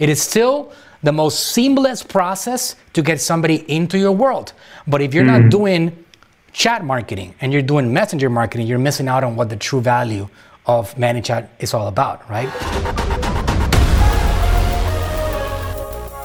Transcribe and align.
It 0.00 0.08
is 0.08 0.20
still 0.20 0.72
the 1.04 1.12
most 1.12 1.54
seamless 1.54 2.02
process 2.02 2.74
to 2.94 3.00
get 3.00 3.20
somebody 3.20 3.64
into 3.72 3.96
your 3.96 4.10
world. 4.10 4.52
But 4.88 5.02
if 5.02 5.14
you're 5.14 5.22
mm. 5.22 5.42
not 5.42 5.50
doing 5.52 6.04
chat 6.52 6.84
marketing 6.84 7.36
and 7.40 7.52
you're 7.52 7.62
doing 7.62 7.92
messenger 7.92 8.28
marketing, 8.28 8.66
you're 8.66 8.80
missing 8.80 9.06
out 9.06 9.22
on 9.22 9.36
what 9.36 9.50
the 9.50 9.56
true 9.56 9.80
value 9.80 10.28
of 10.66 10.92
ManyChat 10.96 11.46
is 11.60 11.74
all 11.74 11.86
about, 11.86 12.28
right? 12.28 12.48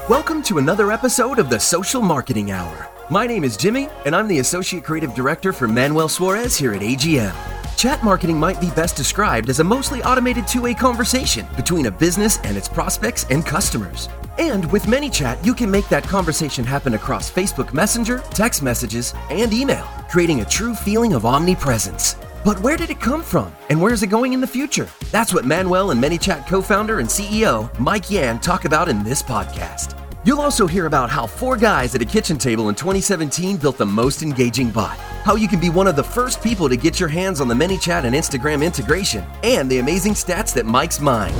Welcome 0.08 0.42
to 0.42 0.58
another 0.58 0.90
episode 0.90 1.38
of 1.38 1.48
the 1.48 1.60
Social 1.60 2.02
Marketing 2.02 2.50
Hour. 2.50 2.88
My 3.08 3.28
name 3.28 3.44
is 3.44 3.56
Jimmy, 3.56 3.88
and 4.04 4.16
I'm 4.16 4.26
the 4.26 4.40
Associate 4.40 4.82
Creative 4.82 5.14
Director 5.14 5.52
for 5.52 5.68
Manuel 5.68 6.08
Suarez 6.08 6.56
here 6.56 6.74
at 6.74 6.80
AGM. 6.80 7.59
Chat 7.80 8.04
marketing 8.04 8.38
might 8.38 8.60
be 8.60 8.68
best 8.72 8.94
described 8.94 9.48
as 9.48 9.58
a 9.58 9.64
mostly 9.64 10.02
automated 10.02 10.46
two 10.46 10.60
way 10.60 10.74
conversation 10.74 11.46
between 11.56 11.86
a 11.86 11.90
business 11.90 12.38
and 12.44 12.54
its 12.54 12.68
prospects 12.68 13.24
and 13.30 13.46
customers. 13.46 14.10
And 14.36 14.70
with 14.70 14.82
ManyChat, 14.82 15.42
you 15.46 15.54
can 15.54 15.70
make 15.70 15.88
that 15.88 16.04
conversation 16.04 16.62
happen 16.62 16.92
across 16.92 17.30
Facebook 17.30 17.72
Messenger, 17.72 18.18
text 18.32 18.62
messages, 18.62 19.14
and 19.30 19.54
email, 19.54 19.84
creating 20.10 20.42
a 20.42 20.44
true 20.44 20.74
feeling 20.74 21.14
of 21.14 21.24
omnipresence. 21.24 22.16
But 22.44 22.60
where 22.60 22.76
did 22.76 22.90
it 22.90 23.00
come 23.00 23.22
from? 23.22 23.50
And 23.70 23.80
where's 23.80 24.02
it 24.02 24.08
going 24.08 24.34
in 24.34 24.42
the 24.42 24.46
future? 24.46 24.88
That's 25.10 25.32
what 25.32 25.46
Manuel 25.46 25.90
and 25.90 26.04
ManyChat 26.04 26.46
co 26.46 26.60
founder 26.60 26.98
and 26.98 27.08
CEO 27.08 27.70
Mike 27.78 28.10
Yan 28.10 28.40
talk 28.40 28.66
about 28.66 28.90
in 28.90 29.02
this 29.02 29.22
podcast. 29.22 29.96
You'll 30.22 30.40
also 30.40 30.66
hear 30.66 30.84
about 30.84 31.08
how 31.08 31.26
four 31.26 31.56
guys 31.56 31.94
at 31.94 32.02
a 32.02 32.04
kitchen 32.04 32.36
table 32.36 32.68
in 32.68 32.74
2017 32.74 33.56
built 33.56 33.78
the 33.78 33.86
most 33.86 34.22
engaging 34.22 34.70
bot, 34.70 34.98
how 35.24 35.34
you 35.34 35.48
can 35.48 35.60
be 35.60 35.70
one 35.70 35.86
of 35.86 35.96
the 35.96 36.04
first 36.04 36.42
people 36.42 36.68
to 36.68 36.76
get 36.76 37.00
your 37.00 37.08
hands 37.08 37.40
on 37.40 37.48
the 37.48 37.54
ManyChat 37.54 38.04
and 38.04 38.14
Instagram 38.14 38.64
integration, 38.64 39.24
and 39.42 39.70
the 39.70 39.78
amazing 39.78 40.12
stats 40.12 40.52
that 40.54 40.66
Mike's 40.66 41.00
mined. 41.00 41.34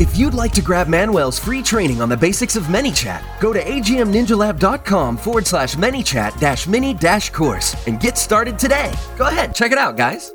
If 0.00 0.16
you'd 0.16 0.34
like 0.34 0.52
to 0.52 0.62
grab 0.62 0.88
Manuel's 0.88 1.38
free 1.38 1.62
training 1.62 2.00
on 2.00 2.08
the 2.08 2.16
basics 2.16 2.56
of 2.56 2.64
ManyChat, 2.64 3.22
go 3.40 3.52
to 3.52 3.62
agmninjalab.com 3.62 5.18
forward 5.18 5.46
slash 5.46 5.76
ManyChat 5.76 6.40
dash 6.40 6.66
mini 6.66 6.94
dash 6.94 7.28
course 7.28 7.76
and 7.86 8.00
get 8.00 8.16
started 8.16 8.58
today. 8.58 8.92
Go 9.18 9.26
ahead, 9.26 9.54
check 9.54 9.70
it 9.70 9.78
out, 9.78 9.98
guys. 9.98 10.32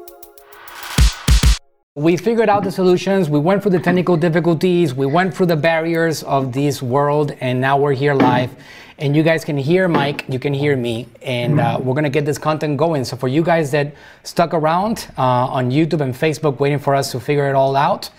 We 1.99 2.15
figured 2.15 2.47
out 2.47 2.63
the 2.63 2.71
solutions. 2.71 3.29
We 3.29 3.39
went 3.39 3.61
through 3.61 3.73
the 3.73 3.79
technical 3.81 4.15
difficulties. 4.15 4.93
We 4.93 5.05
went 5.05 5.33
through 5.33 5.47
the 5.47 5.57
barriers 5.57 6.23
of 6.23 6.53
this 6.53 6.81
world, 6.81 7.35
and 7.41 7.59
now 7.59 7.77
we're 7.77 7.91
here 7.91 8.13
live. 8.13 8.55
And 8.99 9.13
you 9.13 9.21
guys 9.21 9.43
can 9.43 9.57
hear 9.57 9.89
Mike, 9.89 10.23
you 10.29 10.39
can 10.39 10.53
hear 10.53 10.77
me, 10.77 11.09
and 11.21 11.59
uh, 11.59 11.77
we're 11.83 11.95
gonna 11.95 12.09
get 12.09 12.23
this 12.23 12.37
content 12.37 12.77
going. 12.77 13.03
So 13.03 13.17
for 13.17 13.27
you 13.27 13.43
guys 13.43 13.71
that 13.71 13.93
stuck 14.23 14.53
around 14.53 15.09
uh, 15.17 15.57
on 15.57 15.71
YouTube 15.71 15.99
and 15.99 16.13
Facebook 16.13 16.61
waiting 16.61 16.79
for 16.79 16.95
us 16.95 17.11
to 17.11 17.19
figure 17.19 17.49
it 17.49 17.53
all 17.53 17.75
out, 17.75 18.09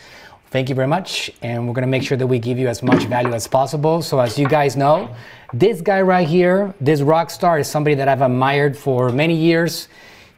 thank 0.51 0.69
you 0.69 0.75
very 0.75 0.87
much. 0.87 1.31
And 1.41 1.67
we're 1.67 1.73
gonna 1.73 1.87
make 1.87 2.03
sure 2.03 2.19
that 2.19 2.27
we 2.27 2.39
give 2.39 2.59
you 2.59 2.69
as 2.69 2.83
much 2.83 3.05
value 3.05 3.33
as 3.33 3.47
possible. 3.47 4.03
So 4.03 4.21
as 4.21 4.39
you 4.39 4.47
guys 4.47 4.77
know, 4.77 5.09
this 5.55 5.81
guy 5.81 6.03
right 6.03 6.29
here, 6.29 6.75
this 6.83 7.01
rock 7.01 7.31
star, 7.31 7.59
is 7.59 7.67
somebody 7.67 7.95
that 7.95 8.09
I've 8.09 8.21
admired 8.21 8.77
for 8.77 9.09
many 9.09 9.35
years. 9.35 9.89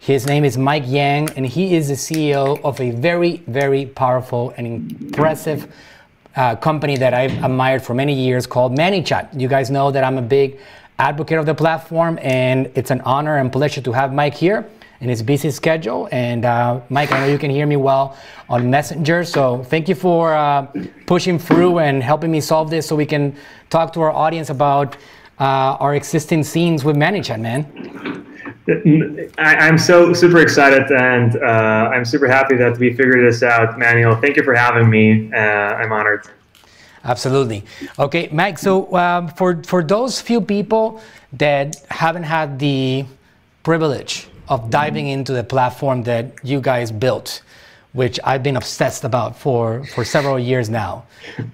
His 0.03 0.27
name 0.27 0.45
is 0.45 0.59
Mike 0.59 0.83
Yan, 0.89 1.29
and 1.37 1.47
he 1.47 1.77
is 1.77 1.87
the 1.87 1.95
CEO 1.95 2.61
of 2.65 2.81
a 2.81 2.91
very, 2.91 3.37
very 3.47 3.87
powerful 3.87 4.53
and 4.57 4.67
impressive 4.67 5.73
uh, 6.35 6.57
company 6.57 6.97
that 6.97 7.15
I've 7.15 7.31
admired 7.45 7.85
for 7.85 7.95
many 7.95 8.13
years 8.13 8.45
called 8.45 8.77
ManyChat. 8.77 9.39
You 9.39 9.47
guys 9.47 9.71
know 9.71 9.93
that 9.93 10.03
I'm 10.03 10.19
a 10.19 10.23
big 10.23 10.59
advocate 10.99 11.39
of 11.39 11.47
the 11.47 11.55
platform, 11.55 12.19
and 12.21 12.69
it's 12.75 12.91
an 12.91 13.01
honor 13.03 13.37
and 13.37 13.53
pleasure 13.53 13.81
to 13.81 13.93
have 13.93 14.13
Mike 14.13 14.35
here 14.35 14.69
in 15.01 15.09
his 15.09 15.23
busy 15.23 15.53
schedule. 15.53 16.09
And 16.11 16.45
uh, 16.45 16.81
Mike, 16.89 17.13
I 17.13 17.21
know 17.21 17.27
you 17.27 17.39
can 17.39 17.53
hear 17.53 17.67
me 17.67 17.77
well 17.77 18.17
on 18.49 18.69
Messenger, 18.69 19.23
so 19.23 19.63
thank 19.63 19.89
you 19.89 19.95
for 19.95 20.35
uh, 20.35 20.67
pushing 21.07 21.39
through 21.39 21.79
and 21.79 22.03
helping 22.03 22.33
me 22.33 22.41
solve 22.41 22.71
this 22.71 22.89
so 22.89 22.97
we 22.97 23.07
can 23.07 23.37
talk 23.71 23.93
to 23.93 24.01
our 24.01 24.11
audience 24.11 24.51
about 24.51 24.97
uh, 25.39 25.77
our 25.79 25.95
existing 25.95 26.43
scenes 26.43 26.83
with 26.83 26.97
ManyChat, 26.97 27.39
man. 27.41 28.32
I, 28.69 29.67
am 29.69 29.77
so 29.77 30.13
super 30.13 30.39
excited 30.39 30.91
and 30.93 31.37
uh, 31.37 31.91
I'm 31.93 32.05
super 32.05 32.29
happy 32.29 32.57
that 32.57 32.79
we 32.79 32.93
figured 32.93 33.27
this 33.27 33.43
out, 33.43 33.79
Manuel. 33.79 34.21
Thank 34.21 34.37
you 34.37 34.45
for 34.45 34.55
having 34.55 34.89
me. 34.89 35.33
Uh, 35.33 35.37
I'm 35.37 35.93
honored. 35.93 36.29
Absolutely. 37.05 37.65
Okay, 37.99 38.29
Mike. 38.31 38.59
So 38.59 38.95
um, 38.95 39.29
for 39.29 39.61
for 39.65 39.83
those 39.83 40.21
few 40.21 40.41
people 40.41 41.03
that 41.33 41.85
haven't 41.91 42.23
had 42.23 42.59
the 42.61 43.05
privilege 43.65 44.29
of 44.49 44.71
diving 44.71 45.09
into 45.09 45.33
the 45.33 45.43
platform 45.43 46.05
that 46.05 46.33
you 46.45 46.61
guys 46.61 46.93
built, 46.93 47.43
which 47.93 48.21
I've 48.23 48.45
been 48.45 48.57
obsessed 48.57 49.03
about 49.03 49.37
for 49.37 49.85
for 49.87 50.05
several 50.05 50.39
years 50.39 50.71
now, 50.71 51.05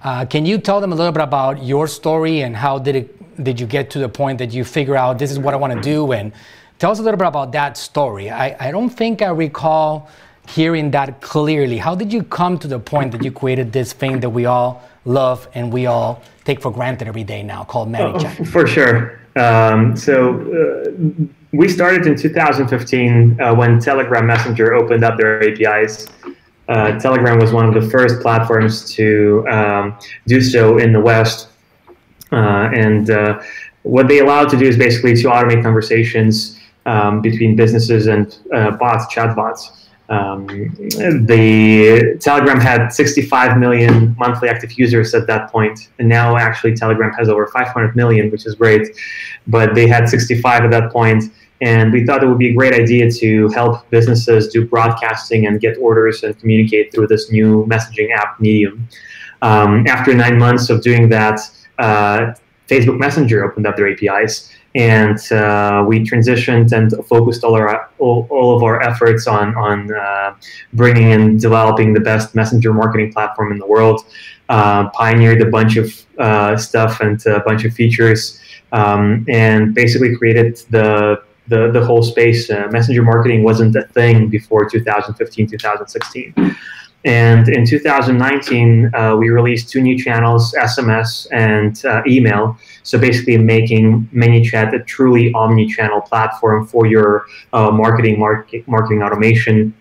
uh, 0.03 0.25
can 0.25 0.45
you 0.45 0.59
tell 0.59 0.79
them 0.79 0.91
a 0.91 0.95
little 0.95 1.11
bit 1.11 1.23
about 1.23 1.63
your 1.63 1.87
story 1.87 2.41
and 2.41 2.55
how 2.55 2.77
did 2.77 2.95
it 2.95 3.43
did 3.43 3.59
you 3.59 3.65
get 3.65 3.89
to 3.89 3.99
the 3.99 4.09
point 4.09 4.37
that 4.37 4.53
you 4.53 4.63
figure 4.63 4.95
out 4.95 5.17
this 5.17 5.31
is 5.31 5.39
what 5.39 5.53
I 5.55 5.57
want 5.57 5.73
to 5.73 5.81
do 5.81 6.11
and 6.11 6.31
Tell 6.79 6.91
us 6.91 6.99
a 6.99 7.03
little 7.03 7.17
bit 7.17 7.27
about 7.27 7.51
that 7.51 7.75
story. 7.75 8.31
I, 8.31 8.55
I 8.67 8.71
don't 8.71 8.89
think 8.89 9.21
I 9.21 9.27
recall 9.27 10.09
hearing 10.47 10.91
that 10.91 11.19
clearly. 11.19 11.77
How 11.77 11.93
did 11.93 12.11
you 12.13 12.23
come 12.23 12.57
to 12.59 12.69
the 12.69 12.79
point 12.79 13.11
that 13.11 13.21
you 13.21 13.31
created 13.31 13.73
this 13.73 13.91
thing 13.91 14.21
that 14.21 14.29
we 14.29 14.45
all 14.45 14.81
love 15.03 15.49
and 15.53 15.73
we 15.73 15.87
all 15.87 16.23
take 16.45 16.61
for 16.61 16.71
granted 16.71 17.09
every 17.09 17.25
day 17.25 17.43
now 17.43 17.65
called 17.65 17.89
ManyChat? 17.89 18.39
Oh, 18.39 18.45
for 18.45 18.65
sure. 18.65 19.19
Um, 19.35 19.97
so 19.97 20.39
uh, 20.39 21.25
we 21.51 21.67
started 21.67 22.07
in 22.07 22.15
2015 22.15 23.41
uh, 23.41 23.53
when 23.53 23.79
Telegram 23.81 24.25
Messenger 24.25 24.73
opened 24.73 25.03
up 25.03 25.17
their 25.17 25.43
APIs. 25.43 26.07
Uh, 26.69 26.97
Telegram 26.97 27.39
was 27.39 27.51
one 27.51 27.65
of 27.65 27.73
the 27.73 27.89
first 27.89 28.21
platforms 28.21 28.89
to 28.93 29.45
um, 29.49 29.99
do 30.27 30.39
so 30.39 30.77
in 30.77 30.93
the 30.93 30.99
West. 31.01 31.49
Uh, 32.31 32.69
and 32.73 33.09
uh, 33.09 33.41
what 33.83 34.07
they 34.07 34.19
allowed 34.19 34.47
to 34.49 34.57
do 34.57 34.65
is 34.65 34.77
basically 34.77 35.13
to 35.15 35.27
automate 35.27 35.61
conversations 35.61 36.58
um, 36.89 37.21
between 37.21 37.55
businesses 37.55 38.07
and 38.07 38.39
uh, 38.53 38.71
bots, 38.71 39.13
chatbots. 39.13 39.61
Um, 40.09 40.47
the 41.27 42.17
Telegram 42.19 42.59
had 42.59 42.89
65 42.89 43.59
million 43.59 44.15
monthly 44.17 44.49
active 44.49 44.71
users 44.73 45.13
at 45.13 45.27
that 45.27 45.51
point, 45.51 45.89
and 45.99 46.09
now 46.09 46.35
actually 46.35 46.75
Telegram 46.75 47.11
has 47.11 47.29
over 47.29 47.45
500 47.45 47.95
million, 47.95 48.31
which 48.31 48.47
is 48.47 48.55
great. 48.55 48.87
But 49.45 49.75
they 49.75 49.87
had 49.87 50.09
65 50.09 50.63
at 50.63 50.71
that 50.71 50.91
point, 50.91 51.25
and 51.61 51.93
we 51.93 52.07
thought 52.07 52.23
it 52.23 52.27
would 52.27 52.39
be 52.39 52.49
a 52.49 52.53
great 52.53 52.73
idea 52.73 53.11
to 53.11 53.49
help 53.49 53.87
businesses 53.91 54.47
do 54.47 54.65
broadcasting 54.65 55.45
and 55.45 55.61
get 55.61 55.77
orders 55.77 56.23
and 56.23 56.37
communicate 56.39 56.91
through 56.91 57.05
this 57.05 57.31
new 57.31 57.67
messaging 57.67 58.09
app, 58.15 58.39
Medium. 58.39 58.87
Um, 59.43 59.85
after 59.85 60.15
nine 60.15 60.39
months 60.39 60.71
of 60.71 60.81
doing 60.81 61.07
that, 61.09 61.39
uh, 61.77 62.33
Facebook 62.67 62.97
Messenger 62.97 63.43
opened 63.43 63.67
up 63.67 63.75
their 63.77 63.91
APIs 63.91 64.51
and 64.75 65.19
uh, 65.31 65.83
we 65.87 65.99
transitioned 65.99 66.71
and 66.71 66.93
focused 67.07 67.43
all 67.43 67.55
our 67.55 67.89
all, 67.97 68.27
all 68.29 68.55
of 68.55 68.63
our 68.63 68.81
efforts 68.81 69.27
on 69.27 69.55
on 69.55 69.93
uh, 69.93 70.35
bringing 70.73 71.11
and 71.11 71.41
developing 71.41 71.93
the 71.93 71.99
best 71.99 72.35
messenger 72.35 72.73
marketing 72.73 73.11
platform 73.11 73.51
in 73.51 73.57
the 73.57 73.65
world. 73.65 74.05
Uh, 74.49 74.89
pioneered 74.89 75.41
a 75.41 75.49
bunch 75.49 75.77
of 75.77 75.93
uh, 76.17 76.57
stuff 76.57 77.01
and 77.01 77.23
a 77.27 77.39
bunch 77.41 77.65
of 77.65 77.73
features, 77.73 78.39
um, 78.71 79.23
and 79.29 79.73
basically 79.75 80.15
created 80.15 80.57
the 80.69 81.21
the, 81.49 81.71
the 81.71 81.83
whole 81.83 82.03
space. 82.03 82.49
Uh, 82.49 82.67
messenger 82.71 83.01
marketing 83.01 83.43
wasn't 83.43 83.75
a 83.75 83.83
thing 83.87 84.29
before 84.29 84.69
2015, 84.69 85.47
2016. 85.47 86.33
And 87.05 87.47
in 87.47 87.65
2019, 87.65 88.91
uh, 88.93 89.15
we 89.15 89.29
released 89.29 89.69
two 89.69 89.81
new 89.81 89.97
channels, 89.97 90.53
SMS 90.53 91.27
and 91.31 91.83
uh, 91.85 92.01
email. 92.05 92.57
So 92.83 92.99
basically, 92.99 93.37
making 93.37 94.09
ManyChat 94.13 94.73
a 94.73 94.83
truly 94.83 95.31
omni-channel 95.33 96.01
platform 96.01 96.67
for 96.67 96.85
your 96.87 97.25
uh, 97.53 97.71
marketing, 97.71 98.19
market, 98.19 98.67
marketing 98.67 99.01
automation. 99.01 99.73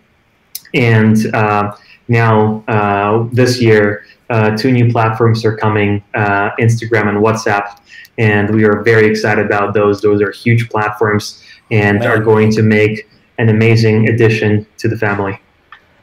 And 0.75 1.35
uh, 1.35 1.75
now, 2.07 2.63
uh, 2.69 3.29
this 3.33 3.61
year, 3.61 4.05
uh, 4.31 4.57
two 4.57 4.71
new 4.71 4.93
platforms 4.93 5.45
are 5.45 5.57
coming: 5.57 6.05
Instagram 6.15 7.09
and 7.09 7.19
WhatsApp. 7.19 7.81
And 8.19 8.55
we 8.55 8.65
are 8.65 8.83
very 8.83 9.07
excited 9.07 9.47
about 9.47 9.75
those. 9.75 10.03
Those 10.03 10.21
are 10.23 10.31
huge 10.31 10.69
platforms 10.71 11.43
and 11.71 12.05
are 12.05 12.21
going 12.21 12.51
to 12.53 12.63
make 12.63 13.09
an 13.39 13.49
amazing 13.49 14.09
addition 14.09 14.67
to 14.79 14.89
the 14.89 14.97
family 14.97 15.39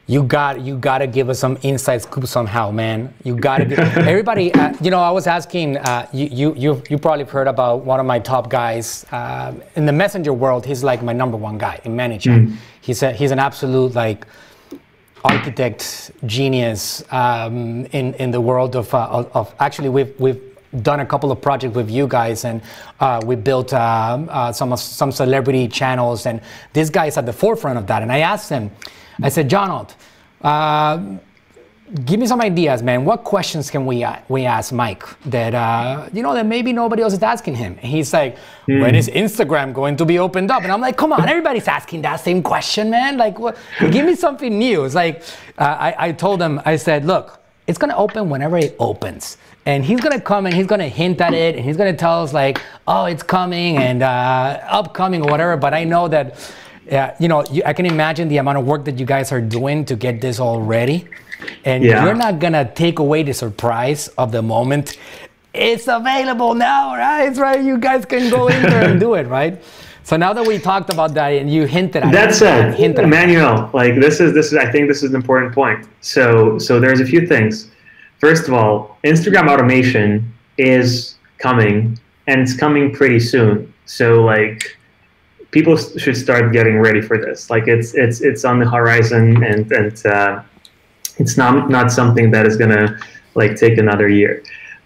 you 0.08 0.22
got 0.22 0.60
you 0.60 0.78
got 0.78 0.98
to 0.98 1.06
give 1.06 1.28
us 1.28 1.38
some 1.40 1.58
inside 1.62 2.02
scoop 2.02 2.26
somehow, 2.26 2.70
man. 2.70 3.12
You 3.24 3.34
got 3.34 3.58
to 3.58 3.76
everybody. 3.96 4.54
Uh, 4.54 4.72
you 4.80 4.90
know, 4.90 5.00
I 5.00 5.10
was 5.10 5.26
asking 5.26 5.78
uh, 5.78 6.08
you, 6.12 6.26
you 6.26 6.54
you 6.54 6.82
you 6.88 6.98
probably 6.98 7.24
heard 7.24 7.48
about 7.48 7.84
one 7.84 7.98
of 7.98 8.06
my 8.06 8.20
top 8.20 8.48
guys 8.48 9.04
uh, 9.10 9.52
in 9.74 9.84
the 9.84 9.92
messenger 9.92 10.32
world. 10.32 10.64
He's 10.64 10.84
like 10.84 11.02
my 11.02 11.12
number 11.12 11.36
one 11.36 11.58
guy 11.58 11.80
in 11.84 11.96
ManyChat. 11.96 12.46
Mm. 12.46 12.56
He's 12.80 13.02
a, 13.02 13.12
he's 13.12 13.32
an 13.32 13.40
absolute 13.40 13.94
like 13.94 14.26
architect 15.24 16.12
genius 16.24 17.02
um, 17.10 17.86
in 17.86 18.14
in 18.14 18.30
the 18.30 18.40
world 18.40 18.76
of, 18.76 18.94
uh, 18.94 19.08
of, 19.08 19.30
of 19.34 19.54
actually 19.58 19.88
we've 19.88 20.14
we've 20.20 20.40
done 20.82 21.00
a 21.00 21.06
couple 21.06 21.32
of 21.32 21.40
projects 21.40 21.74
with 21.74 21.90
you 21.90 22.06
guys, 22.06 22.44
and 22.44 22.62
uh, 23.00 23.20
we 23.24 23.34
built 23.34 23.72
uh, 23.72 23.76
uh, 24.28 24.52
some 24.52 24.76
some 24.76 25.10
celebrity 25.10 25.66
channels, 25.66 26.26
and 26.26 26.40
this 26.72 26.90
guy 26.90 27.06
is 27.06 27.16
at 27.16 27.26
the 27.26 27.32
forefront 27.32 27.78
of 27.78 27.86
that. 27.86 28.02
And 28.02 28.12
I 28.12 28.20
asked 28.20 28.50
him, 28.50 28.70
I 29.22 29.28
said, 29.28 29.48
Jonald, 29.48 29.94
uh, 30.42 31.18
give 32.04 32.18
me 32.18 32.26
some 32.26 32.40
ideas, 32.40 32.82
man. 32.82 33.04
What 33.04 33.24
questions 33.24 33.70
can 33.70 33.86
we 33.86 34.02
uh, 34.02 34.16
we 34.28 34.44
ask 34.44 34.72
Mike 34.72 35.04
that 35.26 35.54
uh, 35.54 36.08
you 36.12 36.22
know 36.22 36.34
that 36.34 36.46
maybe 36.46 36.72
nobody 36.72 37.02
else 37.02 37.12
is 37.12 37.22
asking 37.22 37.54
him? 37.54 37.78
And 37.80 37.86
he's 37.90 38.12
like, 38.12 38.36
mm. 38.68 38.80
when 38.80 38.94
is 38.94 39.08
Instagram 39.08 39.72
going 39.72 39.96
to 39.96 40.04
be 40.04 40.18
opened 40.18 40.50
up? 40.50 40.62
And 40.62 40.72
I'm 40.72 40.80
like, 40.80 40.96
come 40.96 41.12
on, 41.12 41.28
everybody's 41.28 41.68
asking 41.68 42.02
that 42.02 42.16
same 42.16 42.42
question, 42.42 42.90
man. 42.90 43.16
Like, 43.16 43.38
what, 43.38 43.56
give 43.90 44.04
me 44.04 44.14
something 44.14 44.58
new. 44.58 44.84
It's 44.84 44.94
like 44.94 45.22
uh, 45.58 45.64
I, 45.64 46.08
I 46.08 46.12
told 46.12 46.42
him, 46.42 46.60
I 46.64 46.76
said, 46.76 47.04
look, 47.04 47.40
it's 47.66 47.78
gonna 47.78 47.96
open 47.96 48.30
whenever 48.30 48.58
it 48.58 48.76
opens. 48.78 49.38
And 49.64 49.84
he's 49.84 50.00
gonna 50.00 50.20
come 50.20 50.46
and 50.46 50.54
he's 50.54 50.66
gonna 50.66 50.88
hint 50.88 51.20
at 51.20 51.34
it 51.34 51.56
and 51.56 51.64
he's 51.64 51.76
gonna 51.76 51.96
tell 51.96 52.22
us 52.22 52.32
like, 52.32 52.62
oh, 52.86 53.06
it's 53.06 53.22
coming 53.22 53.78
and 53.78 54.02
uh, 54.02 54.60
upcoming 54.68 55.22
or 55.22 55.30
whatever. 55.30 55.56
But 55.56 55.74
I 55.74 55.82
know 55.82 56.06
that, 56.08 56.38
yeah, 56.90 57.16
you 57.18 57.28
know, 57.28 57.44
you, 57.50 57.62
I 57.64 57.72
can 57.72 57.86
imagine 57.86 58.28
the 58.28 58.38
amount 58.38 58.58
of 58.58 58.66
work 58.66 58.84
that 58.84 58.98
you 58.98 59.06
guys 59.06 59.32
are 59.32 59.40
doing 59.40 59.84
to 59.86 59.96
get 59.96 60.20
this 60.20 60.38
all 60.38 60.60
ready 60.62 61.08
and 61.64 61.84
yeah. 61.84 62.04
you're 62.04 62.14
not 62.14 62.38
gonna 62.38 62.70
take 62.74 62.98
away 62.98 63.22
the 63.22 63.32
surprise 63.32 64.08
of 64.18 64.32
the 64.32 64.42
moment. 64.42 64.98
It's 65.52 65.88
available 65.88 66.54
now, 66.54 66.96
right? 66.96 67.28
It's 67.28 67.38
right. 67.38 67.62
You 67.62 67.78
guys 67.78 68.04
can 68.04 68.30
go 68.30 68.48
in 68.48 68.62
there 68.62 68.90
and 68.90 69.00
do 69.00 69.14
it, 69.14 69.26
right? 69.26 69.60
So 70.02 70.16
now 70.16 70.32
that 70.32 70.46
we 70.46 70.58
talked 70.58 70.90
about 70.90 71.14
that 71.14 71.30
and 71.30 71.50
you 71.50 71.64
hinted 71.64 72.04
at 72.04 72.12
that 72.12 72.28
that's 72.28 72.42
it, 72.42 72.74
hinted 72.74 73.04
Emmanuel, 73.04 73.70
like 73.72 73.96
this 73.96 74.20
is 74.20 74.34
this 74.34 74.52
is 74.52 74.58
I 74.58 74.70
think 74.70 74.88
this 74.88 75.02
is 75.02 75.10
an 75.10 75.16
important 75.16 75.54
point. 75.54 75.86
So 76.00 76.58
so 76.58 76.78
there's 76.78 77.00
a 77.00 77.06
few 77.06 77.26
things. 77.26 77.70
First 78.20 78.48
of 78.48 78.54
all, 78.54 78.98
Instagram 79.04 79.50
automation 79.50 80.32
is 80.58 81.16
coming 81.38 81.98
and 82.26 82.40
it's 82.40 82.56
coming 82.56 82.94
pretty 82.94 83.20
soon. 83.20 83.72
So 83.84 84.22
like 84.22 84.75
people 85.56 85.74
should 85.74 86.18
start 86.18 86.52
getting 86.52 86.78
ready 86.78 87.00
for 87.00 87.16
this. 87.16 87.48
Like 87.48 87.66
it's 87.66 87.94
it's 87.94 88.20
it's 88.20 88.44
on 88.44 88.58
the 88.58 88.68
horizon 88.68 89.42
and 89.42 89.72
and 89.72 90.06
uh, 90.06 90.42
it's 91.16 91.38
not 91.38 91.70
not 91.70 91.90
something 91.90 92.30
that 92.32 92.44
is 92.46 92.58
gonna 92.58 92.98
like 93.34 93.56
take 93.56 93.78
another 93.78 94.06
year. 94.06 94.42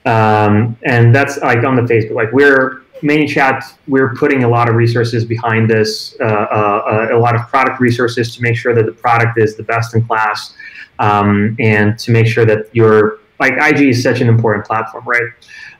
Um, 0.07 0.77
and 0.85 1.13
that's 1.13 1.39
like 1.39 1.65
on 1.65 1.75
the 1.75 1.83
Facebook. 1.83 2.15
Like 2.23 2.33
we're 2.33 2.83
ManyChat, 3.03 3.59
we're 3.89 4.15
putting 4.15 4.45
a 4.45 4.49
lot 4.49 4.69
of 4.69 4.77
resources 4.77 5.25
behind 5.25 5.69
this, 5.69 6.15
uh, 6.21 6.25
uh, 6.25 7.09
uh, 7.11 7.17
a 7.17 7.19
lot 7.19 7.35
of 7.35 7.43
product 7.49 7.81
resources 7.81 8.37
to 8.37 8.43
make 8.43 8.57
sure 8.57 8.73
that 8.73 8.87
the 8.87 8.93
product 8.93 9.39
is 9.39 9.57
the 9.57 9.65
best 9.65 9.97
in 9.97 10.07
class, 10.07 10.55
um, 11.01 11.57
and 11.59 11.99
to 11.99 12.13
make 12.13 12.29
sure 12.29 12.45
that 12.45 12.69
your 12.73 13.19
like 13.41 13.55
IG 13.55 13.89
is 13.89 14.03
such 14.05 14.21
an 14.21 14.29
important 14.29 14.65
platform, 14.65 15.05
right? 15.05 15.31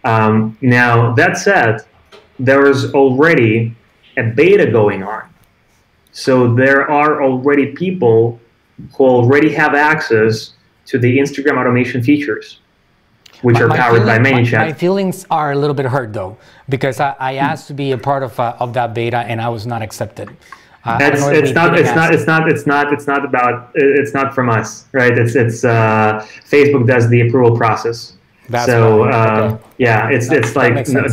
Um, 0.03 0.59
now 0.61 1.15
that 1.15 1.37
said, 1.37 1.83
there 2.41 2.67
is 2.67 2.93
already 2.93 3.77
a 4.21 4.25
beta 4.25 4.71
going 4.71 5.03
on, 5.03 5.23
so 6.13 6.55
there 6.55 6.91
are 6.91 7.23
already 7.23 7.73
people 7.73 8.41
who 8.95 9.05
already 9.05 9.53
have 9.53 9.75
access 9.75 10.55
to 10.87 10.99
the 10.99 11.19
Instagram 11.19 11.59
automation 11.59 12.03
features, 12.03 12.61
which 13.43 13.57
my, 13.57 13.63
are 13.63 13.69
powered 13.69 14.03
feeling, 14.03 14.23
by 14.23 14.31
ManyChat. 14.31 14.59
My, 14.59 14.67
my, 14.67 14.73
feelings 14.73 15.27
are 15.31 15.53
a 15.53 15.57
little 15.57 15.75
bit 15.75 15.87
hurt 15.87 16.13
though, 16.13 16.37
because 16.69 17.01
I, 17.01 17.15
I 17.19 17.35
asked 17.35 17.69
to 17.69 17.75
be 17.75 17.93
a 17.93 17.99
part 17.99 18.23
of, 18.23 18.39
uh, 18.41 18.57
of 18.59 18.75
that 18.75 18.95
beta 18.95 19.19
and 19.19 19.41
I 19.41 19.49
was 19.49 19.67
not 19.67 19.83
accepted. 19.83 20.37
Uh, 20.83 20.99
it's, 21.03 21.23
it's 21.27 21.53
not 21.55 21.79
it's 21.79 21.95
not 21.95 22.15
it's 22.15 22.27
not 22.27 22.49
it's 22.51 22.67
not 22.67 22.91
it's 22.91 23.07
not 23.07 23.23
about 23.23 23.71
it's 23.75 24.15
not 24.15 24.35
from 24.35 24.49
us 24.49 24.87
right 24.93 25.19
it's 25.19 25.35
it's 25.35 25.63
uh, 25.63 26.27
Facebook 26.49 26.87
does 26.87 27.07
the 27.11 27.21
approval 27.21 27.55
process 27.55 28.15
That's 28.51 28.67
so 28.67 29.05
uh, 29.05 29.53
okay. 29.53 29.65
yeah 29.79 30.11
it's 30.11 30.29
that, 30.29 30.39
it's 30.39 30.57
like 30.57 30.89
no, 30.89 31.07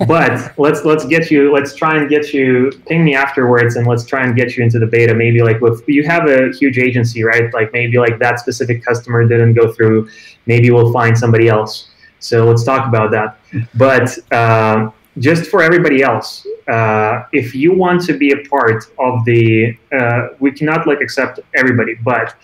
but 0.06 0.52
let's 0.58 0.84
let's 0.84 1.06
get 1.06 1.30
you 1.30 1.50
let's 1.50 1.74
try 1.74 1.96
and 1.96 2.10
get 2.10 2.34
you 2.34 2.70
ping 2.86 3.04
me 3.04 3.14
afterwards 3.14 3.76
and 3.76 3.86
let's 3.86 4.04
try 4.04 4.22
and 4.22 4.36
get 4.36 4.54
you 4.56 4.62
into 4.62 4.78
the 4.78 4.86
beta. 4.86 5.14
Maybe 5.14 5.42
like 5.42 5.62
with 5.62 5.82
you 5.88 6.04
have 6.04 6.28
a 6.28 6.52
huge 6.52 6.78
agency 6.78 7.24
right? 7.24 7.52
Like 7.54 7.72
maybe 7.72 7.98
like 7.98 8.18
that 8.18 8.38
specific 8.38 8.84
customer 8.84 9.26
didn't 9.26 9.54
go 9.54 9.72
through. 9.72 10.08
Maybe 10.44 10.70
we'll 10.70 10.92
find 10.92 11.16
somebody 11.16 11.48
else. 11.48 11.88
So 12.18 12.44
let's 12.44 12.64
talk 12.64 12.86
about 12.86 13.10
that. 13.12 13.38
But 13.74 14.18
uh, 14.30 14.90
just 15.18 15.50
for 15.50 15.62
everybody 15.62 16.02
else 16.02 16.46
uh, 16.68 17.24
if 17.32 17.54
you 17.54 17.74
want 17.74 18.02
to 18.02 18.16
be 18.16 18.32
a 18.32 18.48
part 18.48 18.84
of 18.98 19.24
the 19.24 19.76
uh, 19.98 20.28
we 20.38 20.50
cannot 20.50 20.86
like 20.86 21.00
accept 21.00 21.40
everybody 21.54 21.94
but 22.04 22.34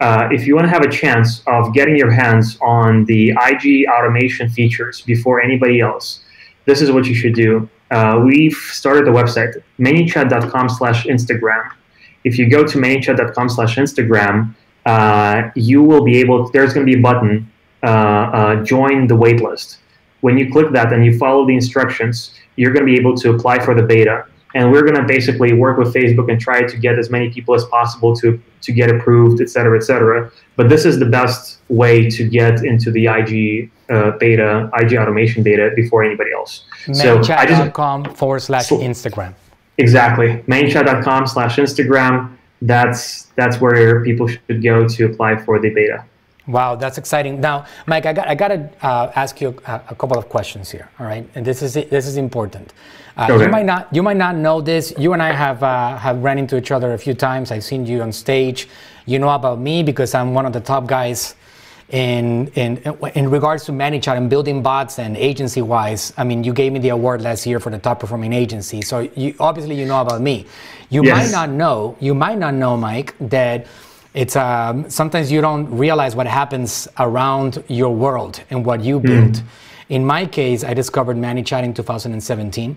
uh, 0.00 0.28
if 0.30 0.46
you 0.46 0.54
want 0.54 0.64
to 0.64 0.70
have 0.70 0.82
a 0.82 0.90
chance 0.90 1.42
of 1.46 1.72
getting 1.74 1.96
your 1.96 2.10
hands 2.10 2.56
on 2.60 3.04
the 3.06 3.30
IG 3.30 3.86
automation 3.88 4.48
features 4.48 5.00
before 5.02 5.40
anybody 5.40 5.80
else, 5.80 6.20
this 6.66 6.80
is 6.80 6.92
what 6.92 7.06
you 7.06 7.14
should 7.14 7.34
do. 7.34 7.68
Uh, 7.90 8.20
we've 8.24 8.54
started 8.54 9.06
the 9.06 9.10
website, 9.10 9.54
manychat.com 9.78 10.68
slash 10.68 11.06
Instagram. 11.06 11.70
If 12.24 12.38
you 12.38 12.48
go 12.48 12.66
to 12.66 12.78
manychat.com 12.78 13.48
slash 13.48 13.76
Instagram, 13.76 14.54
uh, 14.86 15.50
you 15.54 15.82
will 15.82 16.04
be 16.04 16.18
able, 16.18 16.48
there's 16.50 16.72
going 16.72 16.86
to 16.86 16.92
be 16.92 16.98
a 16.98 17.02
button, 17.02 17.50
uh, 17.82 17.86
uh, 17.86 18.64
join 18.64 19.06
the 19.06 19.16
waitlist. 19.16 19.78
When 20.20 20.36
you 20.36 20.50
click 20.50 20.72
that 20.72 20.92
and 20.92 21.04
you 21.04 21.18
follow 21.18 21.46
the 21.46 21.54
instructions, 21.54 22.34
you're 22.56 22.72
going 22.72 22.86
to 22.86 22.92
be 22.92 22.98
able 22.98 23.16
to 23.16 23.30
apply 23.30 23.64
for 23.64 23.74
the 23.74 23.82
beta 23.82 24.26
and 24.54 24.72
we're 24.72 24.82
going 24.82 24.96
to 24.96 25.04
basically 25.04 25.52
work 25.52 25.78
with 25.78 25.92
Facebook 25.94 26.30
and 26.30 26.40
try 26.40 26.62
to 26.62 26.76
get 26.76 26.98
as 26.98 27.10
many 27.10 27.30
people 27.30 27.54
as 27.54 27.64
possible 27.66 28.14
to 28.16 28.40
to 28.62 28.72
get 28.72 28.90
approved, 28.90 29.40
et 29.40 29.48
cetera, 29.48 29.78
et 29.78 29.82
cetera. 29.82 30.30
But 30.56 30.68
this 30.68 30.84
is 30.84 30.98
the 30.98 31.06
best 31.06 31.60
way 31.68 32.10
to 32.10 32.28
get 32.28 32.64
into 32.64 32.90
the 32.90 33.06
IG 33.06 33.70
uh, 33.88 34.12
beta, 34.18 34.70
IG 34.74 34.96
automation 34.96 35.42
beta 35.42 35.70
before 35.76 36.02
anybody 36.02 36.32
else. 36.32 36.64
Manychat.com 36.86 38.04
so 38.04 38.12
forward 38.12 38.40
slash 38.40 38.68
Instagram. 38.68 39.34
Exactly, 39.78 40.42
manychat.com 40.48 41.26
slash 41.26 41.56
Instagram. 41.56 42.36
That's 42.62 43.24
that's 43.36 43.60
where 43.60 44.02
people 44.02 44.26
should 44.26 44.62
go 44.62 44.88
to 44.88 45.04
apply 45.06 45.36
for 45.36 45.60
the 45.60 45.70
beta. 45.70 46.04
Wow, 46.48 46.76
that's 46.76 46.96
exciting. 46.96 47.40
Now, 47.40 47.66
Mike, 47.86 48.06
I 48.06 48.12
got 48.14 48.26
I 48.26 48.34
got 48.34 48.48
to 48.48 48.70
uh, 48.80 49.12
ask 49.14 49.40
you 49.40 49.54
a, 49.66 49.82
a, 49.90 49.94
couple 49.94 50.16
of 50.16 50.30
questions 50.30 50.70
here. 50.70 50.88
All 50.98 51.06
right, 51.06 51.28
and 51.34 51.44
this 51.44 51.60
is 51.60 51.74
this 51.74 52.06
is 52.06 52.16
important. 52.16 52.72
Uh, 53.18 53.28
okay. 53.30 53.44
You 53.44 53.50
might 53.50 53.66
not 53.66 53.88
you 53.94 54.02
might 54.02 54.16
not 54.16 54.34
know 54.34 54.62
this. 54.62 54.94
You 54.98 55.12
and 55.12 55.22
I 55.22 55.32
have 55.32 55.62
uh, 55.62 55.98
have 55.98 56.22
ran 56.22 56.38
into 56.38 56.56
each 56.56 56.70
other 56.70 56.94
a 56.94 56.98
few 56.98 57.12
times. 57.12 57.50
I've 57.50 57.64
seen 57.64 57.84
you 57.84 58.00
on 58.00 58.12
stage. 58.12 58.66
You 59.04 59.18
know 59.18 59.28
about 59.28 59.58
me 59.58 59.82
because 59.82 60.14
I'm 60.14 60.32
one 60.32 60.46
of 60.46 60.54
the 60.54 60.60
top 60.60 60.86
guys 60.86 61.34
in 61.90 62.48
in 62.48 62.76
in 63.14 63.30
regards 63.30 63.64
to 63.64 63.72
ManyChat 63.72 64.16
and 64.16 64.30
building 64.30 64.62
bots 64.62 64.98
and 64.98 65.18
agency 65.18 65.60
wise. 65.60 66.14
I 66.16 66.24
mean, 66.24 66.44
you 66.44 66.54
gave 66.54 66.72
me 66.72 66.78
the 66.78 66.90
award 66.90 67.20
last 67.20 67.46
year 67.46 67.60
for 67.60 67.70
the 67.70 67.78
top 67.78 68.00
performing 68.00 68.32
agency. 68.32 68.80
So 68.82 69.00
you 69.16 69.34
obviously 69.38 69.78
you 69.78 69.84
know 69.84 70.00
about 70.00 70.22
me. 70.22 70.46
You 70.88 71.04
yes. 71.04 71.16
might 71.16 71.30
not 71.30 71.50
know. 71.50 71.96
You 72.00 72.14
might 72.14 72.38
not 72.38 72.54
know, 72.54 72.76
Mike, 72.76 73.14
that 73.20 73.66
it's 74.18 74.34
um, 74.34 74.90
sometimes 74.90 75.30
you 75.30 75.40
don't 75.40 75.70
realize 75.70 76.16
what 76.16 76.26
happens 76.26 76.88
around 76.98 77.62
your 77.68 77.94
world 77.94 78.42
and 78.50 78.66
what 78.66 78.82
you 78.82 78.98
build. 78.98 79.34
Mm. 79.34 79.42
In 79.90 80.04
my 80.04 80.26
case, 80.26 80.64
I 80.64 80.74
discovered 80.74 81.16
ManyChat 81.16 81.62
in 81.62 81.72
2017. 81.72 82.76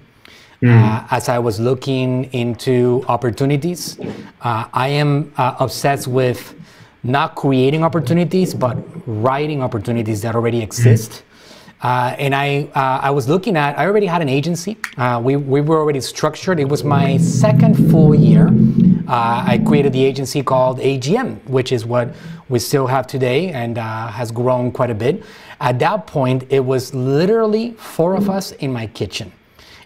Mm. 0.62 0.70
Uh, 0.70 1.08
as 1.10 1.30
I 1.30 1.40
was 1.40 1.60
looking 1.60 2.26
into 2.26 3.04
opportunities, 3.08 4.00
uh, 4.42 4.66
I 4.72 4.90
am 4.90 5.34
uh, 5.36 5.56
obsessed 5.60 6.08
with 6.08 6.54
not 7.02 7.34
creating 7.34 7.84
opportunities, 7.84 8.54
but 8.54 8.78
writing 9.08 9.64
opportunities 9.64 10.22
that 10.22 10.36
already 10.36 10.62
exist. 10.62 11.12
Mm. 11.12 11.24
Uh, 11.84 12.16
and 12.20 12.36
I, 12.36 12.70
uh, 12.76 13.08
I 13.08 13.10
was 13.10 13.28
looking 13.28 13.58
at, 13.58 13.80
I 13.80 13.88
already 13.88 14.06
had 14.06 14.22
an 14.22 14.30
agency. 14.30 14.78
Uh, 14.96 15.20
we, 15.24 15.38
we 15.38 15.62
were 15.62 15.80
already 15.80 16.02
structured. 16.02 16.60
It 16.60 16.70
was 16.70 16.84
my 16.84 17.18
second 17.18 17.90
full 17.90 18.14
year. 18.14 18.52
Uh, 19.08 19.44
I 19.48 19.58
created 19.66 19.94
the 19.94 20.04
agency 20.04 20.44
called 20.44 20.80
AGM, 20.80 21.44
which 21.48 21.72
is 21.72 21.86
what 21.86 22.14
we 22.50 22.60
still 22.60 22.88
have 22.88 23.08
today 23.08 23.52
and 23.52 23.78
uh, 23.78 24.08
has 24.08 24.32
grown 24.32 24.72
quite 24.72 24.90
a 24.90 24.96
bit. 24.96 25.24
At 25.60 25.80
that 25.80 26.08
point, 26.08 26.44
it 26.50 26.60
was 26.60 26.94
literally 26.94 27.72
four 27.72 28.16
of 28.16 28.30
us 28.30 28.52
in 28.54 28.74
my 28.74 28.88
kitchen. 28.88 29.32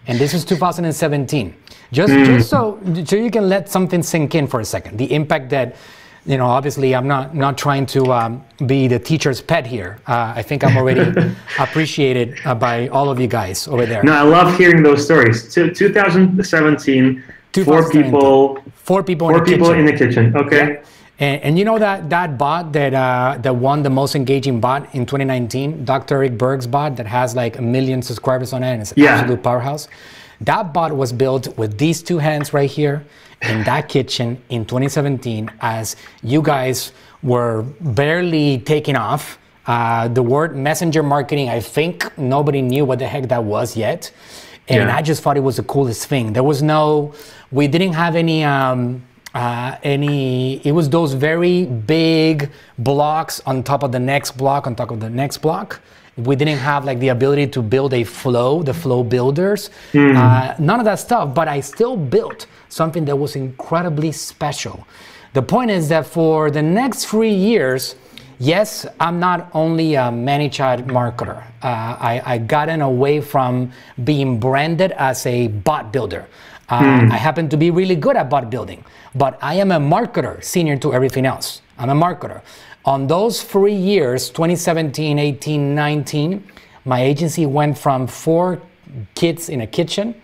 And 0.07 0.19
this 0.19 0.33
was 0.33 0.45
2017. 0.45 1.55
Just, 1.91 2.13
just 2.13 2.49
so, 2.49 2.79
so 3.05 3.15
you 3.15 3.31
can 3.31 3.47
let 3.49 3.69
something 3.69 4.01
sink 4.03 4.35
in 4.35 4.47
for 4.47 4.59
a 4.59 4.65
second. 4.65 4.97
The 4.97 5.13
impact 5.13 5.49
that 5.51 5.75
you 6.25 6.37
know, 6.37 6.47
obviously, 6.47 6.95
I'm 6.95 7.07
not 7.07 7.35
not 7.35 7.57
trying 7.57 7.85
to 7.87 8.11
um, 8.11 8.43
be 8.65 8.87
the 8.87 8.97
teacher's 8.97 9.41
pet 9.41 9.65
here. 9.67 9.99
Uh, 10.07 10.33
I 10.35 10.41
think 10.41 10.63
I'm 10.63 10.75
already 10.75 11.35
appreciated 11.59 12.39
uh, 12.45 12.55
by 12.55 12.87
all 12.87 13.11
of 13.11 13.19
you 13.19 13.27
guys 13.27 13.67
over 13.67 13.85
there. 13.85 14.03
No, 14.03 14.13
I 14.13 14.23
love 14.23 14.57
hearing 14.57 14.81
those 14.81 15.05
stories. 15.05 15.53
2017, 15.53 17.23
four 17.63 17.89
people, 17.89 18.57
four 18.73 19.03
people, 19.03 19.29
four 19.29 19.37
in, 19.37 19.43
the 19.43 19.51
people 19.51 19.67
kitchen. 19.67 19.79
in 19.79 19.85
the 19.85 19.93
kitchen. 19.93 20.35
Okay. 20.35 20.73
Yeah. 20.73 20.85
And, 21.17 21.41
and, 21.43 21.59
you 21.59 21.63
know 21.63 21.79
that 21.79 22.09
that 22.09 22.37
bot 22.37 22.73
that 22.73 22.93
uh, 22.93 23.37
that 23.39 23.55
won 23.55 23.83
the 23.83 23.89
most 23.89 24.15
engaging 24.15 24.59
bot 24.59 24.93
in 24.93 25.05
2019, 25.05 25.85
Dr. 25.85 26.15
Eric 26.15 26.37
Berg's 26.37 26.67
bot 26.67 26.97
that 26.97 27.07
has 27.07 27.35
like 27.35 27.57
a 27.57 27.61
million 27.61 28.01
subscribers 28.01 28.51
on 28.51 28.63
it 28.63 28.71
and 28.73 28.81
it's 28.81 28.91
an 28.91 29.01
yeah. 29.01 29.15
absolute 29.15 29.41
powerhouse. 29.41 29.87
That 30.41 30.73
bot 30.73 30.91
was 30.91 31.13
built 31.13 31.57
with 31.57 31.77
these 31.77 32.03
two 32.03 32.17
hands 32.17 32.53
right 32.53 32.69
here 32.69 33.05
in 33.41 33.63
that 33.63 33.87
kitchen 33.87 34.41
in 34.49 34.65
2017 34.65 35.49
as 35.61 35.95
you 36.21 36.41
guys 36.41 36.91
were 37.23 37.63
barely 37.79 38.59
taking 38.59 38.95
off. 38.95 39.37
Uh, 39.67 40.07
the 40.09 40.21
word 40.21 40.55
messenger 40.55 41.01
marketing, 41.01 41.49
I 41.49 41.59
think 41.59 42.15
nobody 42.17 42.61
knew 42.61 42.85
what 42.85 42.99
the 42.99 43.07
heck 43.07 43.29
that 43.29 43.43
was 43.43 43.75
yet. 43.75 44.11
And 44.67 44.89
yeah. 44.89 44.95
I 44.95 45.01
just 45.01 45.21
thought 45.21 45.37
it 45.37 45.41
was 45.41 45.57
the 45.57 45.63
coolest 45.63 46.07
thing. 46.07 46.33
There 46.33 46.43
was 46.43 46.63
no, 46.63 47.13
we 47.51 47.67
didn't 47.67 47.93
have 47.93 48.15
any, 48.15 48.43
um, 48.43 49.03
uh, 49.35 49.77
any 49.83 50.65
it 50.65 50.71
was 50.71 50.89
those 50.89 51.13
very 51.13 51.65
big 51.65 52.49
blocks 52.79 53.41
on 53.45 53.61
top 53.61 53.83
of 53.83 53.91
the 53.91 53.99
next 53.99 54.31
block 54.37 54.65
on 54.65 54.75
top 54.75 54.91
of 54.91 55.01
the 55.01 55.09
next 55.09 55.39
block 55.39 55.81
we 56.15 56.37
didn't 56.37 56.57
have 56.57 56.85
like 56.85 56.97
the 56.99 57.09
ability 57.09 57.45
to 57.45 57.61
build 57.61 57.93
a 57.93 58.05
flow 58.05 58.63
the 58.63 58.73
flow 58.73 59.03
builders 59.03 59.69
mm. 59.91 60.15
uh, 60.15 60.55
none 60.57 60.79
of 60.79 60.85
that 60.85 60.95
stuff 60.95 61.35
but 61.35 61.49
i 61.49 61.59
still 61.59 61.97
built 61.97 62.47
something 62.69 63.03
that 63.03 63.15
was 63.17 63.35
incredibly 63.35 64.09
special 64.09 64.87
the 65.33 65.41
point 65.41 65.69
is 65.69 65.89
that 65.89 66.05
for 66.05 66.49
the 66.49 66.61
next 66.61 67.05
three 67.05 67.33
years 67.33 67.95
yes 68.39 68.85
i'm 68.99 69.19
not 69.19 69.49
only 69.53 69.95
a 69.95 70.03
ManyChat 70.03 70.85
marketer 70.87 71.43
uh, 71.63 71.97
I, 71.99 72.21
I 72.25 72.37
gotten 72.37 72.81
away 72.81 73.21
from 73.21 73.71
being 74.03 74.39
branded 74.39 74.91
as 74.93 75.25
a 75.25 75.47
bot 75.47 75.91
builder 75.91 76.27
uh, 76.69 76.81
mm. 76.81 77.11
I 77.11 77.17
happen 77.17 77.47
to 77.49 77.57
be 77.57 77.69
really 77.69 77.95
good 77.95 78.17
at 78.17 78.29
bot 78.29 78.49
building, 78.49 78.83
but 79.13 79.37
I 79.41 79.55
am 79.55 79.71
a 79.71 79.79
marketer 79.79 80.43
senior 80.43 80.77
to 80.77 80.93
everything 80.93 81.25
else. 81.25 81.61
I'm 81.77 81.89
a 81.89 81.93
marketer. 81.93 82.41
On 82.85 83.07
those 83.07 83.43
three 83.43 83.75
years, 83.75 84.29
2017, 84.29 85.19
18, 85.19 85.75
19, 85.75 86.43
my 86.85 87.01
agency 87.01 87.45
went 87.45 87.77
from 87.77 88.07
four 88.07 88.61
kids 89.15 89.49
in 89.49 89.61
a 89.61 89.67
kitchen 89.67 90.15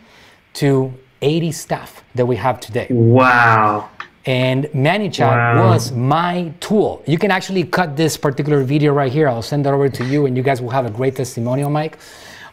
to 0.53 0.94
80 1.22 1.51
staff 1.51 2.03
that 2.15 2.25
we 2.25 2.36
have 2.38 2.60
today. 2.60 2.88
Wow. 2.89 3.89
And 4.25 4.66
ManyChat 4.66 5.20
wow. 5.20 5.70
was 5.70 5.92
my 5.92 6.54
tool. 6.60 7.01
You 7.08 7.18
can 7.18 7.32
actually 7.32 7.63
cut 7.63 7.98
this 7.98 8.18
particular 8.18 8.63
video 8.63 8.94
right 8.94 9.12
here. 9.12 9.28
I'll 9.28 9.42
send 9.42 9.66
that 9.66 9.74
over 9.74 9.90
to 9.90 10.06
you, 10.06 10.28
and 10.28 10.38
you 10.38 10.44
guys 10.44 10.62
will 10.62 10.70
have 10.70 10.86
a 10.86 10.92
great 10.92 11.16
testimonial, 11.16 11.70
Mike. 11.72 11.98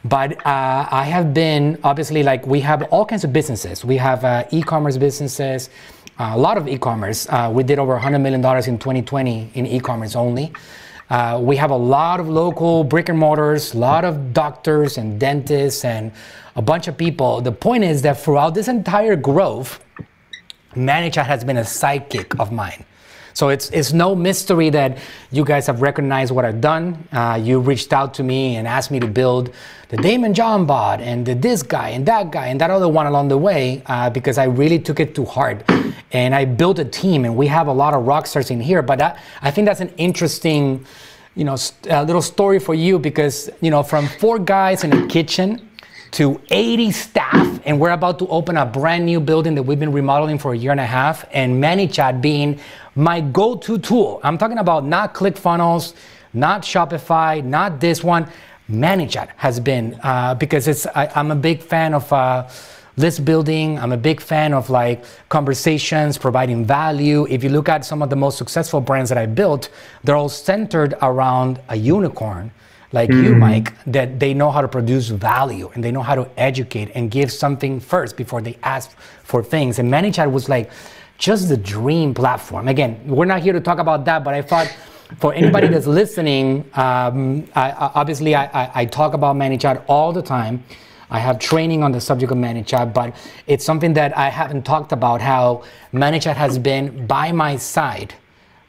But 0.05 0.39
uh, 0.47 0.89
I 0.91 1.05
have 1.05 1.35
been 1.35 1.79
obviously 1.85 2.23
like 2.23 2.47
we 2.47 2.61
have 2.61 2.83
all 2.85 3.05
kinds 3.05 3.25
of 3.25 3.33
businesses. 3.33 3.85
We 3.85 3.97
have 3.99 4.25
uh, 4.25 4.45
e-commerce 4.51 4.97
businesses, 4.97 5.69
uh, 6.19 6.31
a 6.35 6.39
lot 6.39 6.57
of 6.57 6.69
e-commerce. 6.69 7.29
Uh, 7.29 7.51
we 7.53 7.65
did 7.65 7.79
over 7.79 7.93
100 7.93 8.19
million 8.21 8.41
dollars 8.41 8.69
in 8.69 8.79
2020 8.79 9.51
in 9.55 9.67
e-commerce 9.67 10.17
only. 10.17 10.53
Uh, 11.11 11.39
we 11.43 11.57
have 11.57 11.71
a 11.71 11.77
lot 11.77 12.21
of 12.21 12.29
local 12.29 12.85
brick 12.85 13.09
and 13.09 13.19
mortars, 13.19 13.75
a 13.75 13.79
lot 13.79 14.05
of 14.05 14.33
doctors 14.33 14.99
and 14.99 15.19
dentists 15.19 15.85
and 15.85 16.13
a 16.55 16.63
bunch 16.63 16.87
of 16.87 16.97
people. 16.97 17.41
The 17.41 17.53
point 17.53 17.83
is 17.83 18.03
that 18.03 18.21
throughout 18.21 18.55
this 18.55 18.69
entire 18.69 19.17
growth, 19.17 19.83
ManyChat 20.75 21.27
has 21.27 21.45
been 21.45 21.57
a 21.57 21.63
sidekick 21.63 22.39
of 22.41 22.53
mine. 22.53 22.85
So 23.39 23.51
it's, 23.51 23.71
it's 23.71 23.93
no 23.93 24.17
mystery 24.17 24.69
that 24.71 24.99
you 25.31 25.45
guys 25.45 25.69
have 25.69 25.81
recognized 25.81 26.33
what 26.33 26.45
I've 26.45 26.61
done. 26.61 27.07
Uh, 27.13 27.39
you 27.41 27.61
reached 27.61 27.93
out 27.93 28.13
to 28.15 28.25
me 28.25 28.57
and 28.57 28.67
asked 28.67 28.91
me 28.91 28.99
to 28.99 29.07
build 29.07 29.55
the 29.91 29.97
Daymond 29.97 30.35
John 30.35 30.67
bot 30.67 31.01
and 31.01 31.25
the, 31.25 31.35
this 31.35 31.63
guy 31.63 31.91
and 31.91 32.05
that 32.07 32.33
guy 32.33 32.49
and 32.49 32.61
that 32.61 32.71
other 32.71 32.89
one 32.89 33.07
along 33.07 33.29
the 33.29 33.39
way 33.39 33.81
uh, 33.87 34.11
because 34.11 34.39
I 34.39 34.45
really 34.47 34.81
took 34.81 34.99
it 34.99 35.15
to 35.15 35.25
heart. 35.25 35.63
And 36.11 36.35
I 36.35 36.47
built 36.47 36.81
a 36.81 36.85
team 36.85 37.25
and 37.25 37.37
we 37.37 37.47
have 37.47 37.69
a 37.69 37.73
lot 37.73 37.95
of 37.95 38.09
rock 38.09 38.27
stars 38.27 38.51
in 38.51 38.61
here. 38.61 38.83
But 38.83 38.99
that, 38.99 39.23
I 39.41 39.53
think 39.53 39.67
that's 39.67 39.81
an 39.81 39.93
interesting 39.99 40.85
you 41.37 41.45
know, 41.45 41.57
a 41.89 42.05
little 42.05 42.23
story 42.23 42.59
for 42.59 42.75
you 42.75 42.99
because, 42.99 43.49
you 43.61 43.71
know, 43.71 43.85
from 43.85 44.09
four 44.09 44.41
guys 44.41 44.83
in 44.83 44.93
a 44.93 45.07
kitchen 45.07 45.68
to 46.13 46.41
80 46.51 46.91
staff, 46.93 47.61
and 47.65 47.79
we're 47.79 47.91
about 47.91 48.19
to 48.21 48.29
open 48.29 48.57
a 48.57 48.67
brand 48.67 49.07
new 49.07 49.21
building 49.21 49.55
that 49.55 49.63
we've 49.63 49.79
been 49.79 49.93
remodeling 49.93 50.39
for 50.39 50.53
a 50.53 50.57
year 50.57 50.71
and 50.71 50.81
a 50.81 50.87
half, 50.87 51.25
and 51.33 51.63
ManyChat 51.63 52.21
being 52.21 52.61
my 52.95 53.21
go-to 53.21 53.79
tool. 53.79 54.21
I'm 54.25 54.39
talking 54.39 54.59
about 54.59 54.85
not 54.85 55.15
ClickFunnels, 55.15 55.95
not 56.33 56.63
Shopify, 56.63 57.45
not 57.45 57.81
this 57.81 58.03
one. 58.03 58.29
ManyChat 58.71 59.29
has 59.37 59.61
been 59.61 59.99
uh, 60.03 60.35
because 60.35 60.69
it's 60.69 60.87
I, 60.87 61.11
am 61.19 61.31
a 61.31 61.37
big 61.37 61.63
fan 61.63 61.95
of 61.95 62.13
uh, 62.13 62.49
list 62.97 63.25
building. 63.25 63.79
I'm 63.79 63.93
a 63.93 63.97
big 63.97 64.21
fan 64.21 64.53
of 64.53 64.69
like 64.69 65.05
conversations, 65.29 66.19
providing 66.19 66.65
value. 66.67 67.27
If 67.31 67.43
you 67.43 67.51
look 67.51 67.69
at 67.69 67.85
some 67.85 68.03
of 68.03 68.11
the 68.11 68.17
most 68.17 68.37
successful 68.37 68.81
brands 68.81 69.09
that 69.09 69.19
I 69.19 69.27
built, 69.27 69.71
they're 70.05 70.17
all 70.17 70.29
centered 70.29 70.95
around 71.01 71.61
a 71.69 71.77
unicorn 71.77 72.51
like 72.93 73.11
mm. 73.11 73.23
you, 73.23 73.33
hmm. 73.35 73.41
Mike, 73.41 73.85
that 73.87 74.19
they 74.19 74.33
know 74.33 74.51
how 74.51 74.61
to 74.61 74.69
produce 74.69 75.09
value 75.09 75.71
and 75.75 75.85
they 75.85 75.93
know 75.93 76.03
how 76.03 76.15
to 76.15 76.29
educate 76.37 76.91
and 76.95 77.11
give 77.11 77.31
something 77.31 77.81
first 77.81 78.17
before 78.17 78.41
they 78.41 78.57
ask 78.63 78.97
for 79.25 79.43
things. 79.43 79.79
And 79.79 79.93
ManyChat 79.93 80.31
was 80.31 80.49
like 80.49 80.71
just 81.19 81.49
the 81.49 81.57
dream 81.57 82.15
platform. 82.15 82.69
Again, 82.69 83.01
we're 83.07 83.27
not 83.27 83.43
here 83.43 83.53
to 83.53 83.61
talk 83.61 83.79
about 83.79 84.05
that, 84.07 84.25
but 84.25 84.35
I 84.35 84.43
thought 84.43 84.75
for 85.19 85.35
anybody 85.35 85.69
that's 85.69 85.87
listening, 86.01 86.65
um, 86.75 87.47
I, 87.55 87.91
obviously 87.95 88.35
I, 88.35 88.45
I, 88.47 88.71
I, 88.75 88.85
talk 88.85 89.15
about 89.15 89.37
ManyChat 89.37 89.85
all 89.87 90.13
the 90.13 90.23
time. 90.23 90.63
I 91.11 91.19
have 91.19 91.39
training 91.39 91.83
on 91.83 91.93
the 91.93 92.01
subject 92.01 92.31
of 92.31 92.39
ManyChat, 92.39 92.93
but 92.93 93.17
it's 93.47 93.65
something 93.65 93.95
that 93.95 94.17
I 94.17 94.29
haven't 94.29 94.65
talked 94.65 94.93
about 94.93 95.21
how 95.21 95.65
ManyChat 95.93 96.37
has 96.37 96.59
been 96.59 97.07
by 97.07 97.33
my 97.33 97.57
side 97.57 98.15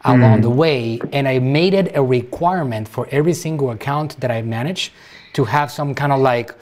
along 0.05 0.39
mm. 0.39 0.41
the 0.43 0.49
way, 0.49 0.99
and 1.11 1.27
I 1.27 1.39
made 1.39 1.73
it 1.73 1.95
a 1.95 2.03
requirement 2.03 2.87
for 2.87 3.07
every 3.11 3.33
single 3.33 3.71
account 3.71 4.19
that 4.21 4.31
I 4.31 4.41
manage 4.41 4.91
to 5.33 5.43
have 5.45 5.71
some 5.71 5.93
kind 5.93 6.11
of 6.11 6.19
like 6.19 6.53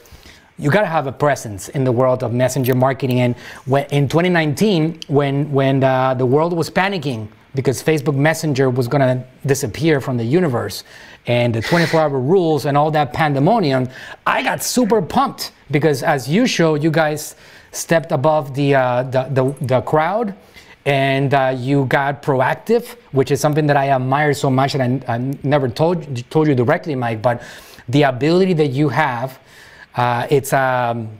you 0.58 0.70
got 0.70 0.80
to 0.80 0.86
have 0.86 1.06
a 1.06 1.12
presence 1.12 1.68
in 1.68 1.84
the 1.84 1.92
world 1.92 2.24
of 2.24 2.32
messenger 2.32 2.74
marketing. 2.74 3.20
And 3.20 3.36
when, 3.66 3.84
in 3.86 4.08
2019, 4.08 5.00
when 5.06 5.50
when 5.52 5.84
uh, 5.84 6.14
the 6.14 6.26
world 6.26 6.52
was 6.52 6.68
panicking 6.68 7.28
because 7.54 7.82
Facebook 7.82 8.14
Messenger 8.14 8.68
was 8.70 8.88
to 8.88 9.24
disappear 9.46 10.00
from 10.00 10.16
the 10.16 10.24
universe, 10.24 10.84
and 11.26 11.54
the 11.54 11.60
24-hour 11.60 12.18
rules 12.20 12.66
and 12.66 12.76
all 12.76 12.90
that 12.90 13.12
pandemonium, 13.12 13.88
I 14.26 14.42
got 14.42 14.62
super 14.62 15.00
pumped 15.00 15.52
because, 15.70 16.02
as 16.02 16.28
you 16.28 16.46
show, 16.46 16.74
you 16.74 16.90
guys 16.90 17.36
stepped 17.72 18.12
above 18.12 18.54
the 18.54 18.74
uh, 18.74 19.02
the, 19.04 19.22
the, 19.30 19.66
the 19.66 19.80
crowd 19.82 20.34
and 20.88 21.34
uh, 21.34 21.54
you 21.54 21.84
got 21.84 22.22
proactive, 22.22 22.96
which 23.12 23.30
is 23.30 23.42
something 23.42 23.66
that 23.66 23.76
I 23.76 23.90
admire 23.90 24.32
so 24.32 24.48
much, 24.48 24.74
and 24.74 25.04
I, 25.06 25.16
I, 25.16 25.18
never 25.42 25.68
told 25.68 25.98
told 26.30 26.48
you 26.48 26.54
directly, 26.54 26.94
Mike. 26.94 27.20
But 27.20 27.42
the 27.90 28.04
ability 28.04 28.54
that 28.54 28.68
you 28.68 28.88
have, 28.88 29.38
uh, 29.96 30.26
it's 30.30 30.54
um, 30.54 31.10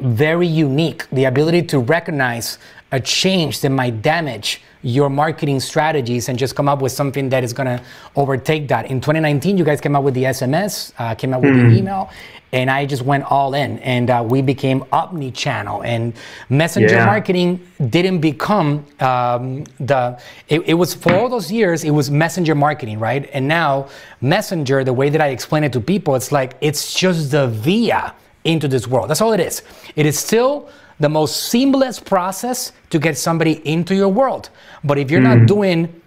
very 0.00 0.48
unique. 0.48 1.08
The 1.10 1.26
ability 1.26 1.62
to 1.66 1.78
recognize 1.78 2.58
a 2.90 2.98
change 2.98 3.60
that 3.60 3.70
might 3.70 4.02
damage 4.02 4.60
your 4.82 5.10
marketing 5.10 5.60
strategies 5.60 6.28
and 6.28 6.38
just 6.38 6.54
come 6.54 6.68
up 6.68 6.80
with 6.80 6.92
something 6.92 7.28
that 7.28 7.44
is 7.44 7.52
going 7.52 7.66
to 7.66 7.82
overtake 8.16 8.68
that. 8.68 8.86
In 8.86 9.00
2019, 9.00 9.58
you 9.58 9.64
guys 9.64 9.80
came 9.80 9.94
up 9.94 10.04
with 10.04 10.14
the 10.14 10.24
SMS, 10.24 10.92
uh, 10.98 11.14
came 11.14 11.34
up 11.34 11.42
with 11.42 11.52
mm. 11.52 11.62
the 11.62 11.68
hmm. 11.68 11.76
email, 11.76 12.10
and 12.52 12.70
I 12.70 12.84
just 12.84 13.02
went 13.02 13.24
all 13.30 13.54
in, 13.54 13.78
and 13.78 14.10
uh, 14.10 14.26
we 14.28 14.42
became 14.42 14.84
omni-channel. 14.92 15.82
And 15.82 16.14
messenger 16.48 16.96
yeah. 16.96 17.06
marketing 17.06 17.66
didn't 17.90 18.20
become 18.20 18.84
um, 18.98 19.64
the. 19.78 20.20
It, 20.48 20.60
it, 20.66 20.74
was 20.74 20.94
for 20.94 21.14
all 21.14 21.28
those 21.28 21.52
years. 21.52 21.84
It 21.84 21.90
was 21.90 22.10
messenger 22.10 22.54
marketing, 22.54 22.98
right? 22.98 23.28
And 23.32 23.46
now 23.46 23.88
messenger, 24.20 24.82
the 24.82 24.92
way 24.92 25.10
that 25.10 25.20
I 25.20 25.28
explain 25.28 25.62
it 25.62 25.72
to 25.74 25.80
people, 25.80 26.16
it's 26.16 26.32
like 26.32 26.56
it's 26.60 26.92
just 26.92 27.30
the 27.30 27.46
via 27.48 28.14
into 28.44 28.66
this 28.66 28.88
world. 28.88 29.10
That's 29.10 29.20
all 29.20 29.32
it 29.32 29.40
is. 29.40 29.62
It 29.94 30.06
is 30.06 30.18
still 30.18 30.70
the 31.00 31.08
most 31.08 31.44
seamless 31.44 31.98
process 31.98 32.72
to 32.90 32.98
get 32.98 33.16
somebody 33.16 33.66
into 33.66 33.94
your 33.94 34.08
world. 34.08 34.50
But 34.84 34.98
if 34.98 35.10
you're 35.10 35.20
mm. 35.20 35.24
not 35.24 35.38
hmm. 35.38 35.46
doing 35.46 36.00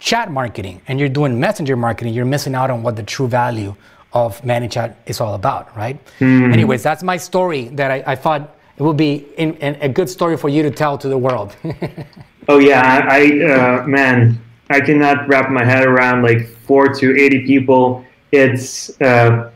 chat 0.00 0.30
marketing 0.30 0.82
and 0.88 0.98
you're 0.98 1.08
doing 1.08 1.38
messenger 1.38 1.76
marketing, 1.76 2.12
you're 2.14 2.24
missing 2.24 2.54
out 2.54 2.70
on 2.70 2.82
what 2.82 2.96
the 2.96 3.02
true 3.02 3.28
value 3.28 3.74
of 4.12 4.40
ManyChat 4.42 4.96
is 5.06 5.20
all 5.20 5.34
about, 5.34 5.74
right? 5.76 6.00
Mm. 6.18 6.52
Anyways, 6.52 6.82
that's 6.82 7.02
my 7.02 7.16
story 7.16 7.68
that 7.68 7.90
I, 7.90 8.02
I 8.06 8.16
thought 8.16 8.56
it 8.76 8.82
would 8.82 8.96
be 8.96 9.28
in, 9.36 9.54
in 9.56 9.76
a 9.76 9.88
good 9.88 10.08
story 10.08 10.36
for 10.36 10.48
you 10.48 10.62
to 10.64 10.70
tell 10.70 10.98
to 10.98 11.08
the 11.08 11.18
world. 11.18 11.54
oh 12.48 12.58
yeah, 12.58 13.06
I, 13.08 13.40
uh, 13.44 13.86
man, 13.86 14.40
I 14.70 14.80
cannot 14.80 15.28
wrap 15.28 15.50
my 15.50 15.64
head 15.64 15.86
around 15.86 16.22
like 16.22 16.48
four 16.66 16.88
to 16.88 17.16
eighty 17.16 17.46
people. 17.46 18.04
It's 18.32 19.00
uh, 19.00 19.50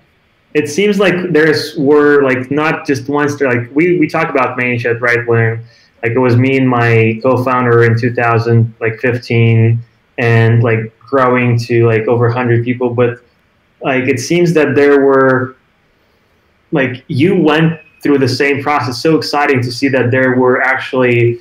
it 0.54 0.68
seems 0.68 0.98
like 0.98 1.32
there's 1.32 1.76
were 1.76 2.22
like 2.22 2.50
not 2.50 2.86
just 2.86 3.08
once 3.08 3.40
like 3.40 3.68
we 3.74 3.98
we 3.98 4.08
talked 4.08 4.30
about 4.30 4.58
ManyChat 4.58 5.00
right 5.00 5.26
when 5.26 5.62
like 6.02 6.12
it 6.12 6.18
was 6.18 6.36
me 6.36 6.56
and 6.56 6.68
my 6.68 7.18
co-founder 7.22 7.84
in 7.84 7.98
2000 7.98 8.74
like 8.80 8.98
15 9.00 9.78
and 10.18 10.62
like 10.62 10.96
growing 10.98 11.58
to 11.58 11.86
like 11.86 12.06
over 12.08 12.26
100 12.26 12.64
people 12.64 12.94
but 12.94 13.20
like 13.82 14.04
it 14.04 14.20
seems 14.20 14.54
that 14.54 14.74
there 14.74 15.00
were 15.00 15.56
like 16.72 17.04
you 17.08 17.36
went 17.36 17.80
through 18.04 18.18
the 18.18 18.28
same 18.28 18.62
process. 18.62 19.00
So 19.00 19.16
exciting 19.16 19.62
to 19.62 19.72
see 19.72 19.88
that 19.88 20.10
there 20.10 20.36
were 20.36 20.60
actually 20.60 21.40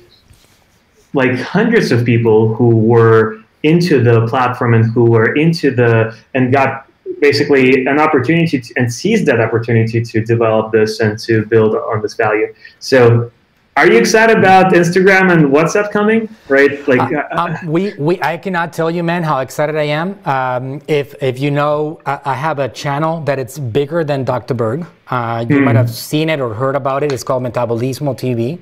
like 1.12 1.38
hundreds 1.38 1.92
of 1.92 2.06
people 2.06 2.54
who 2.54 2.76
were 2.76 3.44
into 3.62 4.02
the 4.02 4.26
platform 4.28 4.72
and 4.72 4.84
who 4.86 5.04
were 5.10 5.34
into 5.36 5.70
the 5.70 6.16
and 6.32 6.50
got 6.50 6.83
basically 7.28 7.86
an 7.92 7.98
opportunity 8.06 8.56
to, 8.64 8.70
and 8.78 8.86
seize 9.00 9.24
that 9.28 9.40
opportunity 9.46 9.98
to 10.10 10.16
develop 10.32 10.64
this 10.72 11.00
and 11.04 11.12
to 11.26 11.32
build 11.52 11.72
on 11.92 12.02
this 12.02 12.14
value. 12.24 12.48
So 12.90 13.30
are 13.76 13.88
you 13.90 13.98
excited 13.98 14.36
about 14.38 14.66
Instagram 14.72 15.32
and 15.34 15.42
WhatsApp 15.56 15.90
coming? 15.90 16.20
Right, 16.48 16.86
like 16.86 17.00
uh, 17.00 17.22
uh, 17.32 17.42
um, 17.42 17.66
we, 17.74 17.82
we, 18.06 18.22
I 18.22 18.36
cannot 18.36 18.72
tell 18.78 18.90
you, 18.96 19.02
man, 19.02 19.22
how 19.24 19.38
excited 19.46 19.74
I 19.74 19.88
am. 20.02 20.08
Um, 20.34 20.64
if 20.86 21.08
if 21.30 21.40
you 21.44 21.50
know, 21.50 21.74
I, 22.06 22.20
I, 22.32 22.34
have 22.46 22.58
a 22.60 22.68
channel 22.82 23.20
that 23.28 23.38
it's 23.42 23.58
bigger 23.58 24.04
than 24.04 24.22
Dr. 24.22 24.54
Berg. 24.54 24.86
Uh, 25.08 25.44
you 25.48 25.58
hmm. 25.58 25.64
might 25.64 25.76
have 25.82 25.90
seen 25.90 26.28
it 26.34 26.38
or 26.40 26.54
heard 26.54 26.76
about 26.76 27.02
it. 27.02 27.10
It's 27.10 27.24
called 27.24 27.42
Metabolismo 27.42 28.10
TV. 28.24 28.60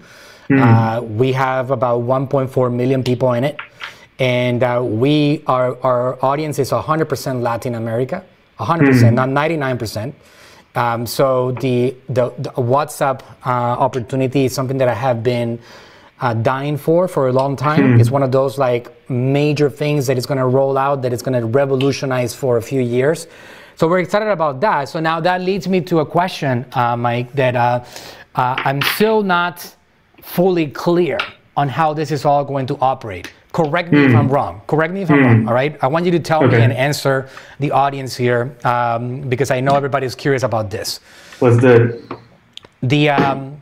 Uh, 0.51 1.01
we 1.03 1.33
have 1.33 1.71
about 1.71 2.03
1.4 2.03 2.75
million 2.81 3.03
people 3.03 3.33
in 3.33 3.43
it, 3.45 3.57
and 4.19 4.63
uh, 4.63 4.81
we 4.83 5.43
our 5.47 5.69
our 5.91 6.25
audience 6.25 6.59
is 6.59 6.71
100% 6.71 7.41
Latin 7.41 7.75
America, 7.75 8.25
100%, 8.59 9.15
not 9.15 9.29
99%. 9.29 10.13
Um, 10.75 11.07
so 11.07 11.53
the, 11.53 11.95
the, 12.09 12.31
the 12.39 12.51
WhatsApp 12.51 13.23
uh, 13.45 13.51
opportunity 13.51 14.47
is 14.47 14.55
something 14.55 14.79
that 14.79 14.89
I 14.89 14.95
have 14.95 15.23
been 15.23 15.59
uh, 16.21 16.35
dying 16.35 16.77
for 16.77 17.09
for 17.09 17.29
a 17.29 17.33
long 17.33 17.57
time. 17.57 18.01
It's 18.01 18.11
one 18.11 18.23
of 18.23 18.31
those 18.31 18.57
like 18.57 19.11
major 19.11 19.69
things 19.69 20.07
that 20.07 20.17
is 20.17 20.25
going 20.25 20.39
to 20.39 20.47
roll 20.47 20.79
out, 20.79 21.03
that 21.03 21.13
is 21.13 21.21
going 21.21 21.39
to 21.39 21.47
revolutionize 21.47 22.35
for 22.35 22.57
a 22.57 22.63
few 22.63 22.81
years. 22.81 23.27
So 23.77 23.89
we're 23.89 23.99
excited 23.99 24.29
about 24.29 24.61
that. 24.61 24.89
So 24.89 25.01
now 25.01 25.21
that 25.21 25.41
leads 25.41 25.67
me 25.67 25.81
to 25.83 25.99
a 25.99 26.07
question, 26.07 26.65
uh, 26.73 26.97
Mike, 26.97 27.33
that 27.33 27.57
uh, 27.57 27.85
uh, 28.37 28.55
I'm 28.59 28.81
still 28.83 29.23
not 29.23 29.75
fully 30.23 30.69
clear 30.69 31.19
on 31.57 31.69
how 31.69 31.93
this 31.93 32.11
is 32.11 32.25
all 32.25 32.45
going 32.45 32.67
to 32.67 32.79
operate. 32.79 33.33
Correct 33.53 33.93
me 33.93 34.05
if 34.07 34.15
I'm 34.15 34.29
wrong. 34.29 34.63
Correct 34.67 34.93
me 34.95 35.03
if 35.03 35.11
I'm 35.11 35.23
wrong. 35.25 35.49
All 35.49 35.55
right. 35.55 35.77
I 35.83 35.87
want 35.87 36.07
you 36.07 36.11
to 36.13 36.19
tell 36.19 36.47
me 36.47 36.57
and 36.57 36.73
answer 36.73 37.29
the 37.61 37.71
audience 37.71 38.17
here 38.17 38.57
um, 38.65 39.21
because 39.29 39.51
I 39.51 39.61
know 39.61 39.75
everybody's 39.75 40.15
curious 40.15 40.43
about 40.43 40.71
this. 40.71 41.01
Do 41.39 41.49
it. 41.51 42.13
The 42.83 43.11
um, 43.11 43.61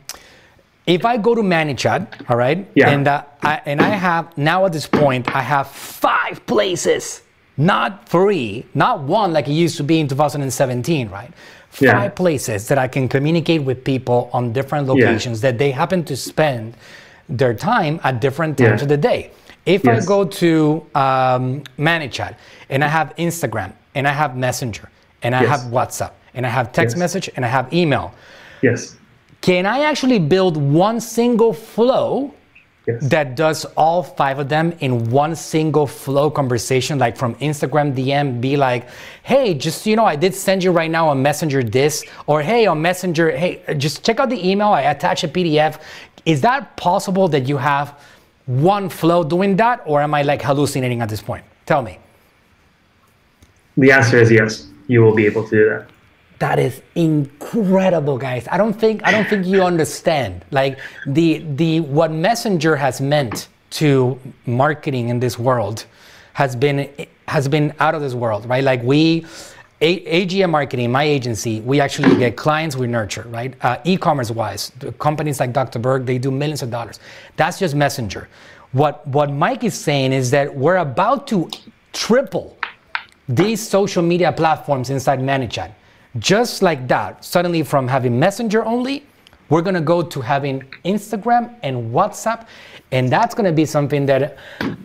if 0.87 1.05
I 1.05 1.17
go 1.17 1.35
to 1.35 1.41
ManyChat, 1.41 2.29
all 2.29 2.37
right, 2.37 2.65
Yeah. 2.73 2.89
and 2.89 3.07
uh, 3.07 3.23
I, 3.43 3.61
and 3.65 3.81
I 3.81 3.89
have 3.89 4.35
now 4.37 4.65
at 4.65 4.71
this 4.73 4.87
point 4.87 5.33
I 5.35 5.41
have 5.41 5.67
five 5.67 6.43
places, 6.47 7.21
not 7.57 8.07
three, 8.09 8.65
not 8.73 9.01
one 9.01 9.31
like 9.33 9.47
it 9.47 9.53
used 9.53 9.77
to 9.77 9.83
be 9.83 9.99
in 9.99 10.07
2017, 10.07 11.09
right? 11.09 11.31
Five 11.69 11.85
Yeah. 11.87 12.09
places 12.09 12.67
that 12.69 12.77
I 12.79 12.87
can 12.87 13.07
communicate 13.07 13.61
with 13.63 13.83
people 13.83 14.29
on 14.33 14.53
different 14.53 14.87
locations 14.87 15.41
that 15.41 15.57
they 15.57 15.71
happen 15.71 16.03
to 16.05 16.15
spend 16.17 16.75
their 17.29 17.53
time 17.53 17.99
at 18.03 18.19
different 18.19 18.57
times 18.57 18.79
Yeah. 18.79 18.83
of 18.83 18.89
the 18.89 18.97
day. 18.97 19.31
If 19.65 19.87
I 19.87 19.99
go 19.99 20.25
to 20.25 20.85
um, 20.95 21.63
ManyChat 21.77 22.35
and 22.69 22.83
I 22.83 22.87
have 22.87 23.13
Instagram 23.17 23.73
and 23.95 24.07
I 24.07 24.11
have 24.11 24.35
Messenger 24.35 24.89
and 25.21 25.35
I 25.35 25.41
Yes. 25.43 25.49
have 25.61 25.71
WhatsApp 25.71 26.11
and 26.33 26.45
I 26.45 26.49
have 26.49 26.71
text 26.71 26.95
Yes. 26.95 26.99
message 26.99 27.29
and 27.35 27.45
I 27.45 27.47
have 27.47 27.71
email, 27.73 28.13
Yes. 28.61 28.95
can 29.41 29.65
I 29.65 29.83
actually 29.83 30.19
build 30.19 30.57
one 30.57 30.99
single 30.99 31.53
flow 31.53 32.33
Yes. 32.87 33.09
that 33.09 33.35
does 33.35 33.65
all 33.77 34.01
five 34.01 34.39
of 34.39 34.49
them 34.49 34.73
in 34.79 35.11
one 35.11 35.35
single 35.35 35.85
flow 35.85 36.31
conversation? 36.31 36.97
Like 36.97 37.15
from 37.15 37.35
Instagram 37.35 37.93
DM, 37.93 38.41
be 38.41 38.57
like, 38.57 38.87
hey, 39.21 39.53
just 39.53 39.85
you 39.85 39.95
know, 39.95 40.05
I 40.05 40.15
did 40.15 40.33
send 40.33 40.63
you 40.63 40.71
right 40.71 40.89
now 40.89 41.07
on 41.07 41.21
Messenger 41.21 41.61
this, 41.63 42.03
or 42.25 42.41
hey, 42.41 42.65
on 42.65 42.81
Messenger, 42.81 43.29
hey, 43.37 43.61
just 43.77 44.03
check 44.03 44.19
out 44.19 44.31
the 44.31 44.49
email, 44.49 44.69
I 44.69 44.81
attach 44.81 45.23
a 45.23 45.27
PDF. 45.27 45.79
Is 46.25 46.41
that 46.41 46.75
possible 46.77 47.27
that 47.27 47.47
you 47.47 47.57
have 47.57 47.99
one 48.45 48.89
flow 48.89 49.23
doing 49.23 49.55
that, 49.57 49.81
or 49.85 50.01
am 50.01 50.13
I 50.13 50.21
like 50.23 50.41
hallucinating 50.41 51.01
at 51.01 51.09
this 51.09 51.21
point? 51.21 51.43
Tell 51.65 51.81
me. 51.81 51.99
The 53.77 53.91
answer 53.91 54.17
is 54.17 54.31
yes. 54.31 54.67
You 54.87 55.01
will 55.01 55.15
be 55.15 55.25
able 55.25 55.43
to 55.47 55.49
do 55.49 55.69
that. 55.69 55.87
That 56.39 56.59
is 56.59 56.81
incredible, 56.95 58.17
guys. 58.17 58.47
I 58.51 58.57
don't 58.57 58.73
think 58.73 59.01
I 59.03 59.11
don't 59.11 59.27
think 59.27 59.45
you 59.45 59.63
understand. 59.63 60.43
Like 60.51 60.79
the 61.05 61.45
the 61.55 61.81
what 61.81 62.11
Messenger 62.11 62.75
has 62.75 62.99
meant 62.99 63.47
to 63.71 64.19
marketing 64.45 65.09
in 65.09 65.19
this 65.19 65.37
world 65.37 65.85
has 66.33 66.55
been 66.55 66.89
has 67.27 67.47
been 67.47 67.73
out 67.79 67.95
of 67.95 68.01
this 68.01 68.13
world, 68.13 68.45
right? 68.47 68.63
Like 68.63 68.81
we 68.83 69.25
A- 69.81 70.25
AGM 70.25 70.51
Marketing, 70.51 70.91
my 70.91 71.03
agency, 71.03 71.59
we 71.61 71.79
actually 71.79 72.15
get 72.17 72.37
clients 72.37 72.75
we 72.75 72.85
nurture, 72.85 73.25
right? 73.29 73.53
Uh, 73.61 73.77
e-commerce 73.83 74.29
wise, 74.29 74.71
companies 74.99 75.39
like 75.39 75.53
Dr. 75.53 75.79
Berg, 75.79 76.05
they 76.05 76.19
do 76.19 76.29
millions 76.29 76.61
of 76.61 76.69
dollars. 76.69 76.99
That's 77.35 77.57
just 77.57 77.73
Messenger. 77.75 78.29
What 78.73 79.05
what 79.07 79.31
Mike 79.31 79.63
is 79.63 79.73
saying 79.73 80.13
is 80.13 80.31
that 80.31 80.55
we're 80.55 80.77
about 80.77 81.27
to 81.27 81.49
triple 81.93 82.55
these 83.27 83.65
social 83.67 84.03
media 84.03 84.31
platforms 84.31 84.89
inside 84.89 85.19
ManyChat. 85.19 85.71
Just 86.19 86.61
like 86.61 86.87
that, 86.87 87.23
suddenly 87.25 87.63
from 87.63 87.87
having 87.87 88.17
Messenger 88.19 88.63
only, 88.63 89.03
we're 89.49 89.61
gonna 89.61 89.81
go 89.81 90.01
to 90.01 90.21
having 90.21 90.61
Instagram 90.85 91.53
and 91.63 91.91
WhatsApp. 91.93 92.45
And 92.91 93.09
that's 93.09 93.33
gonna 93.33 93.51
be 93.51 93.65
something 93.65 94.05
that 94.07 94.37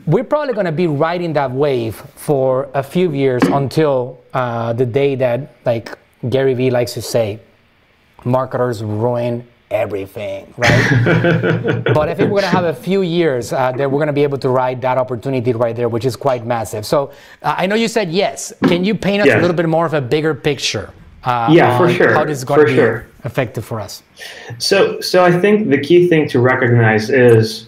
we're 0.07 0.25
probably 0.25 0.55
gonna 0.55 0.73
be 0.73 0.87
riding 0.87 1.33
that 1.35 1.51
wave 1.51 1.97
for 2.15 2.69
a 2.75 2.83
few 2.83 3.13
years 3.13 3.43
until 3.45 4.23
uh, 4.33 4.73
the 4.73 4.87
day 4.87 5.15
that, 5.17 5.57
like 5.65 5.97
Gary 6.29 6.55
Vee 6.55 6.71
likes 6.71 6.95
to 6.95 7.03
say, 7.03 7.41
marketers 8.25 8.83
ruin 8.83 9.47
everything, 9.71 10.53
right? 10.57 11.83
but 11.95 12.09
I 12.09 12.15
think 12.15 12.31
we're 12.31 12.41
going 12.41 12.43
to 12.43 12.49
have 12.49 12.65
a 12.65 12.75
few 12.75 13.03
years 13.03 13.53
uh, 13.53 13.73
that 13.73 13.91
we're 13.91 13.99
going 13.99 14.07
to 14.07 14.13
be 14.13 14.23
able 14.23 14.39
to 14.39 14.49
ride 14.49 14.81
that 14.83 14.99
opportunity 14.99 15.53
right 15.53 15.75
there, 15.75 15.89
which 15.89 16.05
is 16.05 16.17
quite 16.17 16.47
massive. 16.47 16.87
So 16.87 17.13
uh, 17.43 17.55
I 17.59 17.67
know 17.67 17.75
you 17.75 17.89
said 17.89 18.11
yes. 18.11 18.53
Can 18.65 18.85
you 18.85 18.95
paint 18.95 19.23
us 19.23 19.29
a 19.29 19.41
little 19.41 19.57
bit 19.57 19.69
more 19.69 19.87
of 19.87 19.95
a 19.95 20.01
bigger 20.01 20.35
picture? 20.35 20.93
Uh, 21.25 21.49
Yeah, 21.51 21.77
for 21.77 21.91
sure, 21.93 22.15
How 22.15 22.25
this 22.25 22.39
is 22.39 22.45
going 22.45 22.61
for 22.61 22.67
to 22.67 22.73
be 22.73 22.77
sure. 22.77 23.07
effective 23.25 23.65
for 23.65 23.81
us? 23.81 24.03
So, 24.59 25.01
so 25.01 25.25
I 25.25 25.33
think 25.33 25.71
the 25.71 25.81
key 25.81 26.09
thing 26.09 26.29
to 26.29 26.39
recognize 26.39 27.11
is 27.11 27.66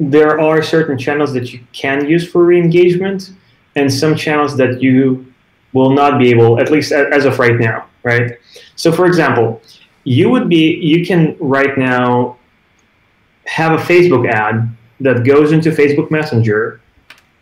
there 0.00 0.40
are 0.40 0.62
certain 0.62 0.96
channels 0.96 1.32
that 1.32 1.52
you 1.52 1.60
can 1.72 2.06
use 2.08 2.28
for 2.28 2.44
re-engagement, 2.44 3.32
and 3.76 3.92
some 3.92 4.14
channels 4.14 4.56
that 4.56 4.80
you 4.82 5.32
will 5.72 5.90
not 5.90 6.18
be 6.18 6.30
able, 6.30 6.58
at 6.60 6.70
least 6.70 6.92
as 6.92 7.24
of 7.24 7.38
right 7.38 7.58
now, 7.58 7.86
right? 8.02 8.38
So, 8.76 8.92
for 8.92 9.06
example, 9.06 9.60
you 10.04 10.30
would 10.30 10.48
be, 10.48 10.76
you 10.76 11.04
can 11.04 11.36
right 11.38 11.76
now 11.76 12.36
have 13.46 13.78
a 13.78 13.82
Facebook 13.82 14.30
ad 14.30 14.68
that 15.00 15.24
goes 15.24 15.52
into 15.52 15.70
Facebook 15.70 16.10
Messenger, 16.10 16.80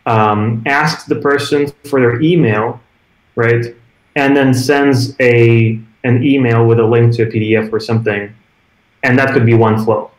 um, 0.05 0.63
asks 0.65 1.03
the 1.05 1.15
person 1.15 1.71
for 1.85 1.99
their 1.99 2.21
email, 2.21 2.79
right, 3.35 3.75
and 4.15 4.35
then 4.35 4.53
sends 4.53 5.15
a 5.19 5.79
an 6.03 6.23
email 6.23 6.65
with 6.65 6.79
a 6.79 6.85
link 6.85 7.13
to 7.15 7.23
a 7.23 7.25
PDF 7.25 7.71
or 7.73 7.79
something, 7.79 8.33
and 9.03 9.19
that 9.19 9.33
could 9.33 9.45
be 9.45 9.53
one 9.53 9.83
flow. 9.83 10.11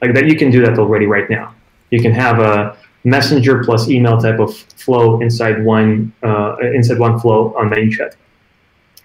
Like 0.00 0.14
that, 0.14 0.26
you 0.26 0.36
can 0.36 0.50
do 0.50 0.64
that 0.64 0.78
already 0.78 1.06
right 1.06 1.28
now. 1.28 1.54
You 1.90 2.00
can 2.00 2.12
have 2.12 2.38
a 2.38 2.76
messenger 3.04 3.62
plus 3.62 3.88
email 3.88 4.18
type 4.18 4.40
of 4.40 4.54
flow 4.54 5.20
inside 5.20 5.64
one 5.64 6.12
uh, 6.22 6.56
inside 6.60 6.98
one 6.98 7.18
flow 7.18 7.54
on 7.56 7.70
ManyChat. 7.70 8.14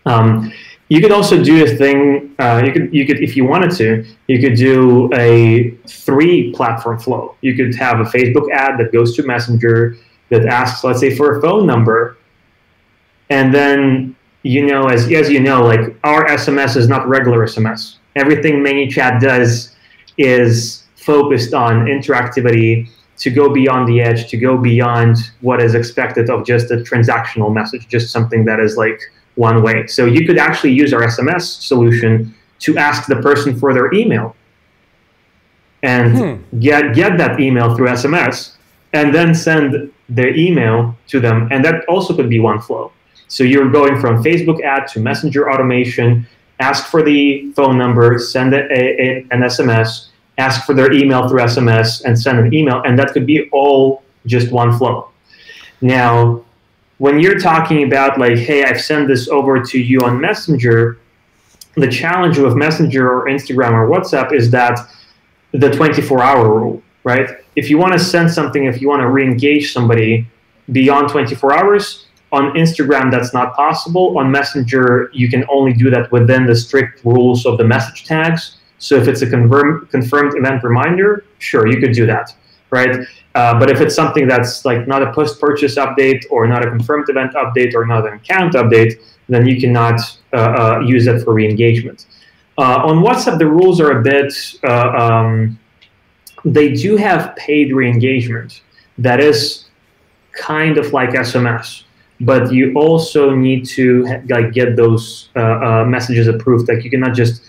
Um, 0.05 0.51
you 0.89 0.99
could 0.99 1.11
also 1.11 1.41
do 1.41 1.63
a 1.63 1.67
thing. 1.67 2.35
Uh, 2.37 2.63
you 2.65 2.73
could 2.73 2.93
you 2.93 3.05
could 3.05 3.21
if 3.23 3.37
you 3.37 3.45
wanted 3.45 3.71
to, 3.77 4.05
you 4.27 4.39
could 4.41 4.55
do 4.55 5.09
a 5.13 5.71
three 5.87 6.51
platform 6.51 6.99
flow. 6.99 7.35
You 7.41 7.55
could 7.55 7.73
have 7.75 8.01
a 8.01 8.03
Facebook 8.03 8.51
ad 8.51 8.77
that 8.79 8.91
goes 8.91 9.15
to 9.15 9.23
Messenger 9.23 9.97
that 10.29 10.45
asks, 10.45 10.83
let's 10.83 10.99
say, 10.99 11.15
for 11.15 11.37
a 11.37 11.41
phone 11.41 11.65
number, 11.65 12.17
and 13.29 13.53
then 13.53 14.15
you 14.43 14.65
know, 14.65 14.87
as 14.87 15.09
as 15.11 15.29
you 15.29 15.39
know, 15.39 15.61
like 15.61 15.95
our 16.03 16.25
SMS 16.25 16.75
is 16.75 16.87
not 16.87 17.07
regular 17.07 17.45
SMS. 17.45 17.97
Everything 18.15 18.55
ManyChat 18.55 19.21
does 19.21 19.75
is 20.17 20.80
focused 21.01 21.53
on 21.53 21.85
interactivity 21.85 22.89
to 23.17 23.29
go 23.29 23.53
beyond 23.53 23.87
the 23.87 24.01
edge, 24.01 24.29
to 24.29 24.37
go 24.37 24.57
beyond 24.57 25.17
what 25.41 25.61
is 25.61 25.75
expected 25.75 26.29
of 26.29 26.45
just 26.45 26.71
a 26.71 26.77
transactional 26.77 27.53
message, 27.53 27.87
just 27.87 28.11
something 28.11 28.45
that 28.45 28.59
is 28.59 28.77
like 28.77 28.99
one 29.35 29.61
way. 29.61 29.87
So 29.87 30.05
you 30.05 30.25
could 30.25 30.37
actually 30.37 30.73
use 30.73 30.93
our 30.93 31.01
SMS 31.01 31.61
solution 31.61 32.33
to 32.59 32.77
ask 32.77 33.07
the 33.07 33.17
person 33.17 33.57
for 33.59 33.73
their 33.73 33.93
email 33.93 34.35
and 35.83 36.17
hmm. 36.17 36.59
get 36.59 36.93
get 36.93 37.17
that 37.17 37.39
email 37.39 37.75
through 37.75 37.87
SMS 37.87 38.55
and 38.93 39.13
then 39.13 39.33
send 39.33 39.91
the 40.09 40.27
email 40.35 40.95
to 41.07 41.19
them. 41.19 41.47
And 41.51 41.63
that 41.63 41.85
also 41.85 42.15
could 42.15 42.29
be 42.29 42.39
one 42.39 42.59
flow. 42.59 42.91
So 43.27 43.43
you're 43.43 43.69
going 43.69 43.99
from 43.99 44.21
Facebook 44.21 44.61
ad 44.61 44.87
to 44.89 44.99
Messenger 44.99 45.49
automation, 45.49 46.27
ask 46.59 46.87
for 46.87 47.01
the 47.01 47.51
phone 47.55 47.77
number, 47.77 48.19
send 48.19 48.53
a, 48.53 48.61
a, 48.71 49.25
an 49.31 49.41
SMS, 49.41 50.07
ask 50.41 50.65
for 50.65 50.73
their 50.73 50.91
email 50.91 51.27
through 51.27 51.41
SMS, 51.41 52.03
and 52.05 52.19
send 52.19 52.39
an 52.39 52.53
email. 52.53 52.81
And 52.85 52.97
that 52.99 53.13
could 53.13 53.25
be 53.25 53.49
all 53.51 54.03
just 54.25 54.51
one 54.51 54.71
flow. 54.77 55.09
Now, 55.81 56.43
when 56.97 57.19
you're 57.19 57.39
talking 57.39 57.79
about 57.87 58.19
like, 58.19 58.37
hey, 58.37 58.63
I've 58.63 58.81
sent 58.81 59.07
this 59.07 59.27
over 59.27 59.53
to 59.71 59.77
you 59.79 59.99
on 60.01 60.19
Messenger, 60.19 60.99
the 61.75 61.87
challenge 61.87 62.37
with 62.37 62.55
Messenger 62.55 63.03
or 63.11 63.25
Instagram 63.27 63.71
or 63.71 63.87
WhatsApp 63.87 64.33
is 64.33 64.51
that 64.51 64.77
the 65.51 65.69
24 65.69 66.23
hour 66.23 66.59
rule, 66.59 66.83
right? 67.03 67.27
If 67.55 67.69
you 67.69 67.77
want 67.77 67.93
to 67.93 67.99
send 67.99 68.29
something, 68.31 68.65
if 68.65 68.81
you 68.81 68.87
want 68.87 69.01
to 69.01 69.09
re 69.09 69.23
engage 69.25 69.73
somebody 69.73 70.27
beyond 70.71 71.09
24 71.09 71.57
hours, 71.57 72.05
on 72.31 72.53
Instagram, 72.53 73.11
that's 73.11 73.33
not 73.33 73.55
possible. 73.55 74.17
On 74.17 74.31
Messenger, 74.31 75.09
you 75.13 75.29
can 75.29 75.43
only 75.49 75.73
do 75.73 75.89
that 75.89 76.11
within 76.11 76.45
the 76.45 76.55
strict 76.55 77.03
rules 77.03 77.45
of 77.45 77.57
the 77.57 77.63
message 77.63 78.05
tags. 78.05 78.57
So 78.81 78.95
if 78.95 79.07
it's 79.07 79.21
a 79.21 79.29
confirm, 79.29 79.87
confirmed 79.91 80.35
event 80.35 80.63
reminder, 80.63 81.23
sure, 81.37 81.67
you 81.67 81.79
could 81.79 81.93
do 81.93 82.07
that, 82.07 82.33
right? 82.71 83.07
Uh, 83.35 83.59
but 83.59 83.69
if 83.69 83.79
it's 83.79 83.93
something 83.93 84.27
that's 84.27 84.65
like 84.65 84.87
not 84.87 85.03
a 85.03 85.13
post-purchase 85.13 85.75
update 85.75 86.23
or 86.31 86.47
not 86.47 86.65
a 86.65 86.69
confirmed 86.69 87.07
event 87.07 87.33
update 87.35 87.75
or 87.75 87.85
not 87.85 88.07
an 88.07 88.13
account 88.15 88.55
update, 88.55 88.99
then 89.29 89.45
you 89.45 89.61
cannot 89.61 89.99
uh, 90.33 90.35
uh, 90.35 90.79
use 90.79 91.05
that 91.05 91.23
for 91.23 91.35
re-engagement. 91.35 92.07
Uh, 92.57 92.81
on 92.83 93.03
WhatsApp, 93.03 93.37
the 93.37 93.47
rules 93.47 93.79
are 93.79 93.99
a 93.99 94.01
bit 94.01 94.33
uh, 94.63 94.89
um, 95.03 95.59
they 96.43 96.73
do 96.73 96.97
have 96.97 97.35
paid 97.35 97.71
re-engagement 97.71 98.61
that 98.97 99.19
is 99.19 99.65
kind 100.31 100.79
of 100.79 100.91
like 100.91 101.11
SMS, 101.11 101.83
but 102.19 102.51
you 102.51 102.73
also 102.73 103.35
need 103.35 103.63
to 103.65 104.23
like 104.27 104.53
get 104.53 104.75
those 104.75 105.29
uh, 105.35 105.85
messages 105.87 106.27
approved. 106.27 106.67
Like 106.67 106.83
you 106.83 106.89
cannot 106.89 107.13
just 107.13 107.43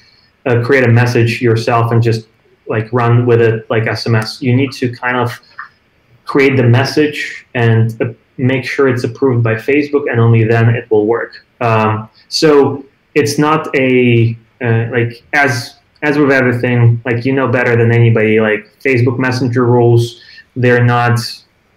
uh, 0.47 0.63
create 0.65 0.85
a 0.85 0.89
message 0.89 1.41
yourself 1.41 1.93
and 1.93 2.03
just 2.03 2.27
like 2.67 2.93
run 2.93 3.27
with 3.27 3.41
it 3.41 3.69
like 3.71 3.85
SMS. 3.85 4.41
You 4.41 4.55
need 4.55 4.73
to 4.73 4.93
kind 4.93 5.17
of 5.17 5.41
create 6.25 6.57
the 6.57 6.65
message 6.65 7.47
and 7.55 8.01
uh, 8.01 8.13
make 8.39 8.65
sure 8.65 8.89
it's 8.89 9.05
approved 9.05 9.43
by 9.43 9.55
Facebook, 9.55 10.11
and 10.11 10.21
only 10.21 10.45
then 10.45 10.69
it 10.71 10.91
will 10.91 11.07
work. 11.07 11.45
Um, 11.61 12.09
so 12.29 12.85
it's 13.15 13.39
not 13.39 13.75
a 13.77 14.37
uh, 14.61 14.89
like 14.91 15.23
as 15.33 15.77
as 16.03 16.19
with 16.19 16.33
everything, 16.33 17.01
like 17.05 17.25
you 17.25 17.33
know 17.33 17.49
better 17.49 17.77
than 17.77 17.93
anybody. 17.93 18.41
Like 18.41 18.67
Facebook 18.83 19.19
Messenger 19.19 19.65
rules, 19.67 20.21
they're 20.57 20.85
not 20.85 21.19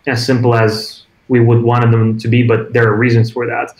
as 0.07 0.25
simple 0.25 0.55
as 0.55 1.03
we 1.27 1.39
would 1.39 1.63
want 1.63 1.89
them 1.91 2.17
to 2.19 2.27
be, 2.27 2.43
but 2.43 2.73
there 2.73 2.87
are 2.87 2.95
reasons 2.95 3.31
for 3.31 3.45
that. 3.47 3.71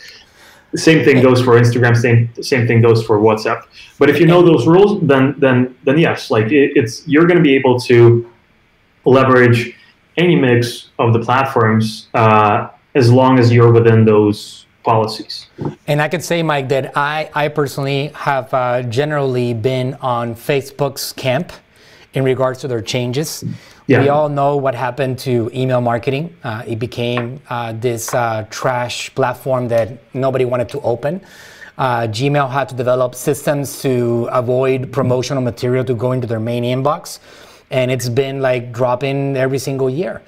The 0.72 0.78
same 0.78 1.06
thing 1.06 1.22
goes 1.22 1.42
for 1.42 1.60
Instagram. 1.60 1.96
Same 1.96 2.30
same 2.44 2.68
thing 2.68 2.82
goes 2.82 3.06
for 3.06 3.20
WhatsApp. 3.20 3.64
But 3.98 4.10
if 4.10 4.20
you 4.20 4.28
know 4.28 4.42
those 4.42 4.68
rules, 4.68 5.02
then 5.02 5.36
then 5.38 5.76
then 5.84 5.98
yes, 5.98 6.30
like 6.30 6.52
it, 6.52 6.74
it's 6.76 7.08
you're 7.08 7.26
going 7.26 7.38
to 7.38 7.44
be 7.44 7.56
able 7.56 7.80
to 7.82 8.30
leverage 9.06 9.76
any 10.18 10.36
mix 10.36 10.90
of 11.00 11.14
the 11.14 11.20
platforms 11.20 12.08
uh, 12.14 12.70
as 12.96 13.12
long 13.12 13.40
as 13.40 13.52
you're 13.52 13.72
within 13.72 14.06
those 14.06 14.66
policies. 14.84 15.48
And 15.88 16.02
I 16.02 16.08
could 16.08 16.24
say, 16.24 16.44
Mike, 16.44 16.70
that 16.70 16.96
I, 16.96 17.30
I 17.34 17.48
personally 17.50 18.08
have 18.16 18.54
uh, 18.54 18.84
generally 18.84 19.54
been 19.54 19.96
on 19.96 20.36
Facebook's 20.36 21.12
camp 21.12 21.52
in 22.14 22.24
regards 22.24 22.60
to 22.62 22.68
their 22.68 22.82
changes. 22.82 23.44
Yeah. 23.88 24.02
We 24.02 24.10
all 24.10 24.30
know 24.30 24.58
what 24.58 24.74
happened 24.74 25.20
to 25.20 25.50
email 25.54 25.80
marketing. 25.80 26.36
Uh, 26.44 26.64
it 26.66 26.80
became 26.80 27.40
uh, 27.50 27.74
this 27.74 28.14
uh, 28.14 28.46
trash 28.50 29.14
platform 29.14 29.68
that 29.68 30.00
nobody 30.16 30.46
wanted 30.46 30.70
to 30.70 30.82
open. 30.82 31.22
Uh, 31.78 32.08
Gmail 32.08 32.50
had 32.50 32.70
to 32.70 32.76
develop 32.76 33.14
systems 33.16 33.82
to 33.82 34.28
avoid 34.32 34.92
promotional 34.92 35.44
material 35.44 35.84
to 35.86 35.94
go 35.94 36.14
into 36.14 36.26
their 36.26 36.40
main 36.40 36.64
inbox 36.64 37.20
and 37.72 37.92
it's 37.92 38.10
been 38.10 38.42
like 38.42 38.72
dropping 38.72 39.36
every 39.38 39.60
single 39.60 39.90
year. 39.90 40.22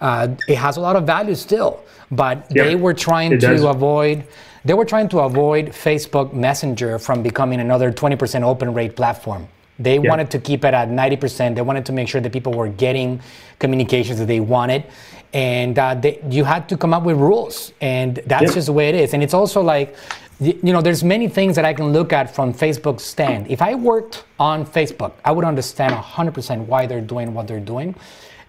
Uh, 0.00 0.28
it 0.46 0.56
has 0.56 0.76
a 0.76 0.80
lot 0.80 0.96
of 0.96 1.04
value 1.04 1.34
still, 1.34 1.84
but 2.10 2.46
yeah, 2.50 2.64
they 2.64 2.76
were 2.76 2.94
trying 2.94 3.38
to 3.38 3.68
avoid. 3.68 4.24
They 4.64 4.74
were 4.74 4.84
trying 4.84 5.08
to 5.10 5.20
avoid 5.20 5.68
Facebook 5.68 6.32
Messenger 6.32 6.98
from 6.98 7.22
becoming 7.22 7.60
another 7.60 7.92
20% 7.92 8.42
open 8.42 8.74
rate 8.74 8.96
platform. 8.96 9.48
They 9.78 9.94
yeah. 9.94 10.08
wanted 10.08 10.30
to 10.32 10.38
keep 10.38 10.64
it 10.64 10.74
at 10.74 10.88
90%. 10.88 11.54
They 11.54 11.62
wanted 11.62 11.86
to 11.86 11.92
make 11.92 12.08
sure 12.08 12.20
that 12.20 12.32
people 12.32 12.52
were 12.52 12.68
getting 12.68 13.20
communications 13.58 14.18
that 14.18 14.26
they 14.26 14.40
wanted. 14.40 14.84
And 15.32 15.78
uh, 15.78 15.94
they, 15.94 16.20
you 16.28 16.44
had 16.44 16.68
to 16.70 16.76
come 16.76 16.94
up 16.94 17.04
with 17.04 17.16
rules. 17.16 17.72
And 17.80 18.16
that's 18.26 18.48
yeah. 18.48 18.54
just 18.54 18.66
the 18.66 18.72
way 18.72 18.88
it 18.88 18.94
is. 18.94 19.14
And 19.14 19.22
it's 19.22 19.34
also 19.34 19.62
like 19.62 19.94
you 20.40 20.72
know, 20.72 20.80
there's 20.80 21.02
many 21.02 21.28
things 21.28 21.56
that 21.56 21.64
I 21.64 21.74
can 21.74 21.92
look 21.92 22.12
at 22.12 22.32
from 22.32 22.54
Facebook's 22.54 23.02
stand. 23.02 23.50
If 23.50 23.60
I 23.60 23.74
worked 23.74 24.24
on 24.38 24.64
Facebook, 24.64 25.14
I 25.24 25.32
would 25.32 25.44
understand 25.44 25.94
100% 25.94 26.66
why 26.66 26.86
they're 26.86 27.00
doing 27.00 27.34
what 27.34 27.48
they're 27.48 27.58
doing. 27.58 27.94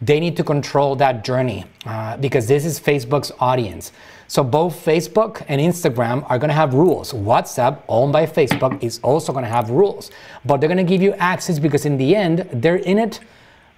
They 0.01 0.19
need 0.19 0.37
to 0.37 0.43
control 0.43 0.95
that 0.97 1.23
journey 1.25 1.65
uh, 1.85 2.17
because 2.17 2.47
this 2.47 2.63
is 2.63 2.79
Facebook's 2.79 3.31
audience. 3.39 3.91
So 4.29 4.43
both 4.43 4.85
Facebook 4.85 5.43
and 5.47 5.59
Instagram 5.59 6.23
are 6.29 6.37
going 6.37 6.49
to 6.49 6.55
have 6.55 6.75
rules. 6.75 7.13
WhatsApp, 7.13 7.81
owned 7.89 8.13
by 8.13 8.27
Facebook, 8.27 8.81
is 8.83 8.99
also 8.99 9.33
going 9.33 9.43
to 9.43 9.49
have 9.49 9.71
rules, 9.71 10.11
but 10.45 10.61
they're 10.61 10.67
going 10.69 10.77
to 10.77 10.83
give 10.83 11.01
you 11.01 11.13
access 11.13 11.57
because 11.57 11.87
in 11.87 11.97
the 11.97 12.15
end, 12.15 12.47
they're 12.53 12.75
in 12.75 12.99
it 12.99 13.19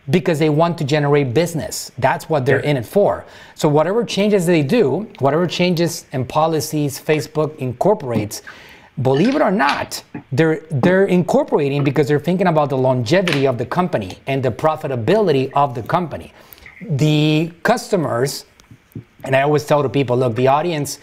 because 0.10 0.40
they 0.40 0.50
want 0.50 0.78
to 0.80 0.84
generate 0.84 1.34
business. 1.34 1.94
That's 1.98 2.28
what 2.28 2.46
they're 2.46 2.60
in 2.60 2.76
it 2.76 2.86
for. 2.86 3.26
So 3.56 3.70
whatever 3.70 4.04
changes 4.04 4.46
they 4.46 4.62
do, 4.62 5.08
whatever 5.20 5.48
changes 5.48 6.06
and 6.12 6.28
policies 6.28 7.00
Facebook 7.00 7.56
incorporates, 7.60 8.42
believe 9.02 9.36
it 9.36 9.42
or 9.42 9.52
not, 9.52 10.04
they're 10.34 10.66
they're 10.70 11.06
incorporating 11.06 11.86
because 11.86 12.10
they're 12.10 12.20
thinking 12.20 12.48
about 12.48 12.70
the 12.70 12.78
longevity 12.78 13.48
of 13.48 13.58
the 13.58 13.66
company 13.66 14.18
and 14.28 14.44
the 14.44 14.52
profitability 14.52 15.50
of 15.54 15.76
the 15.76 15.84
company. 15.84 16.34
The 16.82 17.54
customers, 17.64 18.46
and 19.24 19.36
I 19.36 19.42
always 19.42 19.66
tell 19.66 19.84
the 19.84 19.90
people, 19.90 20.18
look, 20.18 20.36
the 20.36 20.48
audience, 20.48 21.00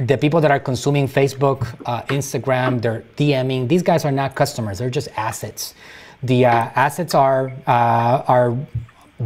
the 0.00 0.16
people 0.16 0.40
that 0.40 0.50
are 0.50 0.60
consuming 0.60 1.08
Facebook, 1.08 1.66
uh, 1.86 2.02
Instagram, 2.02 2.82
they're 2.82 3.04
DMing, 3.16 3.68
these 3.68 3.82
guys 3.82 4.04
are 4.04 4.12
not 4.12 4.34
customers, 4.34 4.78
they're 4.78 4.90
just 4.90 5.08
assets. 5.16 5.74
The 6.22 6.46
uh, 6.46 6.50
assets 6.50 7.14
are 7.14 7.52
uh, 7.66 8.22
are 8.26 8.56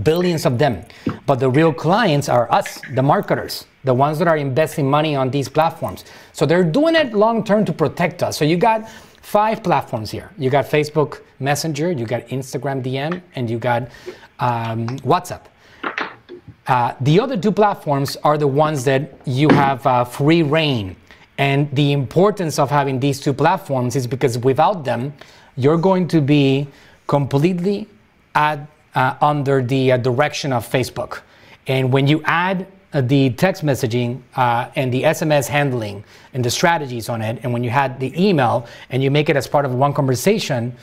billions 0.02 0.46
of 0.46 0.58
them, 0.58 0.84
but 1.26 1.36
the 1.36 1.50
real 1.50 1.72
clients 1.72 2.28
are 2.28 2.50
us, 2.52 2.80
the 2.94 3.02
marketers, 3.02 3.66
the 3.84 3.94
ones 3.94 4.18
that 4.18 4.28
are 4.28 4.36
investing 4.36 4.88
money 4.88 5.16
on 5.16 5.30
these 5.30 5.48
platforms. 5.48 6.04
So 6.32 6.46
they're 6.46 6.64
doing 6.64 6.94
it 6.94 7.12
long 7.12 7.44
term 7.44 7.64
to 7.64 7.72
protect 7.72 8.22
us. 8.22 8.36
So 8.36 8.44
you 8.44 8.56
got 8.56 8.88
five 9.22 9.62
platforms 9.62 10.10
here. 10.10 10.30
You 10.38 10.50
got 10.50 10.66
Facebook 10.66 11.22
Messenger, 11.38 11.92
you 11.92 12.06
got 12.06 12.26
Instagram 12.28 12.82
DM, 12.82 13.22
and 13.34 13.48
you 13.48 13.58
got 13.58 13.88
um, 14.38 14.86
WhatsApp. 15.00 15.42
Uh, 16.70 16.94
the 17.00 17.18
other 17.18 17.36
two 17.36 17.50
platforms 17.50 18.16
are 18.22 18.38
the 18.38 18.46
ones 18.46 18.84
that 18.84 19.12
you 19.26 19.48
have 19.48 19.84
uh, 19.84 20.04
free 20.04 20.44
reign. 20.44 20.94
And 21.36 21.68
the 21.74 21.90
importance 21.90 22.60
of 22.60 22.70
having 22.70 23.00
these 23.00 23.18
two 23.18 23.32
platforms 23.32 23.96
is 23.96 24.06
because 24.06 24.38
without 24.38 24.84
them, 24.84 25.12
you're 25.56 25.78
going 25.78 26.06
to 26.06 26.20
be 26.20 26.68
completely 27.08 27.88
at, 28.36 28.60
uh, 28.94 29.16
under 29.20 29.62
the 29.62 29.90
uh, 29.90 29.96
direction 29.96 30.52
of 30.52 30.64
Facebook. 30.64 31.22
And 31.66 31.92
when 31.92 32.06
you 32.06 32.22
add 32.24 32.68
uh, 32.92 33.00
the 33.00 33.30
text 33.30 33.64
messaging 33.64 34.20
uh, 34.36 34.70
and 34.76 34.92
the 34.92 35.02
SMS 35.02 35.48
handling 35.48 36.04
and 36.34 36.44
the 36.44 36.50
strategies 36.52 37.08
on 37.08 37.20
it, 37.20 37.40
and 37.42 37.52
when 37.52 37.64
you 37.64 37.70
had 37.70 37.98
the 37.98 38.12
email 38.16 38.64
and 38.90 39.02
you 39.02 39.10
make 39.10 39.28
it 39.28 39.34
as 39.34 39.48
part 39.48 39.64
of 39.64 39.74
one 39.74 39.92
conversation, 39.92 40.76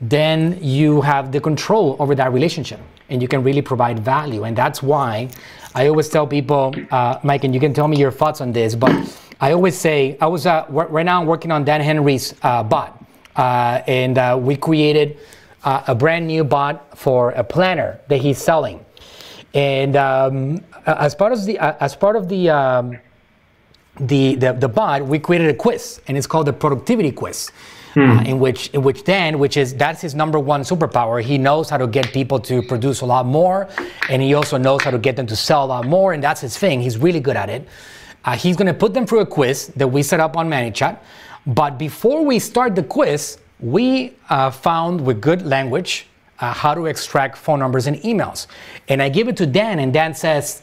then 0.00 0.58
you 0.60 1.00
have 1.00 1.32
the 1.32 1.40
control 1.40 1.96
over 1.98 2.14
that 2.14 2.32
relationship 2.32 2.80
and 3.08 3.22
you 3.22 3.28
can 3.28 3.42
really 3.42 3.62
provide 3.62 3.98
value. 3.98 4.44
And 4.44 4.56
that's 4.56 4.82
why 4.82 5.28
I 5.74 5.88
always 5.88 6.08
tell 6.08 6.26
people, 6.26 6.74
uh, 6.90 7.18
Mike, 7.22 7.44
and 7.44 7.54
you 7.54 7.60
can 7.60 7.74
tell 7.74 7.88
me 7.88 7.96
your 7.96 8.10
thoughts 8.10 8.40
on 8.40 8.52
this, 8.52 8.74
but 8.74 8.92
I 9.40 9.52
always 9.52 9.76
say, 9.76 10.16
I 10.20 10.26
was 10.26 10.46
uh, 10.46 10.66
right 10.68 11.04
now 11.04 11.20
I'm 11.20 11.26
working 11.26 11.50
on 11.50 11.64
Dan 11.64 11.80
Henry's 11.80 12.34
uh, 12.42 12.62
bot. 12.62 13.00
Uh, 13.36 13.82
and 13.86 14.16
uh, 14.16 14.38
we 14.40 14.56
created 14.56 15.18
uh, 15.64 15.82
a 15.88 15.94
brand 15.94 16.26
new 16.26 16.44
bot 16.44 16.96
for 16.96 17.30
a 17.32 17.42
planner 17.42 18.00
that 18.08 18.18
he's 18.18 18.38
selling. 18.38 18.84
And 19.52 19.96
um, 19.96 20.64
as 20.86 21.14
part 21.14 21.32
of 21.32 21.44
the 21.44 21.58
as 21.58 21.96
part 21.96 22.16
of 22.16 22.28
the, 22.28 22.50
um, 22.50 22.98
the, 23.98 24.34
the 24.36 24.52
the 24.52 24.68
bot, 24.68 25.04
we 25.04 25.18
created 25.18 25.48
a 25.48 25.54
quiz, 25.54 26.00
and 26.08 26.16
it's 26.16 26.26
called 26.26 26.46
the 26.46 26.52
productivity 26.52 27.12
quiz. 27.12 27.50
Hmm. 27.94 28.10
Uh, 28.10 28.22
in 28.24 28.40
which 28.40 28.70
in 28.70 28.82
which 28.82 29.04
Dan, 29.04 29.38
which 29.38 29.56
is 29.56 29.72
that's 29.72 30.00
his 30.00 30.16
number 30.16 30.40
one 30.40 30.62
superpower. 30.62 31.22
He 31.22 31.38
knows 31.38 31.70
how 31.70 31.76
to 31.76 31.86
get 31.86 32.12
people 32.12 32.40
to 32.40 32.60
produce 32.60 33.02
a 33.02 33.06
lot 33.06 33.24
more, 33.24 33.68
and 34.10 34.20
he 34.20 34.34
also 34.34 34.56
knows 34.58 34.82
how 34.82 34.90
to 34.90 34.98
get 34.98 35.14
them 35.14 35.28
to 35.28 35.36
sell 35.36 35.64
a 35.64 35.66
lot 35.66 35.86
more, 35.86 36.12
and 36.12 36.20
that's 36.20 36.40
his 36.40 36.58
thing. 36.58 36.80
He's 36.80 36.98
really 36.98 37.20
good 37.20 37.36
at 37.36 37.48
it. 37.48 37.68
Uh, 38.24 38.36
he's 38.36 38.56
going 38.56 38.66
to 38.66 38.74
put 38.74 38.94
them 38.94 39.06
through 39.06 39.20
a 39.20 39.26
quiz 39.26 39.68
that 39.76 39.86
we 39.86 40.02
set 40.02 40.18
up 40.18 40.36
on 40.36 40.50
ManyChat. 40.50 40.98
But 41.46 41.78
before 41.78 42.24
we 42.24 42.40
start 42.40 42.74
the 42.74 42.82
quiz, 42.82 43.38
we 43.60 44.14
uh, 44.28 44.50
found 44.50 45.00
with 45.00 45.20
good 45.20 45.42
language 45.42 46.06
uh, 46.40 46.52
how 46.52 46.74
to 46.74 46.86
extract 46.86 47.38
phone 47.38 47.60
numbers 47.60 47.86
and 47.86 47.96
emails. 47.98 48.48
And 48.88 49.00
I 49.02 49.08
give 49.08 49.28
it 49.28 49.36
to 49.36 49.46
Dan, 49.46 49.78
and 49.78 49.92
Dan 49.92 50.14
says, 50.14 50.62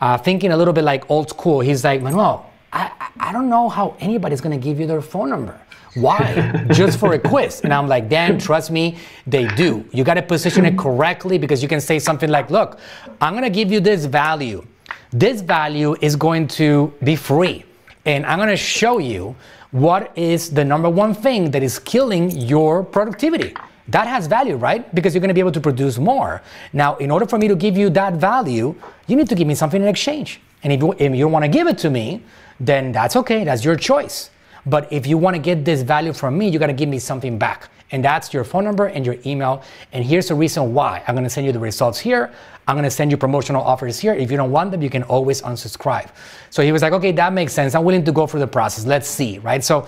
uh, 0.00 0.18
thinking 0.18 0.50
a 0.50 0.56
little 0.56 0.74
bit 0.74 0.84
like 0.84 1.08
old 1.10 1.30
school, 1.30 1.60
he's 1.60 1.84
like, 1.84 2.02
Manuel, 2.02 2.50
I, 2.72 2.90
I 3.20 3.32
don't 3.32 3.48
know 3.48 3.68
how 3.68 3.94
anybody's 4.00 4.40
gonna 4.40 4.58
give 4.58 4.80
you 4.80 4.86
their 4.86 5.02
phone 5.02 5.28
number. 5.28 5.60
Why? 5.94 6.66
Just 6.72 6.98
for 6.98 7.12
a 7.12 7.18
quiz. 7.18 7.60
And 7.62 7.72
I'm 7.72 7.86
like, 7.86 8.08
Dan, 8.08 8.38
trust 8.38 8.70
me, 8.70 8.96
they 9.26 9.46
do. 9.48 9.84
You 9.92 10.04
gotta 10.04 10.22
position 10.22 10.64
it 10.64 10.78
correctly 10.78 11.38
because 11.38 11.62
you 11.62 11.68
can 11.68 11.80
say 11.80 11.98
something 11.98 12.30
like, 12.30 12.50
look, 12.50 12.78
I'm 13.20 13.34
gonna 13.34 13.50
give 13.50 13.70
you 13.70 13.80
this 13.80 14.06
value. 14.06 14.66
This 15.10 15.42
value 15.42 15.96
is 16.00 16.16
going 16.16 16.48
to 16.48 16.92
be 17.04 17.16
free. 17.16 17.64
And 18.06 18.24
I'm 18.24 18.38
gonna 18.38 18.56
show 18.56 18.98
you 18.98 19.36
what 19.72 20.16
is 20.16 20.50
the 20.50 20.64
number 20.64 20.88
one 20.88 21.14
thing 21.14 21.50
that 21.50 21.62
is 21.62 21.78
killing 21.78 22.30
your 22.30 22.82
productivity. 22.82 23.54
That 23.88 24.06
has 24.06 24.26
value, 24.26 24.56
right? 24.56 24.94
Because 24.94 25.14
you're 25.14 25.20
going 25.20 25.28
to 25.28 25.34
be 25.34 25.40
able 25.40 25.52
to 25.52 25.60
produce 25.60 25.98
more. 25.98 26.40
Now, 26.72 26.96
in 26.96 27.10
order 27.10 27.26
for 27.26 27.36
me 27.36 27.48
to 27.48 27.56
give 27.56 27.76
you 27.76 27.90
that 27.90 28.14
value, 28.14 28.74
you 29.08 29.16
need 29.16 29.28
to 29.28 29.34
give 29.34 29.48
me 29.48 29.54
something 29.54 29.82
in 29.82 29.88
exchange. 29.88 30.40
And 30.62 30.72
if 30.72 30.80
you, 30.80 30.92
if 30.92 31.12
you 31.12 31.24
don't 31.24 31.32
want 31.32 31.44
to 31.44 31.48
give 31.48 31.66
it 31.66 31.78
to 31.78 31.90
me, 31.90 32.22
then 32.60 32.92
that's 32.92 33.16
okay. 33.16 33.42
That's 33.44 33.64
your 33.64 33.76
choice. 33.76 34.30
But 34.66 34.92
if 34.92 35.06
you 35.06 35.18
want 35.18 35.34
to 35.34 35.42
get 35.42 35.64
this 35.64 35.82
value 35.82 36.12
from 36.12 36.38
me, 36.38 36.48
you 36.48 36.58
got 36.58 36.68
to 36.68 36.72
give 36.72 36.88
me 36.88 36.98
something 36.98 37.38
back. 37.38 37.68
And 37.90 38.02
that's 38.02 38.32
your 38.32 38.42
phone 38.42 38.64
number 38.64 38.86
and 38.86 39.04
your 39.04 39.16
email. 39.26 39.62
And 39.92 40.02
here's 40.02 40.28
the 40.28 40.34
reason 40.34 40.72
why. 40.72 41.02
I'm 41.06 41.14
going 41.14 41.24
to 41.24 41.30
send 41.30 41.46
you 41.46 41.52
the 41.52 41.58
results 41.58 41.98
here. 41.98 42.32
I'm 42.66 42.74
going 42.74 42.84
to 42.84 42.90
send 42.90 43.10
you 43.10 43.16
promotional 43.18 43.60
offers 43.60 43.98
here. 43.98 44.14
If 44.14 44.30
you 44.30 44.36
don't 44.36 44.50
want 44.50 44.70
them, 44.70 44.80
you 44.80 44.88
can 44.88 45.02
always 45.02 45.42
unsubscribe. 45.42 46.08
So 46.48 46.62
he 46.62 46.72
was 46.72 46.80
like, 46.80 46.94
okay, 46.94 47.12
that 47.12 47.32
makes 47.32 47.52
sense. 47.52 47.74
I'm 47.74 47.84
willing 47.84 48.04
to 48.04 48.12
go 48.12 48.26
through 48.26 48.40
the 48.40 48.46
process. 48.46 48.86
Let's 48.86 49.08
see, 49.08 49.40
right? 49.40 49.62
So 49.62 49.86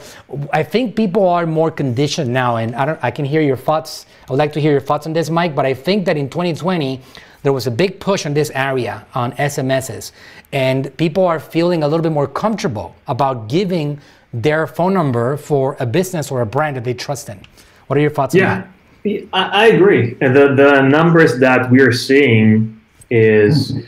I 0.52 0.62
think 0.62 0.96
people 0.96 1.26
are 1.28 1.46
more 1.46 1.70
conditioned 1.70 2.30
now. 2.30 2.56
And 2.56 2.74
I, 2.74 2.84
don't, 2.84 2.98
I 3.02 3.10
can 3.10 3.24
hear 3.24 3.40
your 3.40 3.56
thoughts. 3.56 4.04
I 4.28 4.32
would 4.32 4.38
like 4.38 4.52
to 4.54 4.60
hear 4.60 4.72
your 4.72 4.80
thoughts 4.80 5.06
on 5.06 5.14
this, 5.14 5.30
Mike. 5.30 5.54
But 5.54 5.64
I 5.64 5.72
think 5.72 6.04
that 6.04 6.18
in 6.18 6.28
2020, 6.28 7.00
there 7.42 7.52
was 7.52 7.66
a 7.66 7.70
big 7.70 8.00
push 8.00 8.26
on 8.26 8.34
this 8.34 8.50
area 8.50 9.06
on 9.14 9.32
SMSs. 9.32 10.12
And 10.52 10.94
people 10.96 11.24
are 11.24 11.38
feeling 11.38 11.84
a 11.84 11.88
little 11.88 12.02
bit 12.02 12.12
more 12.12 12.26
comfortable 12.26 12.94
about 13.06 13.48
giving 13.48 14.00
their 14.35 14.66
phone 14.66 14.92
number 14.92 15.37
for 15.37 15.77
a 15.79 15.87
business 15.87 16.31
or 16.31 16.40
a 16.40 16.47
brand 16.47 16.77
that 16.77 16.85
they 16.85 16.92
trust 16.92 17.29
in. 17.29 17.40
What 17.87 17.97
are 17.97 18.01
your 18.01 18.11
thoughts 18.11 18.35
yeah, 18.35 18.53
on 18.53 18.61
that? 19.05 19.29
I, 19.33 19.49
I 19.62 19.66
agree. 19.66 20.14
The 20.14 20.55
the 20.57 20.83
numbers 20.83 21.38
that 21.38 21.70
we're 21.70 21.92
seeing 21.92 22.81
is 23.11 23.70
hmm. 23.70 23.81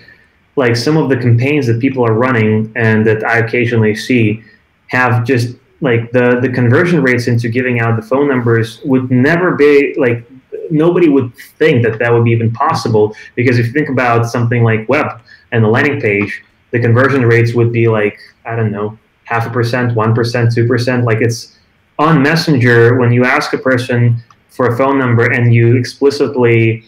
like 0.55 0.77
some 0.77 0.97
of 0.97 1.09
the 1.09 1.17
campaigns 1.17 1.67
that 1.67 1.81
people 1.81 2.07
are 2.07 2.15
running 2.15 2.73
and 2.77 3.07
that 3.07 3.25
I 3.25 3.39
occasionally 3.39 3.97
see 3.97 4.43
have 4.89 5.25
just 5.25 5.57
like 5.81 6.13
the 6.13 6.39
the 6.41 6.49
conversion 6.49 7.03
rates 7.03 7.27
into 7.27 7.49
giving 7.49 7.81
out 7.81 7.97
the 7.97 8.07
phone 8.07 8.29
numbers 8.29 8.81
would 8.85 9.11
never 9.11 9.57
be 9.57 9.95
like 9.99 10.25
nobody 10.71 11.09
would 11.09 11.35
think 11.59 11.85
that 11.85 11.99
that 11.99 12.13
would 12.13 12.25
be 12.25 12.31
even 12.31 12.51
possible 12.53 13.15
because 13.35 13.59
if 13.59 13.67
you 13.67 13.73
think 13.73 13.89
about 13.89 14.27
something 14.27 14.63
like 14.63 14.89
web 14.89 15.21
and 15.53 15.63
the 15.63 15.69
landing 15.69 16.01
page 16.01 16.43
the 16.71 16.81
conversion 16.81 17.27
rates 17.27 17.53
would 17.53 17.73
be 17.73 17.89
like 17.89 18.19
i 18.47 18.57
don't 18.57 18.73
know 18.73 18.99
half 19.27 19.47
a 19.47 19.51
percent 19.51 19.95
one 19.95 20.15
percent 20.15 20.53
two 20.53 20.67
percent. 20.67 21.05
Like 21.05 21.21
it's 21.21 21.57
on 21.99 22.23
Messenger, 22.23 22.99
when 22.99 23.13
you 23.13 23.25
ask 23.25 23.53
a 23.53 23.59
person 23.59 24.17
for 24.51 24.69
a 24.69 24.77
phone 24.77 24.99
number 24.99 25.31
and 25.31 25.55
you 25.55 25.77
explicitly 25.77 26.85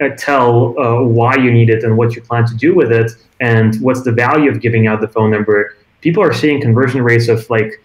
uh, 0.00 0.08
tell 0.16 0.78
uh, 0.78 1.02
why 1.02 1.34
you 1.36 1.52
need 1.52 1.68
it 1.68 1.84
and 1.84 1.96
what 1.96 2.16
you 2.16 2.22
plan 2.22 2.46
to 2.46 2.54
do 2.56 2.74
with 2.74 2.90
it 2.90 3.12
and 3.40 3.80
what's 3.80 4.02
the 4.02 4.12
value 4.12 4.50
of 4.50 4.60
giving 4.60 4.86
out 4.86 5.00
the 5.00 5.08
phone 5.08 5.30
number, 5.30 5.76
people 6.00 6.22
are 6.22 6.32
seeing 6.32 6.60
conversion 6.60 7.02
rates 7.02 7.28
of 7.28 7.48
like 7.50 7.82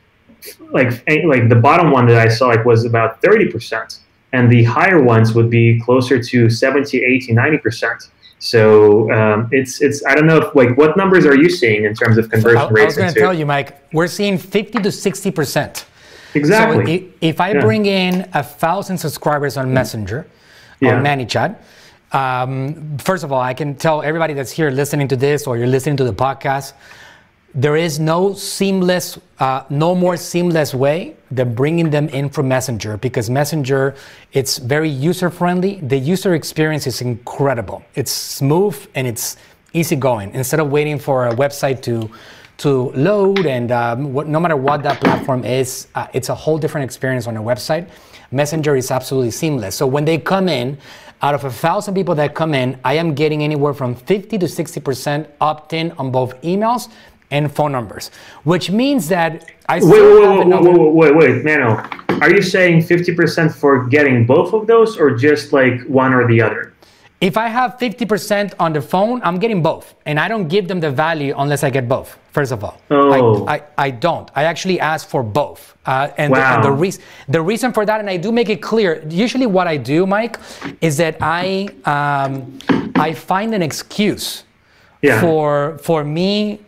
like 0.72 1.04
like 1.26 1.50
the 1.50 1.60
bottom 1.62 1.91
one 1.91 2.06
that 2.08 2.18
I 2.18 2.28
saw 2.28 2.48
like 2.48 2.65
was 2.65 2.86
about 2.86 3.22
30% 3.22 4.00
and 4.32 4.50
the 4.50 4.63
higher 4.63 5.02
ones 5.02 5.34
would 5.34 5.50
be 5.50 5.80
closer 5.82 6.22
to 6.22 6.50
70 6.50 7.04
80 7.04 7.34
90% 7.34 8.10
so 8.46 9.12
um, 9.12 9.50
it's 9.52 9.82
it's 9.82 10.06
I 10.06 10.14
don't 10.16 10.28
know 10.28 10.38
if 10.38 10.56
like 10.56 10.78
what 10.78 10.96
numbers 10.98 11.26
are 11.26 11.36
you 11.36 11.50
seeing 11.50 11.86
in 11.86 11.94
terms 11.96 12.18
of 12.18 12.30
conversion 12.30 12.60
so 12.60 12.68
I, 12.68 12.70
rates? 12.70 12.82
I 12.82 12.86
was 12.86 12.98
going 12.98 13.14
to 13.14 13.20
tell 13.20 13.34
you, 13.34 13.46
Mike, 13.46 13.82
we're 13.92 14.08
seeing 14.08 14.38
50 14.38 14.80
to 14.80 14.92
60 14.92 15.32
percent 15.32 15.86
Exactly. 16.36 16.98
So 17.00 17.14
if 17.22 17.42
I 17.42 17.54
yeah. 17.54 17.62
bring 17.62 17.86
in 17.86 18.30
a 18.34 18.44
thousand 18.44 18.98
subscribers 18.98 19.58
on 19.58 19.74
Messenger, 19.74 20.28
yeah. 20.80 20.98
on 20.98 21.04
ManyChat, 21.04 21.58
um, 22.12 22.98
first 22.98 23.24
of 23.24 23.32
all, 23.32 23.42
I 23.42 23.54
can 23.54 23.76
tell 23.76 24.02
everybody 24.02 24.34
that's 24.34 24.52
here 24.52 24.70
listening 24.70 25.08
to 25.10 25.16
this 25.16 25.48
or 25.48 25.58
you're 25.58 25.68
listening 25.68 25.98
to 25.98 26.04
the 26.04 26.14
podcast, 26.14 26.74
there 27.56 27.78
is 27.78 28.00
no 28.00 28.34
seamless, 28.34 29.18
uh, 29.39 29.63
no 29.70 29.96
more 29.96 30.18
seamless 30.18 30.74
way 30.74 31.15
than 31.32 31.56
bringing 31.56 31.89
them 31.89 32.10
in 32.10 32.30
from 32.30 32.50
Messenger 32.50 32.98
because 32.98 33.30
Messenger, 33.30 33.96
it's 34.34 34.58
very 34.58 34.89
user 34.89 35.30
friendly. 35.30 35.76
The 35.76 35.98
user 35.98 36.36
experience 36.36 36.86
is 36.86 37.00
incredible. 37.00 37.84
It's 37.96 38.12
smooth 38.12 38.78
and 38.94 39.08
it's 39.08 39.38
easygoing. 39.72 40.34
Instead 40.34 40.60
of 40.60 40.70
waiting 40.70 41.00
for 41.00 41.28
a 41.28 41.34
website 41.34 41.82
to 41.84 42.10
to 42.58 42.89
load 42.91 43.46
and 43.46 43.70
um, 43.74 44.13
what, 44.13 44.30
no 44.30 44.39
matter 44.39 44.56
what 44.56 44.82
that 44.82 45.02
platform 45.02 45.44
is, 45.44 45.88
uh, 45.94 46.08
it's 46.13 46.30
a 46.30 46.36
whole 46.36 46.58
different 46.58 46.86
experience 46.86 47.28
on 47.28 47.36
a 47.36 47.41
website. 47.41 47.89
Messenger 48.32 48.78
is 48.78 48.91
absolutely 48.91 49.32
seamless. 49.32 49.76
So 49.76 49.86
when 49.86 50.06
they 50.06 50.18
come 50.18 50.48
in, 50.48 50.78
out 51.22 51.34
of 51.36 51.44
a 51.44 51.50
thousand 51.50 51.96
people 51.96 52.15
that 52.15 52.34
come 52.34 52.54
in, 52.54 52.80
I 52.84 52.94
am 52.94 53.13
getting 53.13 53.44
anywhere 53.44 53.74
from 53.74 53.94
50 53.94 54.38
to 54.38 54.46
60% 54.46 55.28
opt-in 55.41 55.91
on 55.94 56.12
both 56.12 56.39
emails 56.44 56.89
and 57.36 57.52
phone 57.52 57.71
numbers, 57.71 58.12
which 58.43 58.71
means 58.71 59.10
that 59.10 59.52
I 59.67 59.80
wait, 59.80 59.91
wait, 59.91 60.48
wait, 60.48 60.48
wait, 60.48 60.93
wait, 60.95 61.15
wait, 61.15 61.15
wait, 61.15 61.43
Mano, 61.43 61.84
are 62.21 62.32
you 62.34 62.41
saying 62.41 62.84
50% 62.84 63.54
for 63.54 63.86
getting 63.88 64.26
both 64.26 64.54
of 64.54 64.67
those 64.67 64.98
or 64.98 65.15
just 65.15 65.52
like 65.52 65.84
one 65.84 66.13
or 66.13 66.28
the 66.28 66.41
other? 66.41 66.74
If 67.21 67.38
I 67.38 67.48
have 67.48 67.78
50% 67.78 68.54
on 68.60 68.74
the 68.74 68.82
phone, 68.82 69.21
I'm 69.24 69.39
getting 69.39 69.62
both. 69.63 69.95
And 70.06 70.19
I 70.19 70.28
don't 70.28 70.48
give 70.48 70.67
them 70.67 70.80
the 70.80 70.91
value 70.91 71.34
unless 71.38 71.63
I 71.63 71.69
get 71.69 71.88
both, 71.88 72.17
first 72.32 72.52
of 72.52 72.63
all. 72.63 72.80
Oh. 72.91 73.45
I, 73.48 73.56
I, 73.56 73.63
I 73.78 73.89
don't. 73.89 74.30
I 74.36 74.43
actually 74.43 74.80
ask 74.80 75.08
for 75.08 75.24
both. 75.24 75.76
Uh, 75.86 76.10
and, 76.17 76.32
wow. 76.32 76.38
the, 76.38 76.56
and 76.56 76.63
the, 76.65 76.71
re- 76.71 77.04
the 77.30 77.41
reason 77.41 77.74
for 77.74 77.86
that, 77.86 78.00
and 78.00 78.10
I 78.10 78.17
do 78.17 78.32
make 78.32 78.50
it 78.50 78.62
clear, 78.62 79.04
usually 79.10 79.45
what 79.48 79.65
I 79.67 79.78
do, 79.78 80.06
Mike, 80.06 80.38
is 80.82 80.98
that 80.98 81.17
I, 81.21 81.69
um, 81.86 82.60
I 82.95 83.13
find 83.13 83.56
an 83.56 83.62
excuse 83.62 84.43
yeah. 85.02 85.21
for, 85.21 85.80
for 85.80 86.04
me 86.04 86.60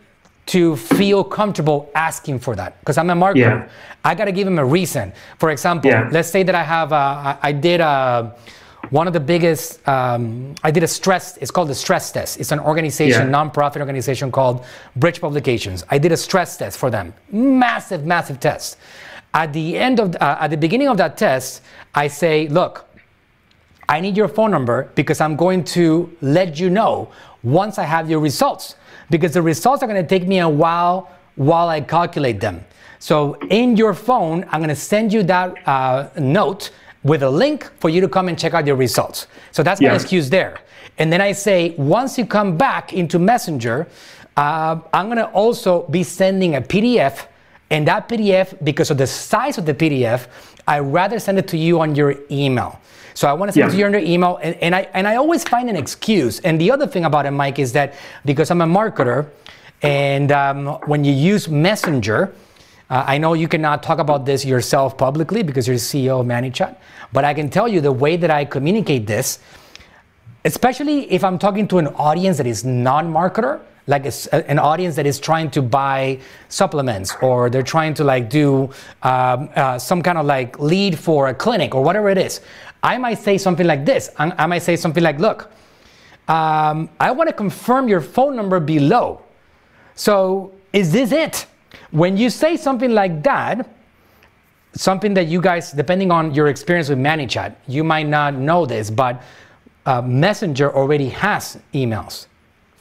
to 0.48 0.76
feel 0.76 1.22
comfortable 1.22 1.90
asking 1.94 2.38
for 2.38 2.56
that 2.56 2.80
because 2.80 2.96
I'm 2.96 3.10
a 3.10 3.14
marketer. 3.14 3.36
Yeah. 3.36 3.68
I 4.04 4.14
got 4.14 4.24
to 4.24 4.32
give 4.32 4.46
him 4.46 4.58
a 4.58 4.64
reason. 4.64 5.12
For 5.38 5.50
example, 5.50 5.90
yeah. 5.90 6.08
let's 6.10 6.30
say 6.30 6.42
that 6.42 6.54
I 6.54 6.62
have, 6.62 6.92
a, 6.92 6.94
I, 6.94 7.38
I 7.42 7.52
did 7.52 7.80
a, 7.80 8.34
one 8.90 9.06
of 9.06 9.12
the 9.12 9.20
biggest 9.20 9.86
um, 9.88 10.54
i 10.62 10.70
did 10.70 10.82
a 10.82 10.86
stress 10.86 11.36
it's 11.38 11.50
called 11.50 11.68
the 11.68 11.74
stress 11.74 12.12
test 12.12 12.38
it's 12.38 12.52
an 12.52 12.60
organization 12.60 13.28
yeah. 13.28 13.34
nonprofit 13.34 13.80
organization 13.80 14.30
called 14.30 14.64
bridge 14.96 15.20
publications 15.20 15.84
i 15.90 15.98
did 15.98 16.12
a 16.12 16.16
stress 16.16 16.56
test 16.56 16.78
for 16.78 16.88
them 16.88 17.12
massive 17.30 18.06
massive 18.06 18.38
test 18.38 18.78
at 19.34 19.52
the 19.52 19.76
end 19.76 19.98
of 20.00 20.14
uh, 20.16 20.38
at 20.40 20.48
the 20.48 20.56
beginning 20.56 20.88
of 20.88 20.96
that 20.96 21.18
test 21.18 21.60
i 21.96 22.06
say 22.06 22.46
look 22.48 22.88
i 23.88 24.00
need 24.00 24.16
your 24.16 24.28
phone 24.28 24.50
number 24.50 24.90
because 24.94 25.20
i'm 25.20 25.34
going 25.36 25.64
to 25.64 26.10
let 26.22 26.58
you 26.58 26.70
know 26.70 27.10
once 27.42 27.78
i 27.78 27.84
have 27.84 28.08
your 28.08 28.20
results 28.20 28.76
because 29.10 29.32
the 29.32 29.42
results 29.42 29.82
are 29.82 29.86
going 29.86 30.02
to 30.02 30.08
take 30.08 30.26
me 30.26 30.38
a 30.38 30.48
while 30.48 31.10
while 31.36 31.68
i 31.68 31.80
calculate 31.80 32.40
them 32.40 32.64
so 32.98 33.34
in 33.50 33.76
your 33.76 33.94
phone 33.94 34.44
i'm 34.50 34.60
going 34.60 34.68
to 34.68 34.74
send 34.74 35.12
you 35.12 35.22
that 35.22 35.54
uh, 35.66 36.08
note 36.18 36.70
with 37.02 37.22
a 37.22 37.30
link 37.30 37.70
for 37.78 37.88
you 37.88 38.00
to 38.00 38.08
come 38.08 38.28
and 38.28 38.38
check 38.38 38.54
out 38.54 38.66
your 38.66 38.76
results. 38.76 39.26
So 39.52 39.62
that's 39.62 39.80
my 39.80 39.94
excuse 39.94 40.30
there. 40.30 40.60
And 40.98 41.12
then 41.12 41.20
I 41.20 41.32
say, 41.32 41.74
once 41.76 42.18
you 42.18 42.26
come 42.26 42.56
back 42.56 42.92
into 42.92 43.18
Messenger, 43.18 43.86
uh, 44.36 44.80
I'm 44.92 45.06
going 45.06 45.18
to 45.18 45.28
also 45.30 45.86
be 45.88 46.02
sending 46.02 46.56
a 46.56 46.60
PDF. 46.60 47.26
And 47.70 47.86
that 47.86 48.08
PDF, 48.08 48.62
because 48.64 48.90
of 48.90 48.98
the 48.98 49.06
size 49.06 49.58
of 49.58 49.66
the 49.66 49.74
PDF, 49.74 50.26
I'd 50.66 50.80
rather 50.80 51.18
send 51.18 51.38
it 51.38 51.48
to 51.48 51.58
you 51.58 51.80
on 51.80 51.94
your 51.94 52.14
email. 52.30 52.80
So 53.14 53.28
I 53.28 53.32
want 53.32 53.48
to 53.48 53.52
send 53.52 53.62
yeah. 53.62 53.68
it 53.68 53.72
to 53.72 53.78
you 53.78 53.84
on 53.86 53.92
your 53.92 54.02
email, 54.02 54.38
and, 54.42 54.54
and, 54.56 54.74
I 54.74 54.82
and 54.94 55.08
I 55.08 55.16
always 55.16 55.42
find 55.44 55.68
an 55.68 55.76
excuse. 55.76 56.38
And 56.40 56.60
the 56.60 56.70
other 56.70 56.86
thing 56.86 57.04
about 57.04 57.26
it, 57.26 57.32
Mike, 57.32 57.58
is 57.58 57.72
that 57.72 57.94
because 58.24 58.50
I'm 58.50 58.60
a 58.60 58.66
marketer, 58.66 59.26
and 59.82 60.30
um, 60.32 60.66
when 60.86 61.04
you 61.04 61.12
use 61.12 61.48
Messenger, 61.48 62.32
uh, 62.90 63.04
I 63.06 63.18
know 63.18 63.34
you 63.34 63.48
cannot 63.48 63.82
talk 63.82 63.98
about 63.98 64.24
this 64.24 64.44
yourself 64.44 64.96
publicly 64.96 65.42
because 65.42 65.66
you're 65.66 65.76
CEO 65.76 66.20
of 66.20 66.26
ManyChat, 66.26 66.76
but 67.12 67.24
I 67.24 67.34
can 67.34 67.50
tell 67.50 67.68
you 67.68 67.80
the 67.80 67.92
way 67.92 68.16
that 68.16 68.30
I 68.30 68.44
communicate 68.44 69.06
this, 69.06 69.40
especially 70.44 71.10
if 71.12 71.22
I'm 71.22 71.38
talking 71.38 71.68
to 71.68 71.78
an 71.78 71.88
audience 71.88 72.38
that 72.38 72.46
is 72.46 72.64
non-marketer, 72.64 73.60
like 73.88 74.06
a, 74.06 74.50
an 74.50 74.58
audience 74.58 74.94
that 74.96 75.06
is 75.06 75.18
trying 75.18 75.50
to 75.50 75.62
buy 75.62 76.20
supplements 76.48 77.16
or 77.20 77.50
they're 77.50 77.62
trying 77.62 77.94
to 77.94 78.04
like 78.04 78.30
do 78.30 78.70
um, 79.02 79.48
uh, 79.56 79.78
some 79.78 80.02
kind 80.02 80.18
of 80.18 80.26
like 80.26 80.58
lead 80.60 80.96
for 80.96 81.28
a 81.28 81.34
clinic 81.34 81.74
or 81.74 81.82
whatever 81.82 82.08
it 82.10 82.18
is. 82.18 82.40
I 82.82 82.98
might 82.98 83.18
say 83.18 83.38
something 83.38 83.66
like 83.66 83.84
this. 83.84 84.10
I, 84.18 84.30
I 84.38 84.46
might 84.46 84.62
say 84.62 84.76
something 84.76 85.02
like, 85.02 85.18
look, 85.18 85.50
um, 86.28 86.90
I 87.00 87.10
want 87.10 87.28
to 87.28 87.34
confirm 87.34 87.88
your 87.88 88.02
phone 88.02 88.36
number 88.36 88.60
below. 88.60 89.22
So 89.94 90.52
is 90.72 90.92
this 90.92 91.10
it? 91.10 91.46
When 91.90 92.16
you 92.18 92.28
say 92.28 92.58
something 92.58 92.92
like 92.92 93.22
that, 93.22 93.68
something 94.74 95.14
that 95.14 95.26
you 95.26 95.40
guys, 95.40 95.72
depending 95.72 96.12
on 96.12 96.34
your 96.34 96.48
experience 96.48 96.90
with 96.90 96.98
ManyChat, 96.98 97.56
you 97.66 97.82
might 97.82 98.06
not 98.06 98.34
know 98.34 98.66
this, 98.66 98.90
but 98.90 99.22
uh, 99.86 100.02
Messenger 100.02 100.76
already 100.76 101.08
has 101.08 101.58
emails. 101.72 102.26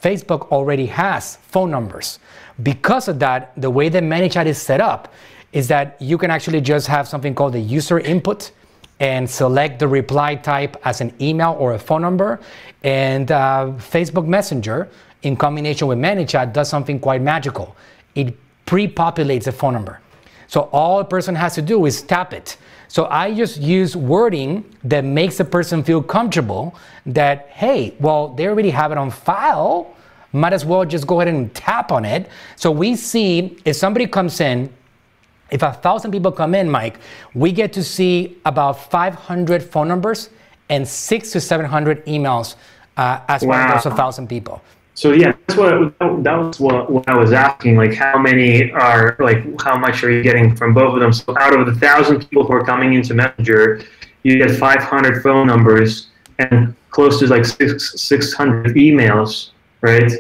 Facebook 0.02 0.52
already 0.52 0.86
has 0.88 1.38
phone 1.38 1.72
numbers. 1.72 2.20
Because 2.64 3.08
of 3.08 3.20
that, 3.20 3.54
the 3.60 3.70
way 3.70 3.90
that 3.90 4.04
ManyChat 4.04 4.46
is 4.46 4.62
set 4.62 4.82
up 4.82 5.14
is 5.54 5.68
that 5.68 6.00
you 6.02 6.18
can 6.18 6.30
actually 6.32 6.62
just 6.62 6.88
have 6.88 7.08
something 7.08 7.34
called 7.34 7.54
the 7.54 7.60
user 7.60 8.00
input 8.00 8.52
and 9.00 9.30
select 9.30 9.80
the 9.80 9.88
reply 9.88 10.36
type 10.36 10.76
as 10.84 11.02
an 11.02 11.14
email 11.22 11.56
or 11.60 11.74
a 11.74 11.80
phone 11.80 12.02
number. 12.02 12.40
And 12.84 13.32
uh, 13.32 13.74
Facebook 13.78 14.26
Messenger, 14.26 14.90
in 15.22 15.36
combination 15.36 15.88
with 15.88 15.98
ManyChat, 15.98 16.54
does 16.54 16.70
something 16.70 17.00
quite 17.00 17.22
magical. 17.22 17.76
It 18.16 18.36
pre-populates 18.66 19.48
a 19.48 19.52
phone 19.52 19.74
number. 19.74 20.02
So 20.48 20.62
all 20.72 21.00
a 21.00 21.06
person 21.06 21.36
has 21.36 21.56
to 21.56 21.62
do 21.62 21.86
is 21.86 22.02
tap 22.02 22.34
it. 22.34 22.58
So 22.88 23.06
I 23.06 23.34
just 23.34 23.60
use 23.60 23.96
wording 23.96 24.64
that 24.84 25.04
makes 25.04 25.38
the 25.38 25.46
person 25.46 25.84
feel 25.84 26.02
comfortable 26.02 26.76
that, 27.06 27.50
hey, 27.50 27.96
well, 28.00 28.30
they 28.30 28.48
already 28.48 28.70
have 28.70 28.92
it 28.92 28.98
on 28.98 29.12
file. 29.12 29.96
Might 30.34 30.54
as 30.54 30.66
well 30.66 30.86
just 30.86 31.08
go 31.08 31.20
ahead 31.22 31.34
and 31.34 31.54
tap 31.54 31.92
on 31.92 32.06
it. 32.06 32.30
So 32.56 32.72
we 32.72 32.96
see 32.96 33.58
if 33.66 33.76
somebody 33.76 34.08
comes 34.08 34.40
in 34.40 34.70
If 35.50 35.64
a 35.64 35.72
thousand 35.72 36.12
people 36.12 36.32
come 36.32 36.56
in, 36.56 36.70
Mike, 36.70 37.00
we 37.34 37.52
get 37.52 37.72
to 37.74 37.84
see 37.84 38.38
about 38.46 38.92
500 38.92 39.64
phone 39.64 39.88
numbers 39.88 40.30
and 40.70 40.86
six 40.88 41.32
to 41.32 41.40
700 41.40 42.06
emails 42.06 42.56
uh, 42.98 43.20
as 43.28 43.44
wow. 43.44 43.50
one 43.50 43.78
of 43.78 43.84
those 43.84 43.94
thousand 43.94 44.28
people. 44.28 44.62
So 44.98 45.12
yeah, 45.12 45.34
that's 45.46 45.60
what 45.60 46.00
that 46.24 46.36
was 46.36 46.60
what, 46.60 46.90
what, 46.90 47.08
I 47.08 47.16
was 47.16 47.32
asking. 47.32 47.76
Like, 47.76 47.94
how 47.94 48.18
many 48.18 48.72
are 48.72 49.16
like 49.20 49.44
how 49.62 49.78
much 49.78 50.04
are 50.04 50.10
you 50.10 50.24
getting 50.24 50.56
from 50.56 50.74
both 50.74 50.96
of 50.96 51.00
them? 51.00 51.14
So 51.14 51.38
out 51.38 51.54
of 51.54 51.68
the 51.68 51.76
thousand 51.76 52.28
people 52.28 52.44
who 52.44 52.54
are 52.54 52.66
coming 52.66 52.96
into 52.96 53.14
Messenger, 53.14 53.84
you 54.24 54.40
get 54.40 54.58
500 54.58 55.22
phone 55.22 55.46
numbers 55.46 56.08
and 56.40 56.76
close 56.90 57.20
to 57.20 57.28
like 57.28 57.46
six, 57.46 58.02
600 58.02 58.76
emails, 58.76 59.52
right? 59.82 60.12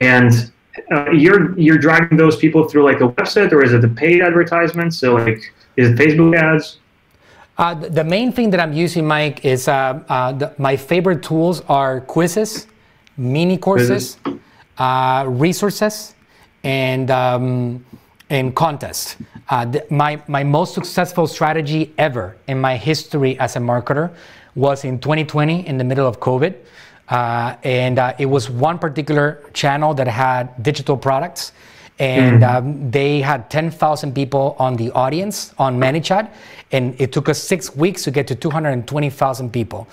And 0.00 0.50
uh, 0.90 1.12
you're 1.12 1.56
you're 1.56 1.78
driving 1.78 2.18
those 2.18 2.34
people 2.34 2.68
through 2.68 2.82
like 2.82 3.00
a 3.02 3.08
website, 3.08 3.52
or 3.52 3.62
is 3.62 3.72
it 3.74 3.80
the 3.80 3.88
paid 3.88 4.22
advertisement? 4.22 4.92
So 4.92 5.14
like, 5.14 5.54
is 5.76 5.90
it 5.90 5.96
Facebook 5.96 6.36
ads? 6.36 6.78
Uh, 7.58 7.74
the 7.74 8.02
main 8.02 8.32
thing 8.32 8.50
that 8.50 8.58
I'm 8.58 8.72
using, 8.72 9.06
Mike, 9.06 9.44
is 9.44 9.68
uh, 9.68 10.02
uh 10.08 10.32
the, 10.32 10.52
my 10.58 10.76
favorite 10.76 11.22
tools 11.22 11.60
are 11.68 12.00
quizzes, 12.00 12.66
mini 13.16 13.56
courses, 13.58 14.18
uh, 14.78 15.24
resources, 15.26 16.14
and 16.64 17.10
um, 17.10 17.84
and 18.30 18.54
contests. 18.54 19.16
Uh, 19.48 19.64
the, 19.64 19.86
my 19.90 20.20
my 20.28 20.42
most 20.42 20.74
successful 20.74 21.26
strategy 21.26 21.92
ever 21.98 22.36
in 22.48 22.60
my 22.60 22.76
history 22.76 23.38
as 23.38 23.56
a 23.56 23.60
marketer 23.60 24.12
was 24.56 24.84
in 24.84 24.98
2020 24.98 25.66
in 25.66 25.78
the 25.78 25.84
middle 25.84 26.08
of 26.08 26.18
COVID. 26.18 26.54
Uh, 27.08 27.54
and 27.62 27.98
uh, 27.98 28.14
it 28.18 28.26
was 28.26 28.50
one 28.50 28.78
particular 28.78 29.44
channel 29.52 29.94
that 29.94 30.08
had 30.08 30.60
digital 30.62 30.96
products. 30.96 31.52
And 31.98 32.42
mm. 32.42 32.54
um, 32.54 32.90
they 32.90 33.20
had 33.20 33.48
10,000 33.48 34.14
people 34.14 34.56
on 34.58 34.76
the 34.76 34.90
audience 34.90 35.54
on 35.58 35.78
ManyChat. 35.78 36.30
And 36.72 37.00
it 37.00 37.12
took 37.12 37.28
us 37.28 37.40
six 37.40 37.76
weeks 37.76 38.02
to 38.04 38.10
get 38.10 38.26
to 38.26 38.34
220,000 38.34 39.52
people. 39.52 39.86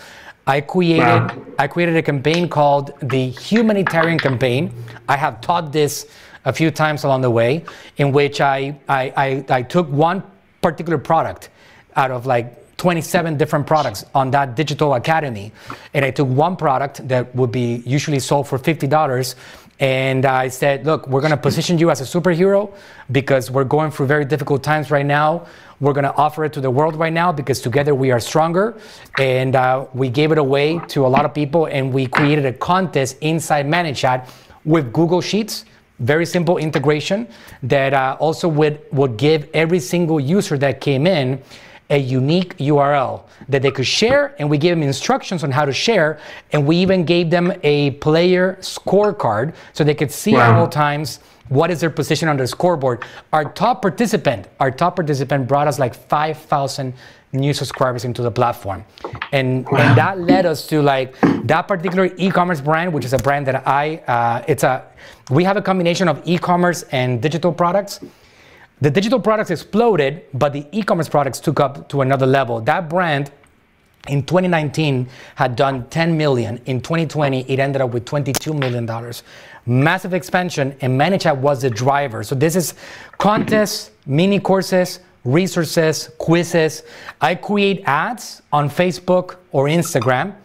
I 0.45 0.61
created, 0.61 1.03
wow. 1.03 1.45
I 1.57 1.67
created 1.67 1.95
a 1.95 2.01
campaign 2.01 2.49
called 2.49 2.91
the 3.01 3.29
Humanitarian 3.29 4.19
Campaign. 4.19 4.73
I 5.07 5.15
have 5.15 5.39
taught 5.41 5.71
this 5.71 6.07
a 6.45 6.51
few 6.51 6.69
times 6.69 7.05
along 7.05 7.21
the 7.21 7.29
way, 7.29 7.63
in 7.97 8.11
which 8.11 8.41
I, 8.41 8.75
I, 8.89 9.13
I, 9.15 9.45
I 9.49 9.61
took 9.61 9.87
one 9.89 10.21
particular 10.61 10.97
product 10.97 11.49
out 11.95 12.11
of 12.11 12.25
like 12.25 12.75
27 12.77 13.37
different 13.37 13.65
products 13.65 14.03
on 14.13 14.31
that 14.31 14.55
digital 14.55 14.95
academy. 14.95 15.53
And 15.93 16.03
I 16.03 16.11
took 16.11 16.27
one 16.27 16.57
product 16.57 17.07
that 17.07 17.33
would 17.33 17.51
be 17.51 17.81
usually 17.85 18.19
sold 18.19 18.47
for 18.47 18.59
$50 18.59 19.35
and 19.79 20.25
I 20.25 20.49
said, 20.49 20.85
look, 20.85 21.07
we're 21.07 21.21
going 21.21 21.31
to 21.31 21.37
position 21.37 21.77
you 21.79 21.89
as 21.89 21.99
a 21.99 22.03
superhero 22.03 22.73
because 23.11 23.49
we're 23.49 23.63
going 23.63 23.91
through 23.91 24.05
very 24.05 24.23
difficult 24.23 24.63
times 24.63 24.91
right 24.91 25.05
now. 25.05 25.47
We're 25.79 25.93
going 25.93 26.03
to 26.05 26.15
offer 26.15 26.45
it 26.45 26.53
to 26.53 26.61
the 26.61 26.69
world 26.69 26.95
right 26.95 27.13
now 27.13 27.31
because 27.31 27.61
together 27.61 27.93
we 27.95 28.11
are 28.11 28.19
stronger. 28.19 28.77
And 29.17 29.55
uh, 29.55 29.87
we 29.93 30.09
gave 30.09 30.31
it 30.31 30.37
away 30.37 30.79
to 30.89 31.05
a 31.05 31.09
lot 31.09 31.25
of 31.25 31.33
people 31.33 31.65
and 31.65 31.93
we 31.93 32.07
created 32.07 32.45
a 32.45 32.53
contest 32.53 33.17
inside 33.21 33.65
ManyChat 33.65 34.29
with 34.65 34.93
Google 34.93 35.21
Sheets. 35.21 35.65
Very 35.99 36.25
simple 36.25 36.57
integration 36.57 37.27
that 37.61 37.93
uh, 37.93 38.17
also 38.19 38.47
would, 38.47 38.81
would 38.91 39.17
give 39.17 39.49
every 39.53 39.79
single 39.79 40.19
user 40.19 40.57
that 40.57 40.81
came 40.81 41.05
in 41.07 41.41
a 41.89 41.97
unique 41.97 42.57
URL 42.57 43.23
that 43.49 43.61
they 43.61 43.69
could 43.69 43.85
share, 43.85 44.35
and 44.39 44.49
we 44.49 44.57
gave 44.57 44.75
them 44.75 44.83
instructions 44.83 45.43
on 45.43 45.51
how 45.51 45.65
to 45.65 45.73
share, 45.73 46.19
and 46.51 46.65
we 46.65 46.77
even 46.77 47.05
gave 47.05 47.29
them 47.29 47.53
a 47.63 47.91
player 47.91 48.57
scorecard 48.61 49.53
so 49.73 49.83
they 49.83 49.93
could 49.93 50.11
see 50.11 50.33
wow. 50.33 50.51
at 50.51 50.55
all 50.57 50.67
times 50.67 51.19
what 51.49 51.69
is 51.69 51.81
their 51.81 51.89
position 51.89 52.29
on 52.29 52.37
the 52.37 52.47
scoreboard. 52.47 53.03
Our 53.31 53.51
top 53.51 53.81
participant, 53.81 54.47
our 54.59 54.71
top 54.71 54.95
participant 54.95 55.47
brought 55.47 55.67
us 55.67 55.79
like 55.79 55.93
5,000 55.93 56.93
new 57.33 57.53
subscribers 57.53 58.05
into 58.05 58.21
the 58.21 58.31
platform. 58.31 58.85
And, 59.31 59.65
wow. 59.65 59.79
and 59.79 59.97
that 59.97 60.19
led 60.19 60.45
us 60.45 60.67
to 60.67 60.81
like 60.81 61.19
that 61.45 61.63
particular 61.63 62.11
e-commerce 62.17 62.61
brand, 62.61 62.93
which 62.93 63.05
is 63.05 63.13
a 63.13 63.17
brand 63.17 63.47
that 63.47 63.67
I, 63.67 63.97
uh, 64.07 64.45
it's 64.47 64.63
a, 64.63 64.85
we 65.31 65.43
have 65.43 65.57
a 65.57 65.61
combination 65.61 66.07
of 66.07 66.21
e-commerce 66.25 66.83
and 66.91 67.21
digital 67.21 67.51
products. 67.51 67.99
The 68.81 68.91
digital 68.91 69.19
products 69.19 69.49
exploded, 69.49 70.25
but 70.33 70.53
the 70.53 70.67
e-commerce 70.71 71.09
products 71.09 71.39
took 71.39 71.59
up 71.59 71.89
to 71.89 72.01
another 72.01 72.25
level. 72.25 72.61
That 72.61 72.89
brand 72.89 73.31
in 74.07 74.23
2019 74.23 75.07
had 75.35 75.55
done 75.55 75.87
10 75.89 76.17
million. 76.17 76.59
In 76.65 76.81
2020, 76.81 77.49
it 77.49 77.59
ended 77.59 77.81
up 77.81 77.91
with 77.91 78.05
22 78.05 78.53
million 78.53 78.85
dollars. 78.85 79.23
Massive 79.65 80.13
expansion, 80.13 80.75
and 80.81 80.99
ManyChat 80.99 81.37
was 81.37 81.61
the 81.61 81.69
driver. 81.69 82.21
So 82.23 82.35
this 82.35 82.57
is 82.57 82.73
contests, 83.17 83.91
mini 84.05 84.39
courses, 84.39 84.99
resources, 85.23 86.09
quizzes. 86.17 86.83
I 87.21 87.35
create 87.35 87.81
ads 87.85 88.41
on 88.51 88.69
Facebook 88.69 89.37
or 89.53 89.67
Instagram. 89.67 90.35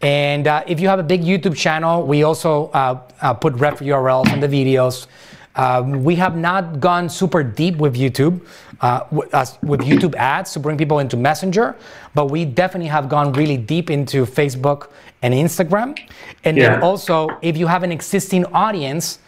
And 0.00 0.48
uh, 0.48 0.64
if 0.66 0.80
you 0.80 0.88
have 0.88 0.98
a 0.98 1.02
big 1.02 1.22
YouTube 1.22 1.54
channel, 1.54 2.06
we 2.06 2.22
also 2.22 2.68
uh, 2.68 3.00
uh, 3.20 3.34
put 3.34 3.54
ref 3.54 3.80
URLs 3.80 4.32
on 4.32 4.40
the 4.40 4.48
videos. 4.48 5.06
Um, 5.54 6.02
we 6.02 6.14
have 6.16 6.36
not 6.36 6.80
gone 6.80 7.10
super 7.10 7.42
deep 7.42 7.76
with 7.76 7.94
YouTube, 7.94 8.40
uh, 8.82 9.06
with, 9.10 9.32
with 9.62 9.80
YouTube 9.80 10.14
ads 10.16 10.52
to 10.52 10.60
bring 10.60 10.76
people 10.76 10.98
into 10.98 11.16
Messenger, 11.16 11.76
but 12.14 12.30
we 12.30 12.44
definitely 12.44 12.88
have 12.88 13.08
gone 13.08 13.32
really 13.32 13.56
deep 13.56 13.90
into 13.90 14.26
Facebook 14.26 14.90
and 15.22 15.32
Instagram. 15.32 15.98
And 16.44 16.56
yeah. 16.56 16.70
then 16.70 16.82
also, 16.82 17.28
if 17.42 17.56
you 17.56 17.66
have 17.68 17.84
an 17.84 17.92
existing 17.92 18.44
audience, 18.46 19.20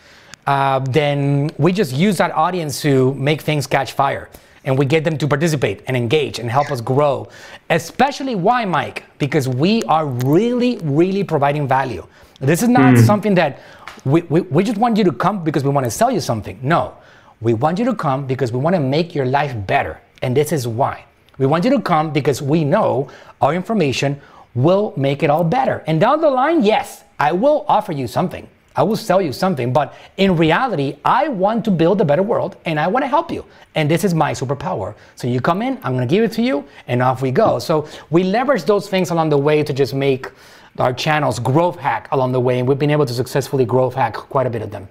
uh, 0.46 0.80
then 0.80 1.50
we 1.56 1.72
just 1.72 1.94
use 1.94 2.18
that 2.18 2.32
audience 2.32 2.82
to 2.82 3.14
make 3.14 3.40
things 3.40 3.66
catch 3.66 3.92
fire. 3.92 4.28
And 4.64 4.78
we 4.78 4.86
get 4.86 5.04
them 5.04 5.18
to 5.18 5.28
participate 5.28 5.82
and 5.86 5.96
engage 5.96 6.38
and 6.38 6.50
help 6.50 6.72
us 6.72 6.80
grow. 6.80 7.28
Especially 7.68 8.34
why, 8.34 8.64
Mike? 8.64 9.04
Because 9.18 9.46
we 9.46 9.82
are 9.84 10.06
really, 10.06 10.78
really 10.82 11.22
providing 11.22 11.68
value. 11.68 12.06
This 12.40 12.62
is 12.62 12.68
not 12.68 12.94
mm. 12.94 13.06
something 13.06 13.34
that 13.34 13.60
we, 14.04 14.22
we, 14.22 14.40
we 14.40 14.64
just 14.64 14.78
want 14.78 14.96
you 14.96 15.04
to 15.04 15.12
come 15.12 15.44
because 15.44 15.64
we 15.64 15.70
want 15.70 15.84
to 15.84 15.90
sell 15.90 16.10
you 16.10 16.20
something. 16.20 16.58
No, 16.62 16.96
we 17.44 17.54
want 17.54 17.78
you 17.78 17.84
to 17.84 17.94
come 17.94 18.26
because 18.26 18.50
we 18.50 18.58
want 18.58 18.74
to 18.74 18.80
make 18.80 19.14
your 19.14 19.26
life 19.26 19.54
better. 19.66 20.00
And 20.22 20.34
this 20.36 20.50
is 20.50 20.66
why. 20.66 21.04
We 21.38 21.46
want 21.46 21.64
you 21.64 21.70
to 21.70 21.80
come 21.80 22.12
because 22.12 22.40
we 22.40 22.64
know 22.64 23.10
our 23.40 23.54
information 23.54 24.20
will 24.54 24.94
make 24.96 25.22
it 25.22 25.28
all 25.28 25.44
better. 25.44 25.84
And 25.86 26.00
down 26.00 26.20
the 26.20 26.30
line, 26.30 26.64
yes, 26.64 27.04
I 27.20 27.32
will 27.32 27.66
offer 27.68 27.92
you 27.92 28.06
something. 28.06 28.48
I 28.76 28.82
will 28.82 28.96
sell 28.96 29.20
you 29.20 29.32
something. 29.32 29.72
But 29.72 29.94
in 30.16 30.36
reality, 30.36 30.96
I 31.04 31.28
want 31.28 31.64
to 31.66 31.70
build 31.70 32.00
a 32.00 32.04
better 32.04 32.22
world 32.22 32.56
and 32.64 32.80
I 32.80 32.86
want 32.86 33.02
to 33.04 33.08
help 33.08 33.30
you. 33.30 33.44
And 33.74 33.90
this 33.90 34.04
is 34.04 34.14
my 34.14 34.32
superpower. 34.32 34.94
So 35.14 35.28
you 35.28 35.40
come 35.40 35.60
in, 35.60 35.78
I'm 35.82 35.94
going 35.94 36.08
to 36.08 36.12
give 36.12 36.24
it 36.24 36.32
to 36.32 36.42
you, 36.42 36.64
and 36.88 37.02
off 37.02 37.20
we 37.20 37.30
go. 37.30 37.58
So 37.58 37.86
we 38.10 38.24
leverage 38.24 38.64
those 38.64 38.88
things 38.88 39.10
along 39.10 39.28
the 39.28 39.38
way 39.38 39.62
to 39.62 39.72
just 39.72 39.92
make 39.94 40.30
our 40.78 40.92
channels 40.92 41.38
growth 41.38 41.78
hack 41.78 42.08
along 42.10 42.32
the 42.32 42.40
way, 42.40 42.58
and 42.58 42.66
we've 42.66 42.78
been 42.78 42.90
able 42.90 43.06
to 43.06 43.12
successfully 43.12 43.64
growth 43.64 43.94
hack 43.94 44.14
quite 44.14 44.46
a 44.46 44.50
bit 44.50 44.62
of 44.62 44.70
them. 44.70 44.88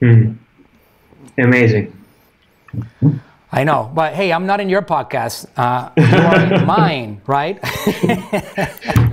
Mm. 0.00 0.36
Amazing. 1.38 1.92
I 3.52 3.62
know, 3.62 3.88
but 3.94 4.14
hey, 4.14 4.32
I'm 4.32 4.46
not 4.46 4.60
in 4.60 4.68
your 4.68 4.82
podcast. 4.82 5.46
Uh, 5.56 5.90
you 5.96 6.04
are 6.04 6.54
in 6.54 6.66
mine, 6.76 7.20
right? 7.26 7.60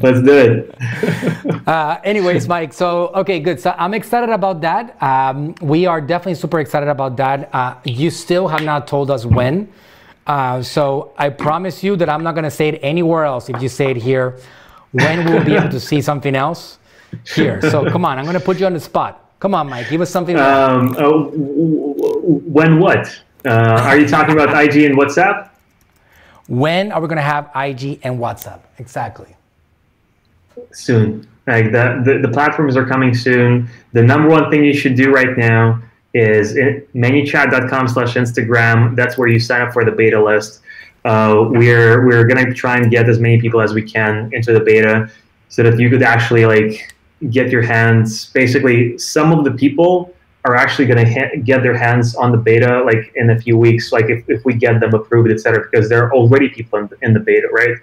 Let's 0.02 0.21
do 0.24 0.34
it. 0.34 1.67
uh, 1.67 2.00
anyways, 2.04 2.47
Mike. 2.47 2.74
So 2.74 3.10
okay, 3.10 3.39
good. 3.39 3.60
So 3.60 3.76
I'm 3.78 3.93
excited 3.93 4.30
about 4.30 4.62
that. 4.62 5.02
Um, 5.02 5.54
we 5.62 5.86
are 5.86 6.02
definitely 6.02 6.36
super 6.36 6.60
excited 6.60 6.89
about 6.89 7.17
that. 7.17 7.54
Uh, 7.54 7.76
you 7.86 8.10
still 8.10 8.47
have 8.47 8.63
not 8.63 8.88
told 8.88 9.12
us 9.12 9.26
when. 9.28 9.71
Uh, 10.26 10.63
so 10.63 11.13
I 11.17 11.30
promise 11.30 11.84
you 11.84 11.95
that 11.97 12.10
I'm 12.10 12.24
not 12.24 12.34
going 12.34 12.45
to 12.45 12.52
say 12.52 12.69
it 12.69 12.80
anywhere 12.82 13.26
else. 13.26 13.47
If 13.50 13.62
you 13.62 13.69
say 13.69 13.91
it 13.91 13.97
here, 13.97 14.39
when 14.91 15.26
we'll 15.26 15.43
be 15.43 15.54
able 15.56 15.69
to 15.69 15.80
see 15.80 16.02
something 16.02 16.36
else 16.36 16.80
here. 17.36 17.62
So 17.69 17.89
come 17.91 18.06
on, 18.06 18.17
I'm 18.17 18.26
going 18.26 18.39
to 18.39 18.43
put 18.43 18.60
you 18.60 18.65
on 18.65 18.74
the 18.74 18.80
spot. 18.80 19.21
Come 19.41 19.56
on, 19.56 19.69
Mike, 19.69 19.89
give 19.89 20.01
us 20.01 20.12
something. 20.12 20.38
Um, 20.38 20.95
oh, 20.99 21.32
when 21.34 22.80
what? 22.80 23.21
Uh, 23.43 23.82
are 23.84 23.97
you 23.97 24.08
talking 24.08 24.36
about 24.36 24.49
IG 24.49 24.84
and 24.84 24.95
WhatsApp? 24.95 25.49
When 26.47 26.91
are 26.91 27.01
we 27.01 27.08
going 27.08 27.17
to 27.17 27.23
have 27.23 27.45
IG 27.56 27.99
and 28.04 28.19
WhatsApp? 28.19 28.60
Exactly. 28.77 29.36
Soon. 30.73 31.27
Like 31.47 31.71
the, 31.71 32.04
the, 32.06 32.27
the 32.27 32.32
platforms 32.32 32.77
are 32.77 32.86
coming 32.86 33.15
soon. 33.15 33.67
The 33.93 34.04
number 34.04 34.30
one 34.30 34.51
thing 34.51 34.63
you 34.63 34.75
should 34.75 34.93
do 34.95 35.12
right 35.12 35.36
now 35.36 35.82
is 36.13 36.54
manychat.com 36.93 37.88
slash 37.88 38.13
Instagram. 38.13 38.95
That's 38.95 39.17
where 39.17 39.27
you 39.27 39.39
sign 39.39 39.63
up 39.63 39.73
for 39.73 39.84
the 39.84 39.91
beta 39.91 40.23
list. 40.23 40.60
Uh, 41.04 41.45
we're 41.49 42.06
we're 42.06 42.25
gonna 42.25 42.54
try 42.54 42.77
and 42.77 42.91
get 42.91 43.10
as 43.10 43.17
many 43.17 43.41
people 43.41 43.60
as 43.60 43.73
we 43.73 43.82
can 43.82 44.30
into 44.34 44.54
the 44.54 44.60
beta, 44.60 45.10
so 45.49 45.63
that 45.63 45.80
you 45.80 45.89
could 45.89 46.04
actually 46.04 46.45
like 46.45 46.93
get 47.30 47.52
your 47.52 47.62
hands. 47.62 48.28
Basically, 48.28 48.98
some 48.98 49.32
of 49.32 49.44
the 49.44 49.52
people 49.52 50.14
are 50.46 50.56
actually 50.56 50.88
going 50.88 51.06
to 51.06 51.14
ha- 51.14 51.36
get 51.44 51.62
their 51.62 51.78
hands 51.78 52.15
on 52.15 52.32
the 52.32 52.38
beta 52.38 52.82
like 52.84 53.12
in 53.15 53.30
a 53.30 53.40
few 53.40 53.56
weeks 53.56 53.92
like 53.92 54.10
if, 54.10 54.28
if 54.28 54.44
we 54.44 54.56
get 54.56 54.80
them 54.80 54.92
approved 54.96 55.30
etc 55.32 55.63
because 55.69 55.88
there 55.88 56.04
are 56.04 56.12
already 56.13 56.50
people 56.50 56.80
in 56.80 56.88
the, 56.88 56.98
in 57.04 57.13
the 57.13 57.19
beta 57.19 57.48
right 57.52 57.78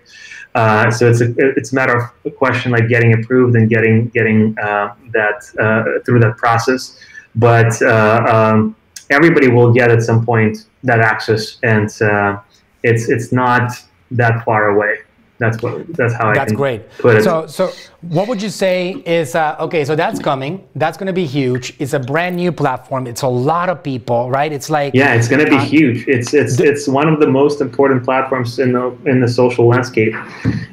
uh, 0.57 0.91
so 0.91 1.09
it's 1.09 1.21
a 1.21 1.33
it's 1.57 1.71
a 1.71 1.75
matter 1.77 1.97
of 1.97 2.11
a 2.25 2.33
question 2.33 2.73
like 2.73 2.89
getting 2.89 3.13
approved 3.13 3.55
and 3.55 3.71
getting 3.71 4.09
getting 4.09 4.59
uh, 4.59 4.93
that 5.13 5.45
uh, 5.61 6.03
through 6.05 6.19
that 6.19 6.37
process 6.37 6.99
but 7.37 7.81
uh, 7.83 8.25
um, 8.29 8.75
everybody 9.11 9.49
will 9.49 9.73
get 9.73 9.91
at 9.91 10.03
some 10.03 10.25
point 10.25 10.67
that 10.83 11.01
access, 11.01 11.59
and 11.63 11.91
uh, 12.03 12.41
it's 12.83 13.09
it's 13.09 13.33
not 13.33 13.73
that 14.11 14.45
far 14.45 14.71
away. 14.71 14.99
That's 15.39 15.63
what 15.63 15.87
that's 15.97 16.15
how 16.15 16.35
that's 16.35 16.39
I 16.39 16.45
can 16.47 16.57
great. 16.57 16.83
So, 17.23 17.47
so 17.47 17.73
what 18.01 18.27
would 18.27 18.43
you 18.43 18.49
say 18.49 18.91
is 19.07 19.35
uh, 19.35 19.57
okay? 19.61 19.85
So 19.85 19.95
that's 19.95 20.19
coming. 20.19 20.67
That's 20.75 20.97
going 20.99 21.07
to 21.07 21.13
be 21.13 21.27
huge. 21.27 21.75
It's 21.79 21.93
a 21.93 22.01
brand 22.01 22.37
new 22.37 22.51
platform. 22.51 23.07
It's 23.07 23.23
a 23.23 23.29
lot 23.29 23.69
of 23.69 23.83
people, 23.83 24.31
right? 24.31 24.53
It's 24.53 24.69
like 24.69 24.95
yeah, 24.95 25.15
it's 25.15 25.29
going 25.29 25.45
to 25.45 25.51
be 25.51 25.57
uh, 25.57 25.65
huge. 25.65 26.07
It's 26.09 26.35
it's 26.35 26.59
it's 26.59 26.89
one 26.89 27.09
of 27.09 27.21
the 27.21 27.29
most 27.29 27.61
important 27.61 28.05
platforms 28.05 28.59
in 28.59 28.73
the 28.73 28.97
in 29.07 29.21
the 29.21 29.29
social 29.29 29.67
landscape, 29.69 30.15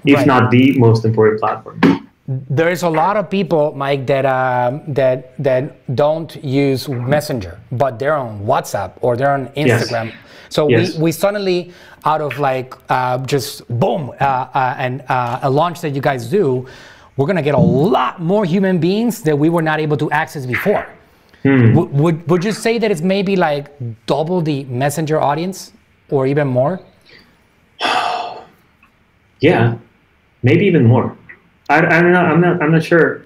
if 0.05 0.15
Right. 0.15 0.27
not 0.27 0.51
the 0.51 0.77
most 0.79 1.05
important 1.05 1.39
platform. 1.39 1.79
there 2.27 2.69
is 2.69 2.81
a 2.81 2.89
lot 2.89 3.17
of 3.17 3.29
people, 3.29 3.71
Mike, 3.75 4.07
that 4.07 4.25
um, 4.25 4.81
that 4.87 5.37
that 5.37 5.63
don't 5.95 6.43
use 6.43 6.89
Messenger, 6.89 7.59
but 7.71 7.99
they're 7.99 8.15
on 8.15 8.45
WhatsApp 8.45 8.93
or 9.01 9.15
they're 9.15 9.31
on 9.31 9.49
Yes. 9.55 9.91
So 10.49 10.69
Yes. 10.69 10.95
we, 10.95 11.03
we 11.03 11.11
suddenly, 11.11 11.71
out 12.05 12.21
of 12.21 12.37
like 12.39 12.73
uh, 12.89 13.17
just 13.25 13.67
boom, 13.67 14.11
uh, 14.19 14.23
uh, 14.23 14.75
and 14.77 15.01
uh, 15.09 15.39
a 15.41 15.49
launch 15.49 15.81
that 15.81 15.91
you 15.91 16.01
guys 16.01 16.27
do, 16.27 16.65
we're 17.17 17.27
gonna 17.27 17.41
get 17.41 17.55
a 17.55 17.57
lot 17.57 18.21
more 18.21 18.45
human 18.45 18.77
beings 18.79 19.21
that 19.23 19.37
we 19.37 19.49
were 19.49 19.61
not 19.61 19.79
able 19.79 19.97
to 19.97 20.09
access 20.11 20.45
before. 20.45 20.85
Would, 21.43 21.91
would 21.91 22.27
would 22.29 22.43
you 22.43 22.51
say 22.51 22.79
that 22.79 22.89
it's 22.89 23.01
maybe 23.01 23.35
like 23.35 23.67
double 24.07 24.41
the 24.41 24.63
Messenger 24.65 25.21
audience, 25.21 25.73
or 26.09 26.25
even 26.27 26.47
more? 26.47 26.79
Yeah, 29.41 29.77
maybe 30.43 30.65
even 30.65 30.85
more. 30.85 31.15
I, 31.69 31.77
I 31.85 32.01
don't 32.01 32.13
know. 32.13 32.21
I'm 32.21 32.41
not. 32.41 32.61
I'm 32.63 32.71
not 32.71 32.83
sure. 32.83 33.25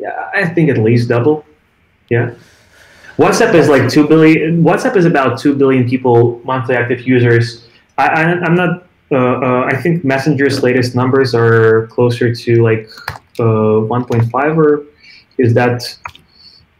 Yeah, 0.00 0.30
I 0.34 0.46
think 0.48 0.70
at 0.70 0.78
least 0.78 1.08
double. 1.08 1.44
Yeah. 2.08 2.34
WhatsApp 3.16 3.54
is 3.54 3.68
like 3.68 3.88
two 3.88 4.06
billion. 4.06 4.62
WhatsApp 4.62 4.96
is 4.96 5.06
about 5.06 5.38
two 5.38 5.54
billion 5.54 5.88
people 5.88 6.40
monthly 6.44 6.74
active 6.76 7.06
users. 7.06 7.66
I, 7.96 8.08
I 8.08 8.22
I'm 8.44 8.54
not. 8.54 8.84
Uh, 9.10 9.16
uh, 9.16 9.68
I 9.70 9.76
think 9.80 10.04
Messenger's 10.04 10.62
latest 10.62 10.94
numbers 10.96 11.34
are 11.34 11.86
closer 11.86 12.34
to 12.34 12.62
like 12.62 12.88
uh, 13.38 13.86
1.5, 13.86 14.56
or 14.56 14.84
is 15.38 15.54
that? 15.54 15.96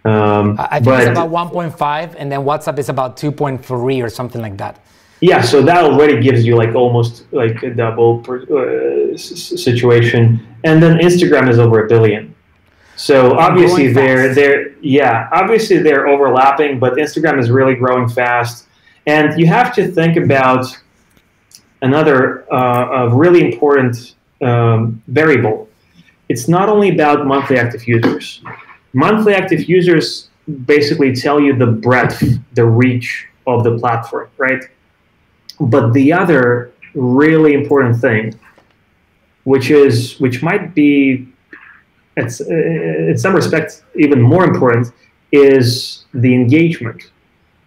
Um, 0.05 0.57
I 0.59 0.81
think 0.81 0.85
but 0.85 1.01
it's 1.03 1.11
about 1.11 1.31
1.5, 1.31 2.15
and 2.19 2.31
then 2.31 2.41
WhatsApp 2.41 2.79
is 2.79 2.89
about 2.89 3.17
2.3 3.17 4.05
or 4.05 4.09
something 4.09 4.43
like 4.43 4.57
that. 4.59 4.81
Yeah, 5.21 5.41
so 5.41 5.63
that 5.63 5.85
already 5.85 6.21
gives 6.21 6.45
you 6.45 6.57
like 6.57 6.75
almost 6.75 7.25
like 7.33 7.63
a 7.63 7.71
double 7.71 8.19
per, 8.19 8.43
uh, 8.43 9.17
situation, 9.17 10.47
and 10.65 10.83
then 10.83 10.99
Instagram 10.99 11.49
is 11.49 11.59
over 11.59 11.87
a 11.87 11.89
billion. 11.89 12.36
So 12.97 13.37
obviously 13.39 13.93
they're 13.93 14.35
they're 14.35 14.73
yeah 14.81 15.29
obviously 15.33 15.79
they're 15.79 16.07
overlapping, 16.09 16.79
but 16.79 16.95
Instagram 16.95 17.39
is 17.39 17.51
really 17.51 17.75
growing 17.75 18.09
fast, 18.09 18.67
and 19.07 19.39
you 19.39 19.47
have 19.47 19.75
to 19.75 19.87
think 19.87 20.17
about 20.17 20.67
another 21.83 22.51
uh, 22.53 23.09
really 23.13 23.45
important 23.53 24.15
um, 24.43 25.03
variable. 25.09 25.69
It's 26.29 26.49
not 26.49 26.69
only 26.69 26.91
about 26.91 27.27
monthly 27.27 27.59
active 27.59 27.87
users. 27.87 28.43
Monthly 28.93 29.35
active 29.35 29.69
users 29.69 30.31
basically 30.65 31.15
tell 31.15 31.39
you 31.41 31.55
the 31.55 31.67
breadth, 31.67 32.23
the 32.55 32.65
reach 32.65 33.27
of 33.47 33.63
the 33.63 33.79
platform, 33.79 34.29
right? 34.39 34.63
But 35.61 35.93
the 35.93 36.13
other 36.13 36.73
really 36.95 37.55
important 37.55 38.01
thing, 38.01 38.35
which 39.45 39.71
is 39.71 40.19
which 40.19 40.43
might 40.43 40.75
be, 40.75 41.29
it's, 42.17 42.41
uh, 42.41 42.45
in 43.11 43.17
some 43.19 43.35
respects 43.35 43.83
even 43.95 44.21
more 44.21 44.45
important, 44.45 44.93
is 45.33 46.05
the 46.15 46.35
engagement, 46.35 47.11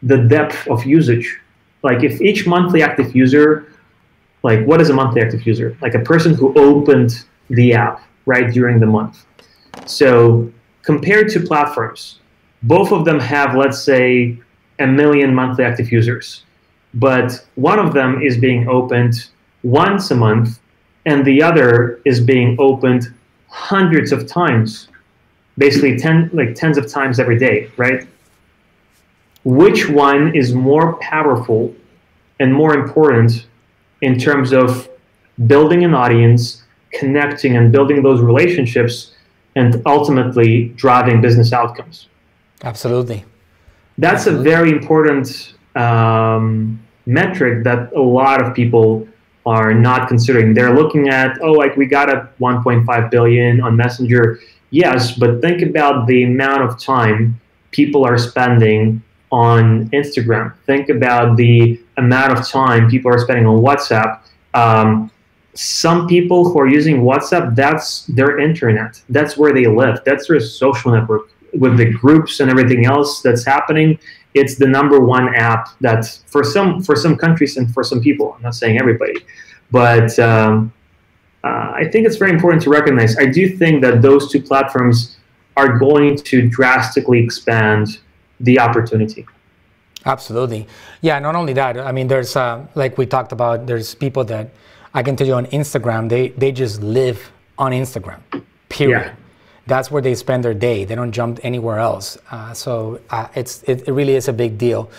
the 0.03 0.17
depth 0.17 0.67
of 0.67 0.85
usage. 0.85 1.39
Like 1.83 2.03
if 2.03 2.21
each 2.21 2.47
monthly 2.47 2.81
active 2.81 3.15
user, 3.15 3.73
like 4.43 4.65
what 4.65 4.81
is 4.81 4.89
a 4.89 4.93
monthly 4.93 5.21
active 5.21 5.45
user? 5.45 5.77
Like 5.81 5.95
a 5.95 5.99
person 5.99 6.33
who 6.33 6.53
opened 6.57 7.25
the 7.49 7.73
app 7.73 8.01
right 8.25 8.51
during 8.51 8.79
the 8.79 8.85
month. 8.85 9.25
So 9.85 10.51
compared 10.83 11.29
to 11.31 11.39
platforms, 11.41 12.19
both 12.63 12.91
of 12.91 13.05
them 13.05 13.19
have, 13.19 13.55
let's 13.55 13.81
say, 13.81 14.37
a 14.79 14.87
million 14.87 15.33
monthly 15.35 15.63
active 15.65 15.91
users 15.91 16.43
but 16.93 17.45
one 17.55 17.79
of 17.79 17.93
them 17.93 18.21
is 18.21 18.37
being 18.37 18.67
opened 18.67 19.27
once 19.63 20.09
a 20.11 20.15
month 20.15 20.59
and 21.05 21.25
the 21.25 21.41
other 21.41 22.01
is 22.05 22.19
being 22.19 22.55
opened 22.59 23.13
hundreds 23.49 24.11
of 24.11 24.27
times 24.27 24.87
basically 25.57 25.97
10 25.97 26.29
like 26.33 26.55
tens 26.55 26.77
of 26.77 26.87
times 26.87 27.19
every 27.19 27.37
day 27.37 27.69
right? 27.77 28.07
Which 29.43 29.89
one 29.89 30.35
is 30.35 30.53
more 30.53 30.93
powerful 30.97 31.73
and 32.39 32.53
more 32.53 32.73
important 32.73 33.47
in 34.01 34.17
terms 34.17 34.53
of 34.53 34.89
building 35.47 35.83
an 35.83 35.93
audience 35.93 36.63
connecting 36.91 37.55
and 37.55 37.71
building 37.71 38.01
those 38.01 38.21
relationships 38.21 39.15
and 39.55 39.81
ultimately 39.85 40.69
driving 40.75 41.21
business 41.21 41.53
outcomes? 41.53 42.07
Absolutely. 42.63 43.23
that's 43.97 44.27
a 44.27 44.31
very 44.31 44.71
important 44.71 45.53
um, 45.75 46.79
metric 47.05 47.63
that 47.63 47.91
a 47.93 48.01
lot 48.01 48.41
of 48.41 48.53
people 48.53 49.07
are 49.49 49.73
not 49.73 50.07
considering. 50.07 50.53
They're 50.53 50.75
looking 50.75 51.09
at, 51.09 51.41
oh, 51.41 51.53
like 51.53 51.75
we 51.75 51.87
got 51.87 52.07
a 52.07 52.29
1.5 52.39 53.09
billion 53.09 53.61
on 53.61 53.75
Messenger. 53.75 54.39
Yes, 54.69 55.17
but 55.17 55.41
think 55.41 55.63
about 55.63 56.05
the 56.05 56.23
amount 56.23 56.61
of 56.61 56.79
time 56.79 57.41
people 57.71 58.05
are 58.05 58.19
spending 58.19 59.01
on 59.31 59.89
Instagram. 59.89 60.55
Think 60.67 60.89
about 60.89 61.35
the 61.35 61.81
amount 61.97 62.37
of 62.37 62.47
time 62.47 62.89
people 62.91 63.11
are 63.11 63.17
spending 63.17 63.47
on 63.47 63.63
WhatsApp. 63.63 64.19
Um, 64.53 65.09
some 65.55 66.07
people 66.07 66.47
who 66.47 66.59
are 66.59 66.67
using 66.67 67.01
WhatsApp, 67.01 67.55
that's 67.55 68.05
their 68.05 68.39
internet. 68.39 69.01
That's 69.09 69.35
where 69.35 69.51
they 69.51 69.65
live. 69.65 69.99
That's 70.05 70.27
their 70.27 70.39
social 70.39 70.91
network 70.91 71.31
with 71.53 71.77
the 71.77 71.91
groups 71.91 72.39
and 72.39 72.51
everything 72.51 72.85
else 72.85 73.23
that's 73.23 73.43
happening 73.43 73.97
it's 74.39 74.55
the 74.55 74.67
number 74.67 74.99
one 74.99 75.33
app 75.35 75.69
that 75.81 76.01
for 76.27 76.43
some 76.43 76.81
for 76.81 76.95
some 76.95 77.15
countries 77.15 77.57
and 77.57 77.73
for 77.73 77.83
some 77.83 77.99
people 78.01 78.33
i'm 78.35 78.41
not 78.41 78.55
saying 78.55 78.79
everybody 78.79 79.17
but 79.71 80.17
um, 80.19 80.71
uh, 81.43 81.71
i 81.81 81.83
think 81.91 82.05
it's 82.07 82.17
very 82.17 82.31
important 82.31 82.61
to 82.61 82.69
recognize 82.69 83.17
i 83.17 83.25
do 83.25 83.43
think 83.61 83.81
that 83.81 84.01
those 84.01 84.31
two 84.31 84.41
platforms 84.41 85.17
are 85.57 85.77
going 85.77 86.15
to 86.15 86.47
drastically 86.47 87.19
expand 87.19 87.99
the 88.39 88.59
opportunity 88.59 89.25
Absolutely. 90.05 90.67
Yeah, 91.01 91.19
not 91.19 91.35
only 91.35 91.53
that, 91.53 91.77
I 91.77 91.91
mean, 91.91 92.07
there's, 92.07 92.35
uh, 92.35 92.65
like 92.75 92.97
we 92.97 93.05
talked 93.05 93.31
about, 93.31 93.67
there's 93.67 93.95
people 93.95 94.23
that 94.25 94.49
I 94.93 95.03
can 95.03 95.15
tell 95.15 95.27
you 95.27 95.33
on 95.33 95.45
Instagram, 95.47 96.09
they, 96.09 96.29
they 96.29 96.51
just 96.51 96.81
live 96.81 97.31
on 97.57 97.71
Instagram, 97.71 98.21
period. 98.69 99.07
Yeah. 99.07 99.15
That's 99.70 99.89
where 99.91 100.01
they 100.01 100.15
spend 100.15 100.43
their 100.43 100.53
day. 100.53 100.84
They 100.84 100.95
don't 100.95 101.11
jump 101.11 101.39
anywhere 101.43 101.78
else. 101.78 102.17
Uh, 102.32 102.53
so 102.53 102.99
uh, 103.11 103.28
it's, 103.36 103.63
it, 103.63 103.88
it 103.88 103.91
really 103.91 104.15
is 104.15 104.28
a 104.28 104.34
big 104.34 104.57
deal. 104.57 104.89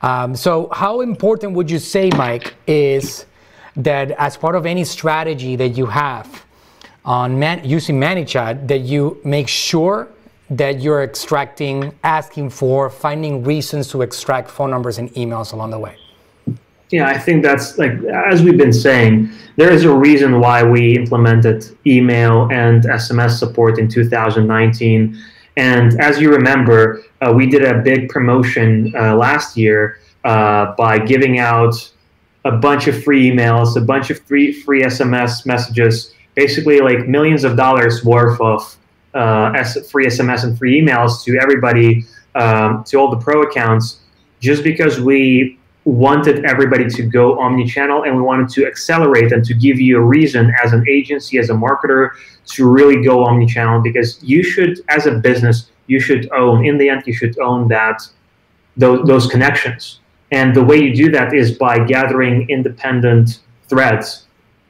Um, 0.00 0.34
so, 0.34 0.68
how 0.72 1.00
important 1.00 1.52
would 1.52 1.70
you 1.70 1.78
say, 1.78 2.10
Mike, 2.16 2.54
is 2.66 3.24
that 3.76 4.10
as 4.12 4.36
part 4.36 4.56
of 4.56 4.66
any 4.66 4.84
strategy 4.84 5.54
that 5.56 5.70
you 5.70 5.86
have 5.86 6.44
on 7.04 7.38
man, 7.38 7.64
using 7.64 8.00
ManyChat, 8.00 8.66
that 8.66 8.80
you 8.80 9.20
make 9.24 9.46
sure 9.46 10.08
that 10.50 10.80
you're 10.80 11.04
extracting, 11.04 11.96
asking 12.02 12.50
for, 12.50 12.90
finding 12.90 13.44
reasons 13.44 13.88
to 13.88 14.02
extract 14.02 14.50
phone 14.50 14.70
numbers 14.70 14.98
and 14.98 15.08
emails 15.14 15.52
along 15.52 15.70
the 15.70 15.78
way? 15.78 15.96
Yeah, 16.92 17.08
I 17.08 17.18
think 17.18 17.42
that's 17.42 17.78
like 17.78 17.92
as 18.04 18.42
we've 18.42 18.58
been 18.58 18.72
saying, 18.72 19.32
there 19.56 19.72
is 19.72 19.84
a 19.84 19.92
reason 19.92 20.40
why 20.40 20.62
we 20.62 20.94
implemented 20.94 21.64
email 21.86 22.50
and 22.52 22.84
SMS 22.84 23.38
support 23.38 23.78
in 23.78 23.88
2019. 23.88 25.18
And 25.56 25.98
as 25.98 26.20
you 26.20 26.30
remember, 26.30 27.02
uh, 27.22 27.32
we 27.34 27.46
did 27.46 27.64
a 27.64 27.80
big 27.80 28.10
promotion 28.10 28.92
uh, 28.94 29.16
last 29.16 29.56
year 29.56 30.00
uh, 30.24 30.74
by 30.76 30.98
giving 30.98 31.38
out 31.38 31.74
a 32.44 32.52
bunch 32.52 32.88
of 32.88 33.02
free 33.02 33.30
emails, 33.30 33.74
a 33.76 33.80
bunch 33.80 34.10
of 34.10 34.20
free 34.26 34.52
free 34.52 34.82
SMS 34.82 35.46
messages, 35.46 36.12
basically 36.34 36.80
like 36.80 37.08
millions 37.08 37.42
of 37.42 37.56
dollars 37.56 38.04
worth 38.04 38.38
of 38.42 38.76
uh, 39.14 39.64
free 39.90 40.06
SMS 40.08 40.44
and 40.44 40.58
free 40.58 40.78
emails 40.78 41.24
to 41.24 41.38
everybody, 41.38 42.04
um, 42.34 42.84
to 42.84 42.98
all 42.98 43.10
the 43.10 43.16
pro 43.16 43.44
accounts, 43.44 44.00
just 44.40 44.62
because 44.62 45.00
we 45.00 45.58
wanted 45.84 46.44
everybody 46.44 46.88
to 46.88 47.02
go 47.02 47.38
omni-channel 47.40 48.04
and 48.04 48.16
we 48.16 48.22
wanted 48.22 48.48
to 48.48 48.66
accelerate 48.66 49.32
and 49.32 49.44
to 49.44 49.54
give 49.54 49.80
you 49.80 49.98
a 49.98 50.00
reason 50.00 50.52
as 50.62 50.72
an 50.72 50.88
agency 50.88 51.38
as 51.38 51.50
a 51.50 51.52
marketer 51.52 52.10
to 52.46 52.70
really 52.70 53.02
go 53.02 53.24
omni-channel 53.24 53.80
because 53.80 54.22
you 54.22 54.44
should 54.44 54.80
as 54.88 55.06
a 55.06 55.12
business 55.12 55.70
you 55.88 55.98
should 55.98 56.30
own 56.32 56.64
in 56.64 56.78
the 56.78 56.88
end 56.88 57.02
you 57.04 57.12
should 57.12 57.36
own 57.40 57.66
that 57.66 58.00
those, 58.76 59.06
those 59.06 59.26
connections. 59.26 60.00
And 60.30 60.54
the 60.54 60.64
way 60.64 60.78
you 60.78 60.94
do 60.94 61.10
that 61.12 61.34
is 61.34 61.52
by 61.58 61.84
gathering 61.84 62.48
independent 62.48 63.40
threads 63.68 64.26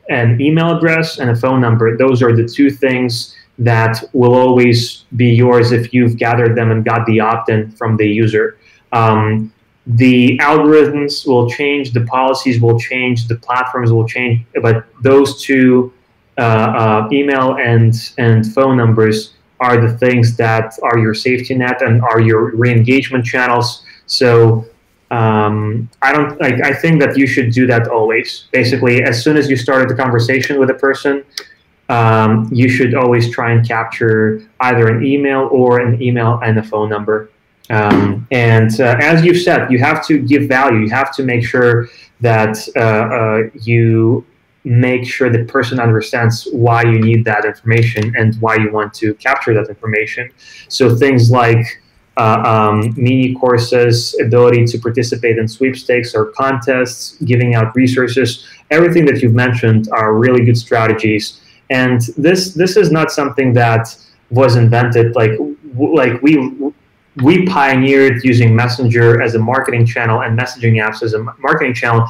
an 0.08 0.40
email 0.40 0.76
address 0.76 1.18
and 1.18 1.30
a 1.30 1.36
phone 1.36 1.60
number. 1.60 1.96
Those 1.96 2.22
are 2.22 2.34
the 2.34 2.46
two 2.46 2.70
things 2.70 3.36
that 3.58 4.02
will 4.12 4.34
always 4.34 5.04
be 5.14 5.26
yours 5.26 5.70
if 5.70 5.94
you've 5.94 6.16
gathered 6.16 6.56
them 6.56 6.72
and 6.72 6.84
got 6.84 7.06
the 7.06 7.20
opt-in 7.20 7.70
from 7.72 7.96
the 7.96 8.06
user. 8.06 8.58
Um, 8.90 9.52
the 9.86 10.38
algorithms 10.38 11.26
will 11.26 11.50
change, 11.50 11.92
the 11.92 12.04
policies 12.04 12.60
will 12.60 12.78
change, 12.78 13.26
the 13.26 13.36
platforms 13.36 13.90
will 13.92 14.06
change, 14.06 14.44
but 14.62 14.86
those 15.02 15.42
two 15.42 15.92
uh, 16.38 16.40
uh, 16.40 17.08
email 17.12 17.56
and 17.56 18.12
and 18.18 18.52
phone 18.54 18.76
numbers 18.76 19.34
are 19.60 19.80
the 19.80 19.96
things 19.98 20.36
that 20.36 20.74
are 20.82 20.98
your 20.98 21.14
safety 21.14 21.54
net 21.54 21.82
and 21.82 22.02
are 22.02 22.20
your 22.20 22.56
re-engagement 22.56 23.24
channels. 23.24 23.84
So 24.06 24.66
um, 25.10 25.90
I 26.00 26.12
don't 26.12 26.40
like. 26.40 26.62
I 26.64 26.72
think 26.72 27.00
that 27.00 27.18
you 27.18 27.26
should 27.26 27.52
do 27.52 27.66
that 27.66 27.88
always. 27.88 28.48
Basically, 28.50 29.02
as 29.02 29.22
soon 29.22 29.36
as 29.36 29.50
you 29.50 29.56
started 29.56 29.90
the 29.90 29.94
conversation 29.94 30.58
with 30.58 30.70
a 30.70 30.74
person, 30.74 31.22
um, 31.88 32.48
you 32.50 32.68
should 32.68 32.94
always 32.94 33.30
try 33.30 33.52
and 33.52 33.66
capture 33.66 34.42
either 34.60 34.88
an 34.88 35.04
email 35.04 35.48
or 35.52 35.80
an 35.80 36.00
email 36.00 36.40
and 36.42 36.58
a 36.58 36.62
phone 36.62 36.88
number. 36.88 37.30
Um, 37.72 38.28
and 38.30 38.70
uh, 38.80 38.96
as 39.00 39.24
you've 39.24 39.40
said, 39.40 39.72
you 39.72 39.78
have 39.78 40.06
to 40.06 40.18
give 40.18 40.46
value. 40.46 40.80
You 40.80 40.90
have 40.90 41.14
to 41.16 41.22
make 41.24 41.44
sure 41.44 41.88
that 42.20 42.56
uh, 42.76 42.80
uh, 42.80 43.50
you 43.62 44.24
make 44.64 45.04
sure 45.04 45.28
the 45.30 45.44
person 45.46 45.80
understands 45.80 46.46
why 46.52 46.82
you 46.82 47.00
need 47.00 47.24
that 47.24 47.44
information 47.44 48.14
and 48.16 48.36
why 48.36 48.56
you 48.56 48.70
want 48.70 48.94
to 48.94 49.14
capture 49.14 49.54
that 49.54 49.68
information. 49.68 50.30
So 50.68 50.94
things 50.94 51.30
like 51.30 51.82
uh, 52.18 52.42
um, 52.44 52.94
mini 52.96 53.34
courses, 53.34 54.14
ability 54.20 54.66
to 54.66 54.78
participate 54.78 55.38
in 55.38 55.48
sweepstakes 55.48 56.14
or 56.14 56.26
contests, 56.26 57.16
giving 57.24 57.54
out 57.54 57.74
resources, 57.74 58.46
everything 58.70 59.06
that 59.06 59.22
you've 59.22 59.34
mentioned 59.34 59.88
are 59.92 60.14
really 60.14 60.44
good 60.44 60.58
strategies. 60.58 61.40
And 61.70 62.02
this 62.18 62.52
this 62.52 62.76
is 62.76 62.92
not 62.92 63.10
something 63.10 63.54
that 63.54 63.96
was 64.30 64.56
invented 64.56 65.16
like 65.16 65.32
like 65.74 66.20
we 66.22 66.72
we 67.16 67.44
pioneered 67.46 68.24
using 68.24 68.56
Messenger 68.56 69.20
as 69.20 69.34
a 69.34 69.38
marketing 69.38 69.84
channel 69.84 70.22
and 70.22 70.38
messaging 70.38 70.82
apps 70.82 71.02
as 71.02 71.12
a 71.14 71.22
marketing 71.38 71.74
channel, 71.74 72.08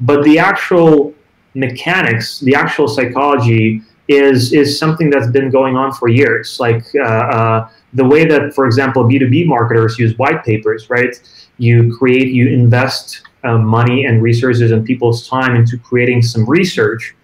but 0.00 0.22
the 0.24 0.38
actual 0.38 1.12
mechanics, 1.54 2.40
the 2.40 2.54
actual 2.54 2.88
psychology 2.88 3.82
is 4.06 4.52
is 4.52 4.78
something 4.78 5.08
that's 5.08 5.28
been 5.28 5.50
going 5.50 5.76
on 5.76 5.92
for 5.92 6.08
years. 6.08 6.60
Like 6.60 6.84
uh, 6.94 7.02
uh, 7.02 7.68
the 7.94 8.04
way 8.04 8.26
that, 8.26 8.54
for 8.54 8.66
example, 8.66 9.04
B 9.04 9.18
two 9.18 9.30
B 9.30 9.44
marketers 9.44 9.98
use 9.98 10.16
white 10.18 10.44
papers, 10.44 10.90
right? 10.90 11.14
You 11.58 11.96
create, 11.96 12.28
you 12.28 12.48
invest 12.48 13.22
uh, 13.44 13.58
money 13.58 14.04
and 14.04 14.22
resources 14.22 14.72
and 14.72 14.84
people's 14.84 15.28
time 15.28 15.56
into 15.56 15.78
creating 15.78 16.22
some 16.22 16.44
research 16.48 17.14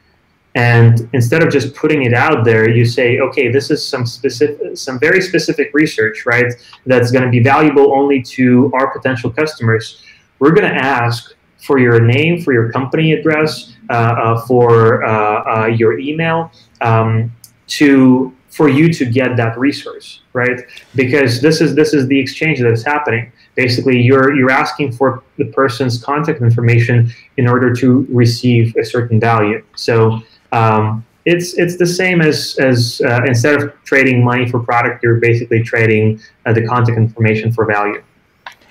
and 0.55 1.09
instead 1.12 1.42
of 1.42 1.53
just 1.53 1.74
putting 1.76 2.03
it 2.03 2.12
out 2.12 2.44
there 2.44 2.68
you 2.68 2.84
say 2.84 3.20
okay 3.20 3.51
this 3.53 3.70
is 3.70 3.86
some 3.86 4.05
specific 4.05 4.76
some 4.76 4.98
very 4.98 5.20
specific 5.20 5.70
research 5.72 6.26
right 6.26 6.53
that's 6.86 7.12
going 7.12 7.24
to 7.24 7.30
be 7.30 7.40
valuable 7.40 7.92
only 7.92 8.20
to 8.22 8.70
our 8.74 8.92
potential 8.92 9.30
customers. 9.30 10.03
We're 10.38 10.53
going 10.53 10.68
to 10.68 10.74
ask 10.74 11.34
for 11.59 11.78
your 11.78 12.01
name 12.01 12.40
for 12.42 12.53
your 12.53 12.72
company 12.72 13.12
address 13.12 13.74
uh, 13.90 13.92
uh, 13.92 14.46
for 14.46 15.05
uh, 15.05 15.64
uh, 15.64 15.66
your 15.66 15.98
email 15.98 16.51
um, 16.80 17.32
to 17.68 18.34
for 18.48 18.68
you 18.68 18.92
to 18.92 19.05
get 19.05 19.36
that 19.36 19.57
resource 19.59 20.22
right? 20.32 20.61
Because 20.94 21.40
this 21.40 21.61
is 21.61 21.74
this 21.74 21.92
is 21.92 22.07
the 22.09 22.18
exchange 22.18 22.61
that 22.61 22.70
is 22.70 22.84
happening. 22.84 23.32
Basically 23.55 24.01
you're 24.01 24.34
you're 24.34 24.51
asking 24.51 24.92
for 24.92 25.22
the 25.38 25.46
person's 25.46 26.03
contact 26.03 26.40
information 26.40 27.12
in 27.36 27.48
order 27.48 27.74
to 27.74 28.07
receive 28.11 28.76
a 28.76 28.84
certain 28.84 29.18
value. 29.18 29.64
So 29.74 30.22
um, 30.53 31.05
it's 31.24 31.55
it's 31.55 31.76
the 31.76 31.86
same 31.86 32.20
as 32.20 32.57
as 32.59 33.01
uh, 33.05 33.22
instead 33.26 33.62
of 33.62 33.72
trading 33.84 34.24
money 34.24 34.48
for 34.48 34.61
product, 34.61 35.03
you're 35.03 35.20
basically 35.20 35.62
trading 35.62 36.20
uh, 36.46 36.53
the 36.53 36.66
contact 36.66 36.96
information 36.98 37.53
for 37.53 37.64
value. 37.66 38.03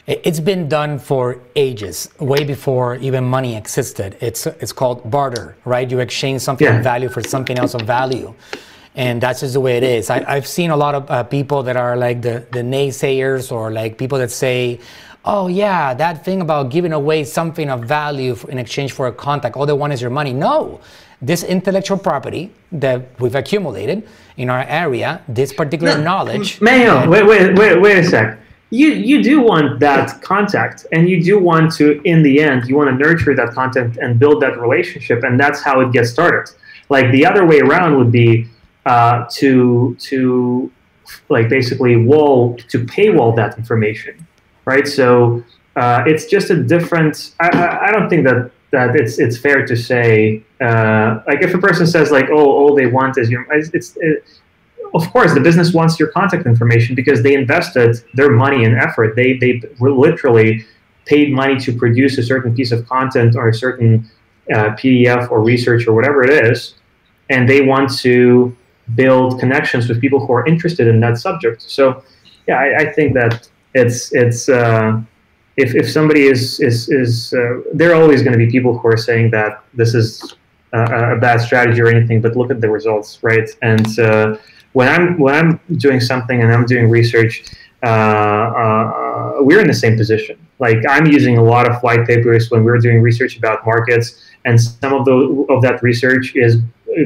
It's 0.07 0.39
been 0.39 0.67
done 0.67 0.97
for 0.97 1.39
ages, 1.55 2.09
way 2.19 2.43
before 2.43 2.95
even 2.95 3.23
money 3.23 3.55
existed. 3.55 4.17
It's 4.21 4.47
it's 4.47 4.73
called 4.73 5.09
barter, 5.11 5.55
right? 5.65 5.89
You 5.89 5.99
exchange 5.99 6.41
something 6.41 6.65
yeah. 6.65 6.77
of 6.77 6.83
value 6.83 7.09
for 7.09 7.21
something 7.21 7.59
else 7.59 7.75
of 7.75 7.83
value, 7.83 8.33
and 8.95 9.21
that's 9.21 9.41
just 9.41 9.53
the 9.53 9.59
way 9.59 9.77
it 9.77 9.83
is. 9.83 10.09
I, 10.09 10.33
have 10.33 10.47
seen 10.47 10.71
a 10.71 10.77
lot 10.77 10.95
of 10.95 11.11
uh, 11.11 11.23
people 11.23 11.61
that 11.63 11.77
are 11.77 11.95
like 11.95 12.23
the 12.23 12.43
the 12.51 12.61
naysayers 12.61 13.51
or 13.51 13.71
like 13.71 13.97
people 13.97 14.17
that 14.17 14.31
say. 14.31 14.79
Oh 15.25 15.47
yeah, 15.47 15.93
that 15.93 16.23
thing 16.23 16.39
about 16.39 16.71
giving 16.71 16.93
away 16.93 17.25
something 17.25 17.69
of 17.69 17.83
value 17.83 18.37
in 18.47 18.57
exchange 18.57 18.93
for 18.93 19.05
a 19.07 19.11
contact. 19.11 19.57
All 19.57 19.65
they 19.65 19.73
want 19.73 19.91
is 19.91 20.01
your 20.01 20.09
money. 20.09 20.31
No, 20.31 20.79
this 21.21 21.43
intellectual 21.43 21.97
property 21.97 22.51
that 22.71 23.19
we've 23.19 23.35
accumulated 23.35 24.07
in 24.37 24.49
our 24.49 24.63
area, 24.63 25.21
this 25.27 25.51
particular 25.51 25.97
no, 25.97 26.03
knowledge. 26.03 26.61
Mayo, 26.61 27.09
wait, 27.09 27.25
wait, 27.25 27.57
wait, 27.57 27.81
wait 27.81 27.97
a 27.97 28.03
sec. 28.03 28.39
You 28.71 28.89
you 28.89 29.23
do 29.23 29.41
want 29.41 29.79
that 29.79 30.21
contact, 30.21 30.85
and 30.91 31.09
you 31.09 31.23
do 31.23 31.39
want 31.39 31.73
to, 31.77 31.99
in 32.03 32.21
the 32.21 32.39
end, 32.39 32.67
you 32.67 32.77
want 32.77 32.89
to 32.91 32.95
nurture 32.95 33.35
that 33.35 33.53
content 33.53 33.97
and 33.97 34.19
build 34.19 34.43
that 34.43 34.59
relationship, 34.59 35.23
and 35.23 35.39
that's 35.39 35.61
how 35.61 35.81
it 35.81 35.91
gets 35.91 36.11
started. 36.11 36.53
Like 36.89 37.11
the 37.11 37.25
other 37.25 37.45
way 37.47 37.59
around 37.61 37.97
would 37.97 38.11
be 38.11 38.45
uh, 38.85 39.25
to 39.31 39.95
to 39.99 40.71
like 41.29 41.49
basically 41.49 41.95
wall 41.95 42.57
to 42.67 42.85
paywall 42.85 43.35
that 43.37 43.57
information, 43.57 44.27
right? 44.65 44.87
So 44.87 45.43
uh, 45.75 46.03
it's 46.05 46.27
just 46.27 46.51
a 46.51 46.63
different. 46.63 47.33
I, 47.39 47.49
I, 47.49 47.87
I 47.87 47.91
don't 47.91 48.07
think 48.07 48.23
that 48.25 48.51
that 48.71 48.95
it's 48.95 49.19
it's 49.19 49.37
fair 49.37 49.65
to 49.65 49.75
say 49.75 50.43
uh, 50.61 51.21
like 51.27 51.41
if 51.41 51.53
a 51.53 51.57
person 51.57 51.87
says 51.87 52.11
like 52.11 52.29
oh 52.29 52.45
all 52.45 52.75
they 52.75 52.85
want 52.85 53.17
is 53.17 53.29
your 53.29 53.45
it's, 53.51 53.97
it, 53.97 54.23
of 54.93 55.09
course 55.11 55.33
the 55.33 55.39
business 55.39 55.73
wants 55.73 55.99
your 55.99 56.09
contact 56.09 56.45
information 56.45 56.95
because 56.95 57.23
they 57.23 57.33
invested 57.33 57.97
their 58.13 58.31
money 58.31 58.65
and 58.65 58.77
effort. 58.77 59.15
They 59.15 59.37
they 59.37 59.61
literally 59.79 60.65
paid 61.05 61.33
money 61.33 61.59
to 61.59 61.75
produce 61.75 62.17
a 62.17 62.23
certain 62.23 62.55
piece 62.55 62.71
of 62.71 62.87
content 62.87 63.35
or 63.35 63.49
a 63.49 63.53
certain 63.53 64.09
uh, 64.53 64.75
PDF 64.79 65.31
or 65.31 65.41
research 65.41 65.87
or 65.87 65.93
whatever 65.93 66.23
it 66.23 66.29
is 66.45 66.75
and 67.29 67.47
they 67.47 67.61
want 67.61 67.95
to 67.99 68.55
build 68.95 69.39
connections 69.39 69.87
with 69.87 70.01
people 70.01 70.25
who 70.25 70.33
are 70.33 70.45
interested 70.47 70.87
in 70.87 70.99
that 70.99 71.17
subject. 71.17 71.61
So 71.61 72.03
yeah 72.47 72.57
I, 72.57 72.77
I 72.83 72.93
think 72.93 73.13
that 73.13 73.47
it's 73.73 74.13
it's 74.13 74.49
uh, 74.49 74.99
if, 75.59 75.75
if 75.75 75.91
somebody 75.91 76.23
is 76.33 76.59
is 76.59 76.89
is 76.89 77.33
uh, 77.33 77.61
there 77.73 77.91
are 77.91 78.01
always 78.01 78.21
going 78.23 78.35
to 78.37 78.43
be 78.45 78.49
people 78.49 78.77
who 78.77 78.87
are 78.87 79.01
saying 79.09 79.29
that 79.31 79.63
this 79.73 79.93
is 79.93 80.35
a, 80.73 81.15
a 81.15 81.19
bad 81.19 81.41
strategy 81.41 81.81
or 81.81 81.87
anything, 81.87 82.21
but 82.21 82.35
look 82.35 82.49
at 82.49 82.61
the 82.61 82.69
results, 82.69 83.19
right? 83.21 83.49
And 83.61 83.99
uh, 83.99 84.37
when 84.73 84.87
I'm 84.87 85.19
when 85.19 85.35
I'm 85.35 85.59
doing 85.77 85.99
something 85.99 86.41
and 86.41 86.53
I'm 86.53 86.65
doing 86.65 86.89
research, 86.89 87.33
uh, 87.83 87.87
uh, 87.87 89.33
we're 89.39 89.59
in 89.59 89.67
the 89.67 89.81
same 89.85 89.97
position. 89.97 90.37
Like 90.59 90.79
I'm 90.89 91.05
using 91.05 91.37
a 91.37 91.43
lot 91.43 91.69
of 91.69 91.81
white 91.83 92.05
papers 92.07 92.49
when 92.51 92.63
we're 92.63 92.77
doing 92.87 93.01
research 93.01 93.37
about 93.37 93.65
markets, 93.65 94.05
and 94.45 94.59
some 94.59 94.93
of 94.93 95.03
the 95.05 95.45
of 95.49 95.61
that 95.61 95.83
research 95.83 96.35
is 96.35 96.61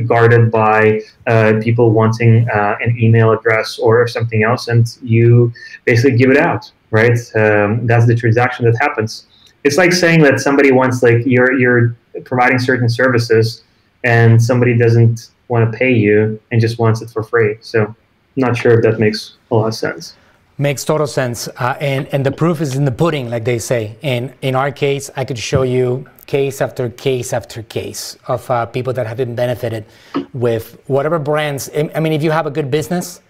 guarded 0.08 0.52
by 0.52 1.02
uh, 1.28 1.54
people 1.62 1.92
wanting 1.92 2.48
uh, 2.50 2.76
an 2.82 2.98
email 2.98 3.32
address 3.32 3.80
or 3.80 4.08
something 4.08 4.44
else, 4.44 4.68
and 4.68 4.98
you 5.02 5.52
basically 5.86 6.18
give 6.18 6.30
it 6.30 6.38
out 6.38 6.72
right? 6.94 7.18
Um, 7.36 7.88
that's 7.88 8.06
the 8.06 8.16
transaction 8.16 8.66
that 8.66 8.78
happens. 8.80 9.26
It's 9.66 9.78
like 9.78 9.92
saying 9.92 10.22
that 10.22 10.40
somebody 10.40 10.72
wants 10.72 11.04
like 11.04 11.26
you're 11.26 11.52
you're 11.60 11.96
providing 12.24 12.60
certain 12.60 12.88
services 12.88 13.64
and 14.04 14.42
somebody 14.42 14.78
doesn't 14.78 15.32
want 15.48 15.70
to 15.70 15.78
pay 15.78 15.92
you 15.92 16.40
and 16.52 16.62
just 16.62 16.78
wants 16.78 17.02
it 17.02 17.10
for 17.10 17.24
free. 17.24 17.58
So 17.62 17.86
I'm 17.86 17.96
not 18.36 18.56
sure 18.56 18.74
if 18.78 18.84
that 18.84 19.00
makes 19.00 19.38
a 19.52 19.56
lot 19.56 19.68
of 19.68 19.74
sense. 19.74 20.16
Makes 20.60 20.86
total 20.86 21.08
sense, 21.08 21.48
uh, 21.48 21.76
and 21.82 22.08
and 22.14 22.24
the 22.24 22.32
proof 22.32 22.62
is 22.62 22.76
in 22.76 22.86
the 22.86 22.92
pudding, 22.92 23.28
like 23.28 23.44
they 23.44 23.58
say. 23.58 23.98
And 24.04 24.34
in 24.44 24.54
our 24.56 24.72
case, 24.72 25.10
I 25.16 25.26
could 25.26 25.40
show 25.40 25.64
you 25.64 26.08
case 26.28 26.62
after 26.62 26.90
case 26.90 27.34
after 27.34 27.64
case 27.64 28.18
of 28.28 28.50
uh, 28.52 28.68
people 28.68 28.94
that 28.94 29.08
have 29.08 29.18
been 29.18 29.34
benefited 29.34 29.84
with 30.32 30.78
whatever 30.86 31.18
brands. 31.18 31.72
I 31.96 32.00
mean, 32.00 32.14
if 32.14 32.22
you 32.22 32.30
have 32.30 32.46
a 32.46 32.52
good 32.52 32.70
business, 32.70 33.22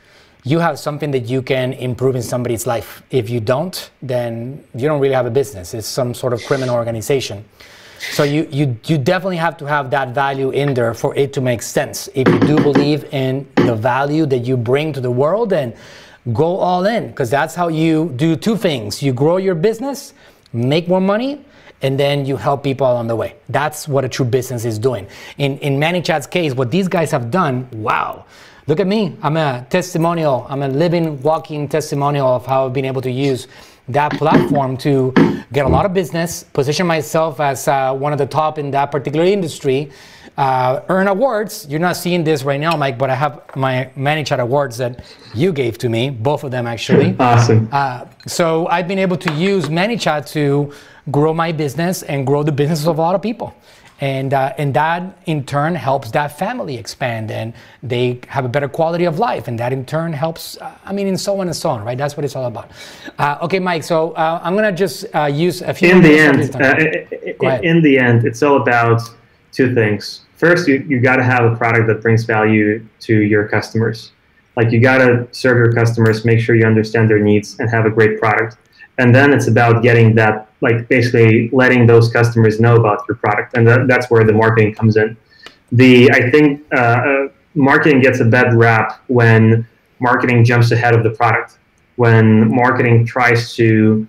you 0.43 0.59
have 0.59 0.77
something 0.77 1.11
that 1.11 1.25
you 1.25 1.41
can 1.41 1.73
improve 1.73 2.15
in 2.15 2.21
somebody's 2.21 2.67
life. 2.67 3.01
If 3.11 3.29
you 3.29 3.39
don't, 3.39 3.89
then 4.01 4.63
you 4.75 4.87
don't 4.87 4.99
really 4.99 5.13
have 5.13 5.25
a 5.25 5.31
business. 5.31 5.73
It's 5.73 5.87
some 5.87 6.13
sort 6.13 6.33
of 6.33 6.43
criminal 6.45 6.75
organization. 6.75 7.45
So 8.11 8.23
you, 8.23 8.47
you, 8.51 8.77
you 8.85 8.97
definitely 8.97 9.37
have 9.37 9.55
to 9.57 9.65
have 9.65 9.89
that 9.91 10.09
value 10.09 10.49
in 10.49 10.73
there 10.73 10.93
for 10.93 11.15
it 11.15 11.31
to 11.33 11.41
make 11.41 11.61
sense. 11.61 12.09
If 12.13 12.27
you 12.27 12.39
do 12.39 12.57
believe 12.57 13.05
in 13.13 13.47
the 13.55 13.75
value 13.75 14.25
that 14.25 14.39
you 14.39 14.57
bring 14.57 14.91
to 14.93 14.99
the 14.99 15.11
world, 15.11 15.51
then 15.51 15.73
go 16.33 16.57
all 16.57 16.85
in 16.85 17.07
because 17.07 17.29
that's 17.29 17.55
how 17.55 17.69
you 17.69 18.11
do 18.17 18.35
two 18.35 18.57
things. 18.57 19.01
You 19.01 19.13
grow 19.13 19.37
your 19.37 19.55
business, 19.55 20.13
make 20.51 20.89
more 20.89 21.01
money, 21.01 21.45
and 21.81 21.97
then 21.97 22.25
you 22.25 22.35
help 22.35 22.63
people 22.63 22.91
along 22.91 23.07
the 23.07 23.15
way. 23.15 23.35
That's 23.47 23.87
what 23.87 24.03
a 24.03 24.09
true 24.09 24.25
business 24.25 24.65
is 24.65 24.77
doing. 24.77 25.07
In, 25.37 25.57
in 25.59 25.79
ManyChat's 25.79 26.27
case, 26.27 26.53
what 26.53 26.71
these 26.71 26.89
guys 26.89 27.11
have 27.11 27.31
done, 27.31 27.69
wow 27.71 28.25
Look 28.65 28.79
at 28.79 28.87
me. 28.87 29.17
I'm 29.21 29.35
a 29.35 29.65
testimonial. 29.69 30.47
I'm 30.49 30.61
a 30.61 30.69
living, 30.69 31.21
walking 31.21 31.67
testimonial 31.67 32.27
of 32.27 32.45
how 32.45 32.65
I've 32.65 32.73
been 32.73 32.85
able 32.85 33.01
to 33.01 33.11
use 33.11 33.47
that 33.89 34.13
platform 34.13 34.77
to 34.77 35.13
get 35.51 35.65
a 35.65 35.69
lot 35.69 35.85
of 35.85 35.93
business, 35.93 36.43
position 36.43 36.87
myself 36.87 37.41
as 37.41 37.67
uh, 37.67 37.93
one 37.93 38.13
of 38.13 38.19
the 38.19 38.25
top 38.25 38.57
in 38.57 38.71
that 38.71 38.89
particular 38.89 39.25
industry, 39.25 39.91
uh, 40.37 40.79
earn 40.87 41.09
awards. 41.09 41.67
You're 41.69 41.81
not 41.81 41.97
seeing 41.97 42.23
this 42.23 42.43
right 42.43 42.59
now, 42.59 42.77
Mike, 42.77 42.97
but 42.97 43.09
I 43.09 43.15
have 43.15 43.41
my 43.57 43.89
ManyChat 43.97 44.39
awards 44.39 44.77
that 44.77 45.03
you 45.33 45.51
gave 45.51 45.77
to 45.79 45.89
me, 45.89 46.09
both 46.09 46.45
of 46.45 46.51
them 46.51 46.65
actually. 46.65 47.17
Awesome. 47.19 47.67
Uh, 47.71 48.05
so 48.27 48.67
I've 48.67 48.87
been 48.87 48.99
able 48.99 49.17
to 49.17 49.33
use 49.33 49.65
ManyChat 49.65 50.29
to 50.31 50.71
grow 51.11 51.33
my 51.33 51.51
business 51.51 52.03
and 52.03 52.25
grow 52.25 52.43
the 52.43 52.51
business 52.51 52.87
of 52.87 52.97
a 52.97 53.01
lot 53.01 53.15
of 53.15 53.21
people. 53.21 53.53
And, 54.03 54.33
uh, 54.33 54.53
and 54.57 54.73
that 54.73 55.17
in 55.27 55.45
turn 55.45 55.75
helps 55.75 56.11
that 56.11 56.37
family 56.37 56.75
expand 56.75 57.31
and 57.31 57.53
they 57.81 58.19
have 58.27 58.43
a 58.43 58.49
better 58.49 58.67
quality 58.67 59.05
of 59.05 59.17
life. 59.17 59.47
And 59.47 59.57
that 59.59 59.71
in 59.71 59.85
turn 59.85 60.11
helps, 60.11 60.57
uh, 60.57 60.75
I 60.83 60.91
mean, 60.91 61.07
and 61.07 61.17
so 61.17 61.39
on 61.39 61.47
and 61.47 61.55
so 61.55 61.69
on, 61.69 61.85
right? 61.85 61.97
That's 61.97 62.17
what 62.17 62.25
it's 62.25 62.35
all 62.35 62.47
about. 62.47 62.69
Uh, 63.17 63.37
okay, 63.43 63.59
Mike, 63.59 63.81
so 63.83 64.11
uh, 64.11 64.41
I'm 64.43 64.55
going 64.57 64.65
to 64.65 64.77
just 64.77 65.05
uh, 65.15 65.23
use 65.27 65.61
a 65.61 65.73
few 65.73 65.87
In 65.89 66.01
the 66.01 66.19
end, 66.19 66.53
uh, 66.53 67.59
in 67.63 67.81
the 67.81 67.97
end, 67.97 68.25
it's 68.25 68.43
all 68.43 68.61
about 68.61 69.01
two 69.53 69.73
things. 69.73 70.25
First, 70.35 70.67
you, 70.67 70.85
you 70.85 70.99
got 70.99 71.15
to 71.15 71.23
have 71.23 71.49
a 71.49 71.55
product 71.55 71.87
that 71.87 72.01
brings 72.01 72.25
value 72.25 72.85
to 73.07 73.21
your 73.21 73.47
customers. 73.47 74.11
Like 74.57 74.69
you 74.73 74.81
got 74.81 74.97
to 74.97 75.29
serve 75.31 75.55
your 75.55 75.71
customers, 75.71 76.25
make 76.25 76.41
sure 76.41 76.55
you 76.55 76.65
understand 76.65 77.09
their 77.09 77.19
needs, 77.19 77.57
and 77.57 77.69
have 77.69 77.85
a 77.85 77.89
great 77.89 78.19
product. 78.19 78.57
And 78.97 79.15
then 79.15 79.31
it's 79.31 79.47
about 79.47 79.81
getting 79.81 80.13
that, 80.15 80.49
like 80.63 80.87
basically 80.87 81.49
letting 81.51 81.85
those 81.85 82.11
customers 82.11 82.59
know 82.59 82.75
about 82.75 82.99
your 83.07 83.17
product, 83.17 83.55
and 83.55 83.67
that, 83.67 83.87
that's 83.87 84.09
where 84.09 84.23
the 84.23 84.33
marketing 84.33 84.73
comes 84.73 84.97
in. 84.97 85.15
The 85.71 86.09
I 86.11 86.31
think 86.31 86.63
uh, 86.73 86.77
uh, 86.77 87.27
marketing 87.53 87.99
gets 88.01 88.19
a 88.19 88.25
bad 88.25 88.53
rap 88.55 89.01
when 89.07 89.67
marketing 89.99 90.43
jumps 90.43 90.71
ahead 90.71 90.93
of 90.95 91.03
the 91.03 91.11
product. 91.11 91.59
When 91.95 92.25
marketing 92.63 93.05
tries 93.05 93.53
to 93.55 94.07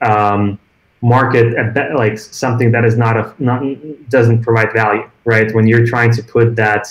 um, 0.00 0.58
market 1.02 1.46
a 1.54 1.94
like 1.96 2.18
something 2.18 2.70
that 2.72 2.84
is 2.84 2.96
not 2.96 3.16
a 3.16 3.34
not 3.38 3.62
doesn't 4.08 4.42
provide 4.42 4.72
value, 4.72 5.08
right? 5.24 5.52
When 5.54 5.66
you're 5.66 5.86
trying 5.86 6.12
to 6.12 6.22
put 6.22 6.56
that 6.56 6.84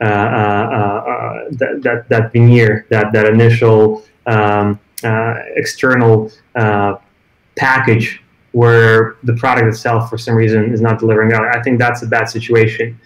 uh, 0.00 0.04
uh, 0.04 0.06
uh, 0.06 1.44
that, 1.50 1.80
that 1.82 2.08
that 2.08 2.32
veneer, 2.32 2.86
that 2.90 3.12
that 3.12 3.26
initial 3.26 4.04
um, 4.26 4.78
uh, 5.02 5.34
external 5.56 6.30
package 7.60 8.22
where 8.52 9.16
the 9.22 9.34
product 9.34 9.66
itself, 9.68 10.10
for 10.10 10.18
some 10.18 10.34
reason, 10.34 10.72
is 10.72 10.80
not 10.80 10.98
delivering 10.98 11.30
value. 11.30 11.48
I 11.52 11.62
think 11.62 11.78
that's 11.78 12.02
a 12.02 12.06
bad 12.06 12.26
situation. 12.28 12.98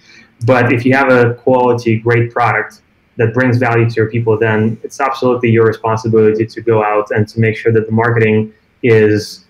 But 0.47 0.73
if 0.73 0.87
you 0.87 0.95
have 0.95 1.11
a 1.11 1.35
quality, 1.35 1.99
great 1.99 2.33
product 2.33 2.83
that 3.17 3.35
brings 3.35 3.59
value 3.59 3.89
to 3.91 3.95
your 3.95 4.11
people, 4.11 4.39
then 4.39 4.79
it's 4.83 5.01
absolutely 5.01 5.51
your 5.51 5.67
responsibility 5.67 6.47
to 6.47 6.61
go 6.61 6.83
out 6.83 7.11
and 7.11 7.29
to 7.29 7.41
make 7.41 7.57
sure 7.57 7.73
that 7.73 7.87
the 7.87 7.93
marketing 7.93 8.55
is 8.83 9.45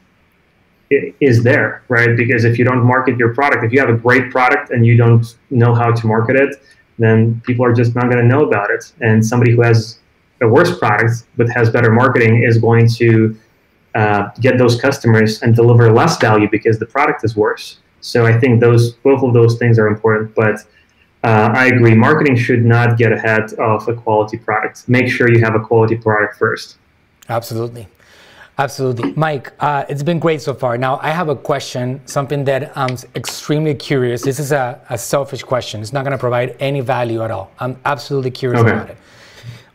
is 1.31 1.43
there, 1.43 1.83
right? 1.89 2.17
Because 2.17 2.45
if 2.45 2.59
you 2.59 2.65
don't 2.65 2.85
market 2.85 3.17
your 3.17 3.35
product, 3.35 3.65
if 3.65 3.73
you 3.73 3.81
have 3.81 3.89
a 3.89 4.01
great 4.07 4.31
product 4.31 4.71
and 4.71 4.87
you 4.87 4.97
don't 4.97 5.27
know 5.51 5.75
how 5.75 5.91
to 5.91 6.07
market 6.07 6.37
it, 6.37 6.57
then 6.99 7.41
people 7.45 7.65
are 7.65 7.73
just 7.73 7.95
not 7.97 8.05
going 8.05 8.19
to 8.19 8.29
know 8.33 8.45
about 8.45 8.71
it. 8.71 8.93
And 9.01 9.25
somebody 9.25 9.53
who 9.53 9.63
has 9.63 9.99
a 10.41 10.49
worse 10.49 10.79
product 10.79 11.25
but 11.37 11.49
has 11.57 11.71
better 11.71 11.91
marketing 11.91 12.45
is 12.45 12.59
going 12.59 12.87
to 13.01 13.37
uh, 13.95 14.29
get 14.41 14.59
those 14.59 14.81
customers 14.81 15.43
and 15.43 15.55
deliver 15.55 15.93
less 15.93 16.19
value 16.19 16.49
because 16.51 16.79
the 16.79 16.87
product 16.87 17.25
is 17.25 17.37
worse. 17.37 17.79
So 18.01 18.27
I 18.27 18.39
think 18.39 18.61
those 18.61 18.93
both 18.93 19.23
of 19.23 19.33
those 19.33 19.57
things 19.59 19.79
are 19.79 19.87
important. 19.87 20.35
But 20.35 20.57
uh, 21.23 21.51
I 21.55 21.67
agree, 21.67 21.95
marketing 21.95 22.37
should 22.37 22.65
not 22.65 22.99
get 22.99 23.13
ahead 23.13 23.53
of 23.55 23.89
a 23.89 23.95
quality 23.95 24.37
product. 24.37 24.89
Make 24.89 25.09
sure 25.09 25.31
you 25.31 25.41
have 25.41 25.55
a 25.55 25.61
quality 25.61 25.97
product 25.97 26.37
first. 26.39 26.77
Absolutely. 27.29 27.89
Absolutely. 28.59 29.13
Mike, 29.17 29.53
uh, 29.59 29.85
it's 29.89 30.03
been 30.05 30.21
great 30.21 30.41
so 30.41 30.55
far. 30.55 30.79
Now, 30.79 31.01
I 31.03 31.11
have 31.11 31.29
a 31.29 31.35
question, 31.35 32.01
something 32.07 32.45
that 32.45 32.77
I'm 32.77 32.97
extremely 33.17 33.75
curious. 33.75 34.23
This 34.23 34.39
is 34.39 34.53
a, 34.53 34.81
a 34.91 34.97
selfish 34.97 35.43
question. 35.43 35.81
It's 35.81 35.93
not 35.93 36.05
going 36.05 36.13
to 36.13 36.19
provide 36.19 36.55
any 36.61 36.81
value 36.81 37.23
at 37.25 37.33
all. 37.33 37.51
I'm 37.59 37.77
absolutely 37.85 38.31
curious 38.31 38.61
Okay. 38.61 38.71
about 38.71 38.91
it. 38.91 38.97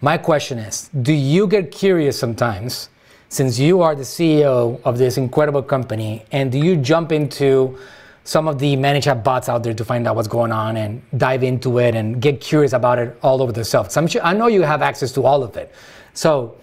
My 0.02 0.18
question 0.18 0.60
is 0.60 0.90
Do 1.02 1.12
you 1.12 1.46
get 1.48 1.72
curious 1.72 2.18
sometimes, 2.18 2.90
since 3.30 3.60
you 3.60 3.82
are 3.82 3.96
the 3.96 4.04
CEO 4.04 4.82
of 4.84 4.98
this 4.98 5.18
incredible 5.18 5.62
company, 5.62 6.26
and 6.32 6.52
do 6.52 6.58
you 6.58 6.76
jump 6.76 7.12
into 7.12 7.78
some 8.24 8.48
of 8.48 8.60
the 8.60 8.76
ManyChat 8.76 9.24
bots 9.24 9.48
out 9.48 9.64
there 9.64 9.74
to 9.74 9.86
find 9.86 10.08
out 10.08 10.16
what's 10.16 10.28
going 10.28 10.52
on 10.52 10.78
and 10.78 11.02
dive 11.16 11.44
into 11.44 11.78
it 11.80 11.96
and 11.96 12.22
get 12.22 12.42
curious 12.42 12.74
about 12.74 13.00
it 13.00 13.18
all 13.22 13.42
over 13.42 13.52
the 13.52 13.64
self? 13.64 13.88
'Cause 13.88 13.98
I'm 13.98 14.08
sure, 14.08 14.22
I 14.24 14.34
know 14.34 14.48
you 14.48 14.64
have 14.64 14.82
access 14.82 15.12
to 15.14 15.26
all 15.26 15.44
of 15.44 15.56
it. 15.58 15.72
So, 16.14 16.56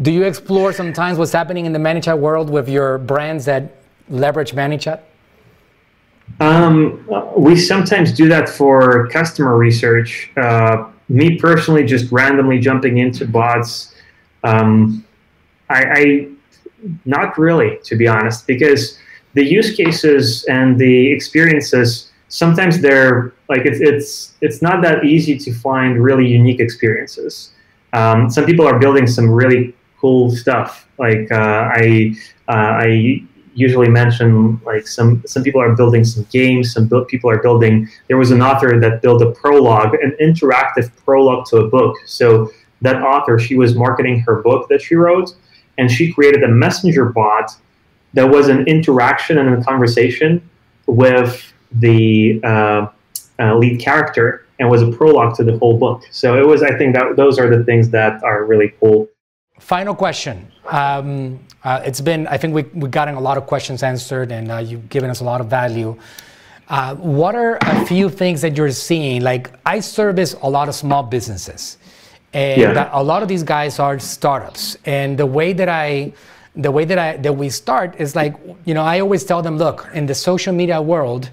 do 0.00 0.12
you 0.12 0.22
explore 0.22 0.72
sometimes 0.72 1.18
what's 1.18 1.32
happening 1.32 1.66
in 1.66 1.72
the 1.72 1.78
ManyChat 1.78 2.18
world 2.18 2.48
with 2.50 2.68
your 2.68 2.98
brands 2.98 3.44
that 3.46 3.74
leverage 4.08 4.52
ManyChat? 4.54 5.00
Um, 6.38 7.04
we 7.36 7.56
sometimes 7.56 8.12
do 8.12 8.28
that 8.28 8.48
for 8.48 9.08
customer 9.08 9.56
research. 9.56 10.30
Uh, 10.36 10.84
me 11.08 11.36
personally, 11.36 11.84
just 11.84 12.12
randomly 12.12 12.60
jumping 12.60 12.98
into 12.98 13.26
bots, 13.26 13.92
um, 14.44 15.04
I, 15.70 15.82
I 16.00 16.28
not 17.04 17.38
really, 17.38 17.78
to 17.84 17.96
be 17.96 18.08
honest, 18.08 18.46
because 18.46 18.98
the 19.34 19.44
use 19.44 19.74
cases 19.76 20.44
and 20.44 20.78
the 20.78 21.12
experiences 21.12 22.10
sometimes 22.30 22.80
they're 22.80 23.34
like 23.48 23.66
it's 23.66 23.80
it's 23.80 24.34
it's 24.40 24.62
not 24.62 24.82
that 24.82 25.04
easy 25.04 25.36
to 25.36 25.52
find 25.52 26.02
really 26.02 26.26
unique 26.26 26.60
experiences. 26.60 27.52
Um, 27.92 28.30
some 28.30 28.46
people 28.46 28.66
are 28.66 28.78
building 28.78 29.06
some 29.06 29.28
really 29.30 29.74
cool 30.00 30.30
stuff. 30.30 30.88
Like 30.98 31.30
uh, 31.30 31.68
I 31.74 32.14
uh, 32.48 32.86
I 32.86 33.22
usually 33.54 33.88
mention 33.88 34.60
like 34.64 34.86
some 34.86 35.22
some 35.26 35.42
people 35.42 35.60
are 35.60 35.74
building 35.74 36.04
some 36.04 36.24
games. 36.30 36.72
Some 36.72 36.88
people 37.06 37.30
are 37.30 37.42
building. 37.42 37.88
There 38.08 38.16
was 38.16 38.30
an 38.30 38.42
author 38.42 38.80
that 38.80 39.02
built 39.02 39.20
a 39.22 39.32
prologue, 39.32 39.94
an 39.94 40.16
interactive 40.20 40.90
prologue 41.04 41.46
to 41.46 41.58
a 41.58 41.68
book. 41.68 41.96
So 42.06 42.50
that 42.82 43.02
author, 43.02 43.38
she 43.38 43.56
was 43.56 43.74
marketing 43.74 44.20
her 44.20 44.40
book 44.42 44.68
that 44.70 44.80
she 44.80 44.94
wrote, 44.94 45.34
and 45.78 45.90
she 45.90 46.12
created 46.12 46.42
a 46.42 46.48
messenger 46.48 47.06
bot 47.06 47.52
that 48.14 48.28
was 48.28 48.48
an 48.48 48.66
interaction 48.66 49.38
and 49.38 49.54
a 49.54 49.64
conversation 49.64 50.48
with 50.86 51.52
the 51.72 52.40
uh, 52.42 52.88
uh, 53.38 53.56
lead 53.56 53.80
character 53.80 54.46
and 54.58 54.68
was 54.68 54.82
a 54.82 54.90
prologue 54.90 55.34
to 55.36 55.44
the 55.44 55.56
whole 55.58 55.78
book. 55.78 56.02
So 56.10 56.38
it 56.38 56.46
was, 56.46 56.62
I 56.62 56.76
think 56.76 56.94
that 56.94 57.16
those 57.16 57.38
are 57.38 57.48
the 57.48 57.64
things 57.64 57.88
that 57.90 58.22
are 58.22 58.44
really 58.44 58.74
cool. 58.80 59.08
Final 59.58 59.94
question. 59.94 60.50
Um, 60.66 61.40
uh, 61.64 61.82
it's 61.84 62.00
been, 62.00 62.26
I 62.26 62.36
think 62.36 62.54
we, 62.54 62.62
we've 62.74 62.90
gotten 62.90 63.14
a 63.14 63.20
lot 63.20 63.36
of 63.36 63.46
questions 63.46 63.82
answered 63.82 64.32
and 64.32 64.50
uh, 64.50 64.58
you've 64.58 64.88
given 64.88 65.10
us 65.10 65.20
a 65.20 65.24
lot 65.24 65.40
of 65.40 65.48
value. 65.48 65.96
Uh, 66.68 66.94
what 66.96 67.34
are 67.34 67.58
a 67.60 67.84
few 67.86 68.08
things 68.08 68.42
that 68.42 68.56
you're 68.56 68.70
seeing? 68.70 69.22
Like, 69.22 69.50
I 69.66 69.80
service 69.80 70.34
a 70.42 70.48
lot 70.48 70.68
of 70.68 70.74
small 70.74 71.02
businesses, 71.02 71.78
and 72.32 72.60
Yeah. 72.60 72.88
a 72.92 73.02
lot 73.02 73.22
of 73.22 73.28
these 73.28 73.42
guys 73.42 73.78
are 73.78 73.98
startups. 73.98 74.76
And 74.86 75.18
the 75.18 75.26
way 75.26 75.52
that 75.52 75.68
I, 75.68 76.12
the 76.56 76.70
way 76.70 76.84
that 76.84 76.98
I 76.98 77.16
that 77.18 77.32
we 77.32 77.48
start 77.50 77.94
is 77.98 78.14
like, 78.16 78.34
you 78.64 78.74
know, 78.74 78.82
I 78.82 79.00
always 79.00 79.24
tell 79.24 79.42
them, 79.42 79.56
look, 79.58 79.88
in 79.94 80.06
the 80.06 80.14
social 80.14 80.52
media 80.52 80.80
world, 80.80 81.30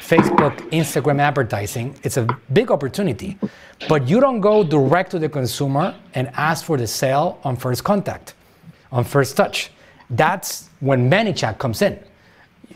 Facebook, 0.00 0.54
Instagram 0.70 1.18
advertising, 1.20 1.94
it's 2.02 2.16
a 2.16 2.26
big 2.52 2.70
opportunity. 2.70 3.38
But 3.88 4.08
you 4.08 4.20
don't 4.20 4.40
go 4.40 4.64
direct 4.64 5.10
to 5.12 5.18
the 5.18 5.28
consumer 5.28 5.94
and 6.14 6.30
ask 6.36 6.64
for 6.64 6.76
the 6.76 6.86
sale 6.86 7.38
on 7.44 7.56
first 7.56 7.84
contact, 7.84 8.34
on 8.92 9.04
first 9.04 9.36
touch. 9.36 9.70
That's 10.10 10.68
when 10.80 11.10
ManyChat 11.10 11.58
comes 11.58 11.82
in. 11.82 11.98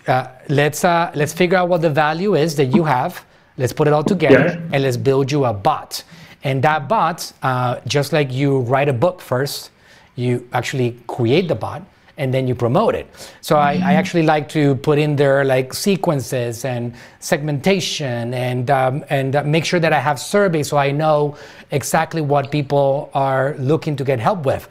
Uh, 0.06 0.26
let's, 0.48 0.84
uh, 0.84 1.10
let's 1.14 1.32
figure 1.32 1.58
out 1.58 1.68
what 1.68 1.82
the 1.82 1.90
value 1.90 2.34
is 2.34 2.56
that 2.56 2.66
you 2.66 2.84
have. 2.84 3.24
Let's 3.58 3.72
put 3.72 3.86
it 3.88 3.92
all 3.92 4.04
together 4.04 4.44
Yeah. 4.58 4.72
and 4.72 4.82
let's 4.82 4.96
build 4.96 5.30
you 5.30 5.44
a 5.44 5.52
bot. 5.52 6.02
And 6.44 6.62
that 6.62 6.88
bot, 6.88 7.32
uh, 7.42 7.80
just 7.86 8.12
like 8.12 8.32
you 8.32 8.60
write 8.60 8.88
a 8.88 8.92
book 8.92 9.20
first, 9.20 9.70
you 10.16 10.48
actually 10.52 10.98
create 11.06 11.48
the 11.48 11.54
bot 11.54 11.82
and 12.18 12.32
then 12.32 12.46
you 12.46 12.54
promote 12.54 12.94
it. 12.94 13.06
So 13.40 13.56
I, 13.56 13.72
I 13.72 13.94
actually 13.94 14.24
like 14.24 14.48
to 14.50 14.74
put 14.76 14.98
in 14.98 15.16
there 15.16 15.44
like 15.44 15.72
sequences 15.72 16.64
and 16.64 16.94
segmentation 17.20 18.34
and 18.34 18.70
um, 18.70 19.04
and 19.08 19.34
uh, 19.34 19.42
make 19.44 19.64
sure 19.64 19.80
that 19.80 19.92
I 19.92 19.98
have 19.98 20.20
surveys 20.20 20.68
so 20.68 20.76
I 20.76 20.90
know 20.90 21.36
exactly 21.70 22.20
what 22.20 22.50
people 22.50 23.10
are 23.14 23.54
looking 23.58 23.96
to 23.96 24.04
get 24.04 24.20
help 24.20 24.44
with. 24.44 24.68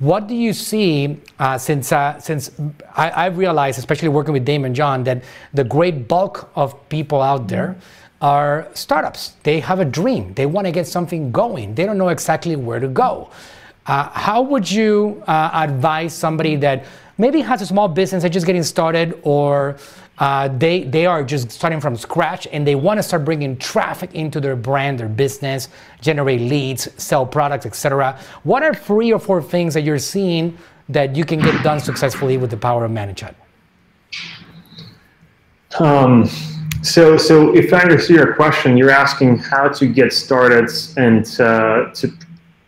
What 0.00 0.26
do 0.26 0.34
you 0.34 0.52
see 0.52 1.18
uh, 1.38 1.56
since 1.58 1.92
uh, 1.92 2.18
since 2.20 2.50
I, 2.94 3.26
I've 3.26 3.38
realized, 3.38 3.78
especially 3.78 4.08
working 4.08 4.34
with 4.34 4.46
Daymond 4.46 4.74
John, 4.74 5.04
that 5.04 5.22
the 5.54 5.64
great 5.64 6.08
bulk 6.08 6.50
of 6.56 6.76
people 6.88 7.22
out 7.22 7.48
there 7.48 7.76
are 8.22 8.68
startups. 8.72 9.32
They 9.42 9.60
have 9.60 9.80
a 9.80 9.84
dream. 9.84 10.32
They 10.34 10.46
want 10.46 10.66
to 10.66 10.72
get 10.72 10.86
something 10.86 11.32
going. 11.32 11.74
They 11.74 11.84
don't 11.84 11.98
know 11.98 12.08
exactly 12.08 12.56
where 12.56 12.78
to 12.78 12.88
go. 12.88 13.30
Uh, 13.84 14.08
how 14.10 14.40
would 14.42 14.70
you 14.70 15.22
uh, 15.26 15.50
advise 15.52 16.14
somebody 16.14 16.54
that 16.56 16.86
maybe 17.18 17.40
has 17.40 17.60
a 17.62 17.66
small 17.66 17.88
business 17.88 18.22
that's 18.22 18.32
just 18.32 18.46
getting 18.46 18.62
started, 18.62 19.18
or 19.24 19.76
uh, 20.18 20.46
they 20.56 20.84
they 20.84 21.04
are 21.04 21.24
just 21.24 21.50
starting 21.50 21.80
from 21.80 21.96
scratch 21.96 22.46
and 22.52 22.64
they 22.64 22.76
want 22.76 22.98
to 22.98 23.02
start 23.02 23.24
bringing 23.24 23.56
traffic 23.56 24.14
into 24.14 24.40
their 24.40 24.54
brand, 24.54 25.00
their 25.00 25.08
business, 25.08 25.68
generate 26.00 26.40
leads, 26.40 26.88
sell 27.02 27.26
products, 27.26 27.66
etc. 27.66 28.16
What 28.44 28.62
are 28.62 28.72
three 28.72 29.12
or 29.12 29.18
four 29.18 29.42
things 29.42 29.74
that 29.74 29.82
you're 29.82 29.98
seeing 29.98 30.56
that 30.88 31.16
you 31.16 31.24
can 31.24 31.40
get 31.40 31.60
done 31.64 31.80
successfully 31.80 32.36
with 32.36 32.50
the 32.50 32.56
power 32.56 32.84
of 32.84 32.92
ManyChat? 32.92 33.34
Um, 35.80 36.28
so, 36.82 37.16
so 37.16 37.54
if 37.54 37.72
I 37.72 37.82
understand 37.82 38.18
your 38.18 38.34
question, 38.34 38.76
you're 38.76 38.90
asking 38.90 39.38
how 39.38 39.68
to 39.68 39.86
get 39.86 40.12
started 40.12 40.68
and 40.96 41.24
uh, 41.40 41.90
to 41.94 42.12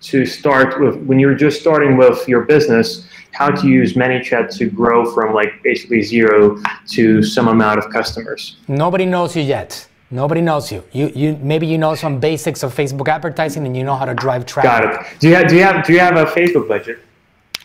to 0.03 0.27
start 0.27 0.79
with 0.81 0.97
when 1.07 1.19
you're 1.19 1.35
just 1.35 1.61
starting 1.61 1.97
with 1.97 2.29
your 2.29 2.43
business, 2.43 3.09
how 3.33 3.49
to 3.51 3.67
use 3.67 3.95
ManyChat 3.95 4.55
to 4.59 4.67
grow 4.69 5.11
from 5.15 5.35
like 5.35 5.63
basically 5.63 6.03
zero 6.03 6.63
to 6.89 7.23
some 7.23 7.49
amount 7.49 7.79
of 7.79 7.91
customers. 7.91 8.57
Nobody 8.69 9.07
knows 9.07 9.35
you 9.35 9.43
yet. 9.43 9.89
Nobody 10.11 10.43
knows 10.43 10.71
you. 10.71 10.85
You, 10.93 11.11
you 11.15 11.39
maybe 11.43 11.67
you 11.67 11.79
know 11.79 11.95
some 11.95 12.21
basics 12.21 12.63
of 12.63 12.75
Facebook 12.75 13.09
advertising 13.09 13.67
and 13.67 13.77
you 13.77 13.83
know 13.83 13.97
how 13.97 14.05
to 14.05 14.15
drive 14.15 14.47
traffic. 14.47 14.71
Got 14.71 15.07
it. 15.07 15.21
Do 15.21 15.29
you 15.29 15.35
have 15.35 15.49
do 15.49 15.57
you 15.57 15.63
have 15.63 15.85
do 15.87 15.93
you 15.93 16.01
have 16.01 16.17
a 16.17 16.27
Facebook 16.27 16.69
budget? 16.69 16.99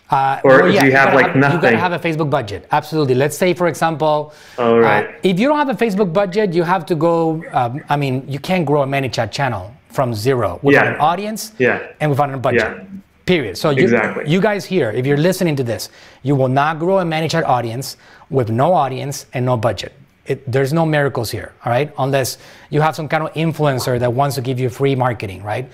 Uh, 0.10 0.42
or 0.44 0.64
well, 0.64 0.74
yeah, 0.74 0.82
do 0.82 0.88
you 0.88 0.94
have 0.94 1.10
you 1.10 1.16
like 1.16 1.28
have, 1.28 1.36
nothing? 1.36 1.58
You 1.58 1.62
gotta 1.62 1.78
have 1.78 1.94
a 1.94 2.00
Facebook 2.00 2.30
budget. 2.30 2.68
Absolutely. 2.72 3.14
Let's 3.14 3.38
say, 3.38 3.54
for 3.54 3.68
example, 3.68 4.34
oh, 4.58 4.80
right. 4.80 5.08
uh, 5.08 5.12
if 5.22 5.40
you 5.40 5.48
don't 5.48 5.58
have 5.58 5.70
a 5.70 5.86
Facebook 5.86 6.12
budget, 6.12 6.54
you 6.54 6.64
have 6.64 6.86
to 6.88 6.96
go. 6.96 7.44
Um, 7.52 7.84
I 7.90 7.96
mean, 7.96 8.26
you 8.28 8.40
can't 8.40 8.66
grow 8.66 8.82
a 8.82 8.88
ManyChat 8.88 9.32
channel 9.32 9.72
from 9.90 10.14
zero 10.14 10.60
without 10.64 10.86
yeah. 10.86 10.94
an 10.94 11.00
audience 11.00 11.54
yeah. 11.60 11.88
and 12.00 12.10
without 12.10 12.34
a 12.34 12.38
budget. 12.38 12.62
Yeah. 12.62 12.86
Period. 13.26 13.58
So 13.58 13.70
you, 13.70 13.84
exactly. 13.84 14.28
you 14.28 14.42
guys 14.42 14.66
here, 14.66 14.90
if 14.90 15.06
you're 15.06 15.18
listening 15.18 15.56
to 15.58 15.64
this, 15.64 15.90
you 16.24 16.36
will 16.36 16.48
not 16.48 16.80
grow 16.80 16.98
a 17.00 17.04
ManyChat 17.04 17.44
audience 17.44 17.98
with 18.32 18.50
no 18.50 18.74
audience 18.74 19.28
and 19.34 19.46
no 19.46 19.56
budget. 19.56 19.94
It, 20.30 20.50
there's 20.50 20.72
no 20.72 20.86
miracles 20.86 21.32
here, 21.32 21.54
all 21.66 21.72
right? 21.72 21.92
Unless 21.98 22.38
you 22.70 22.82
have 22.82 22.96
some 22.96 23.10
kind 23.10 23.24
of 23.24 23.34
influencer 23.34 24.00
that 24.00 24.14
wants 24.14 24.36
to 24.36 24.42
give 24.42 24.60
you 24.60 24.70
free 24.70 24.96
marketing, 24.96 25.44
right? 25.44 25.70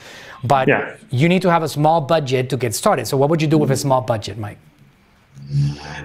But 0.45 0.67
yeah. 0.69 0.95
you 1.11 1.27
need 1.27 1.41
to 1.41 1.51
have 1.51 1.61
a 1.61 1.67
small 1.67 1.99
budget 1.99 2.49
to 2.51 2.57
get 2.57 2.73
started. 2.73 3.05
So 3.05 3.17
what 3.17 3.29
would 3.29 3.41
you 3.41 3.49
do 3.49 3.57
with 3.57 3.71
a 3.71 3.75
small 3.75 4.01
budget, 4.01 4.37
Mike? 4.37 4.57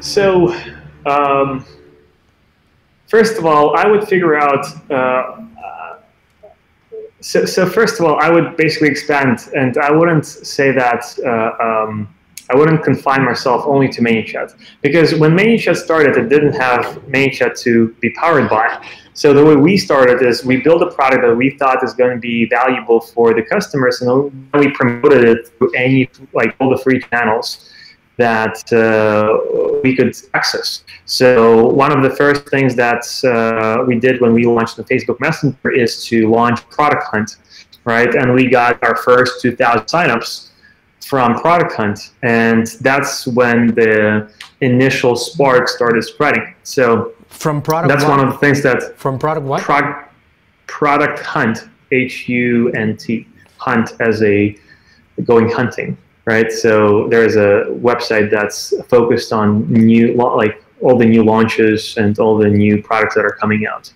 So, 0.01 0.53
um, 1.07 1.65
first 3.07 3.39
of 3.39 3.47
all, 3.47 3.77
I 3.77 3.87
would 3.87 4.07
figure 4.09 4.37
out. 4.37 4.67
Uh, 4.91 5.47
so, 7.21 7.45
so 7.45 7.67
first 7.67 8.01
of 8.01 8.07
all, 8.07 8.19
I 8.19 8.31
would 8.31 8.57
basically 8.57 8.89
expand, 8.89 9.51
and 9.55 9.77
I 9.79 9.93
wouldn't 9.93 10.27
say 10.27 10.73
that. 10.73 11.03
Uh, 11.25 11.87
um, 11.87 12.15
I 12.51 12.57
wouldn't 12.57 12.83
confine 12.83 13.25
myself 13.25 13.65
only 13.65 13.89
to 13.91 14.01
ManyChat 14.01 14.57
because 14.83 15.15
when 15.15 15.33
ManyChat 15.33 15.77
started, 15.77 16.17
it 16.17 16.29
didn't 16.29 16.55
have 16.55 16.85
ManyChat 17.07 17.59
to 17.61 17.95
be 18.01 18.11
powered 18.11 18.51
by. 18.51 18.85
So 19.15 19.33
the 19.33 19.45
way 19.45 19.55
we 19.55 19.77
started 19.77 20.23
is 20.23 20.45
we 20.45 20.57
built 20.57 20.83
a 20.83 20.91
product 20.91 21.23
that 21.23 21.35
we 21.35 21.51
thought 21.59 21.85
is 21.85 21.95
going 21.95 22.15
to 22.15 22.19
be 22.19 22.47
valuable 22.47 23.01
for 23.01 23.35
the 23.35 23.43
customers, 23.43 24.01
and 24.03 24.33
we 24.55 24.71
promoted 24.71 25.25
it 25.25 25.49
through 25.59 25.73
any 25.75 26.11
like 26.33 26.57
all 26.59 26.71
the 26.71 26.79
free 26.79 27.01
channels 27.01 27.71
that 28.17 28.71
uh, 28.73 29.81
we 29.83 29.95
could 29.97 30.15
access. 30.35 30.85
So 31.05 31.67
one 31.67 31.93
of 31.97 32.03
the 32.03 32.15
first 32.17 32.49
things 32.49 32.75
that 32.77 33.05
uh, 33.25 33.85
we 33.87 33.99
did 33.99 34.21
when 34.21 34.35
we 34.35 34.45
launched 34.45 34.77
the 34.77 34.85
Facebook 34.85 35.21
Messenger 35.21 35.71
is 35.71 36.05
to 36.07 36.29
launch 36.29 36.69
Product 36.69 37.03
Hunt, 37.05 37.37
right? 37.85 38.13
And 38.15 38.35
we 38.35 38.49
got 38.51 38.83
our 38.83 38.97
first 38.97 39.41
2,000 39.41 39.87
signups 39.87 40.50
from 41.05 41.41
Product 41.41 41.73
Hunt, 41.73 42.13
and 42.23 42.67
that's 42.81 43.27
when 43.27 43.69
the 43.69 44.31
initial 44.61 45.17
spark 45.17 45.69
started 45.69 46.03
spreading. 46.03 46.55
So 46.63 47.15
from 47.29 47.63
product, 47.63 47.89
that's 47.89 48.05
what? 48.05 48.19
one 48.19 48.27
of 48.27 48.33
the 48.33 48.39
things 48.39 48.63
that 48.63 48.97
from 48.97 49.19
product 49.19 49.47
what? 49.47 49.63
Pro- 49.63 50.05
product 50.67 51.21
Hunt, 51.21 51.69
H 51.91 52.29
U 52.29 52.71
N 52.73 52.97
T, 52.97 53.27
hunt 53.57 53.93
as 54.01 54.23
a 54.23 54.57
going 55.25 55.51
hunting 55.51 55.97
right? 56.25 56.53
So 56.53 57.09
there's 57.09 57.37
a 57.37 57.67
website 57.89 58.31
that's 58.31 58.73
focused 58.89 59.33
on 59.33 59.71
new, 59.73 60.15
like 60.15 60.63
all 60.81 60.97
the 60.97 61.05
new 61.05 61.25
launches 61.25 61.97
and 61.97 62.19
all 62.19 62.39
the 62.39 62.49
new 62.49 62.83
products 62.83 63.15
that 63.17 63.25
are 63.25 63.37
coming 63.43 63.67
out. 63.67 63.93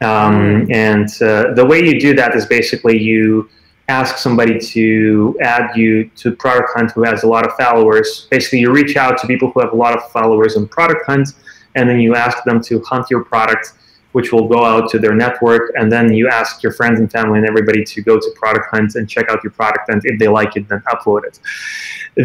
Um, 0.00 0.70
and 0.70 1.08
uh, 1.22 1.54
the 1.54 1.64
way 1.64 1.78
you 1.84 2.00
do 2.00 2.14
that 2.14 2.34
is 2.34 2.44
basically 2.46 2.98
you 2.98 3.48
ask 3.92 4.16
somebody 4.16 4.58
to 4.58 5.36
add 5.42 5.76
you 5.76 6.08
to 6.16 6.26
Product 6.44 6.70
Hunt 6.74 6.90
who 6.92 7.02
has 7.02 7.22
a 7.24 7.28
lot 7.34 7.46
of 7.46 7.52
followers. 7.56 8.26
Basically, 8.30 8.60
you 8.60 8.72
reach 8.72 8.96
out 8.96 9.18
to 9.18 9.26
people 9.26 9.50
who 9.50 9.60
have 9.60 9.72
a 9.72 9.80
lot 9.84 9.94
of 9.96 10.02
followers 10.10 10.56
on 10.56 10.66
Product 10.66 11.02
Hunt, 11.06 11.28
and 11.74 11.88
then 11.88 12.00
you 12.00 12.14
ask 12.14 12.42
them 12.44 12.58
to 12.68 12.80
hunt 12.90 13.06
your 13.10 13.22
product 13.24 13.74
which 14.12 14.30
will 14.30 14.46
go 14.46 14.62
out 14.64 14.90
to 14.90 14.98
their 14.98 15.14
network, 15.14 15.72
and 15.76 15.90
then 15.90 16.12
you 16.12 16.28
ask 16.28 16.62
your 16.62 16.72
friends 16.72 17.00
and 17.00 17.10
family 17.10 17.38
and 17.38 17.48
everybody 17.48 17.82
to 17.82 18.02
go 18.02 18.18
to 18.18 18.30
Product 18.36 18.66
Hunt 18.70 18.94
and 18.94 19.08
check 19.08 19.30
out 19.30 19.42
your 19.42 19.52
product, 19.52 19.88
and 19.88 20.00
if 20.04 20.18
they 20.18 20.28
like 20.28 20.54
it, 20.56 20.68
then 20.68 20.82
upload 20.92 21.24
it. 21.24 21.40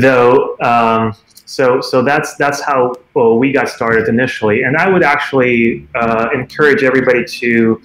Though, 0.02 0.58
um, 0.60 1.16
so 1.46 1.80
so 1.80 2.04
that's 2.04 2.36
that's 2.36 2.62
how 2.62 2.94
well, 3.14 3.40
we 3.40 3.54
got 3.54 3.70
started 3.70 4.10
initially, 4.10 4.64
and 4.64 4.76
I 4.76 4.90
would 4.90 5.04
actually 5.04 5.88
uh, 5.96 6.28
encourage 6.34 6.84
everybody 6.84 7.24
to 7.40 7.82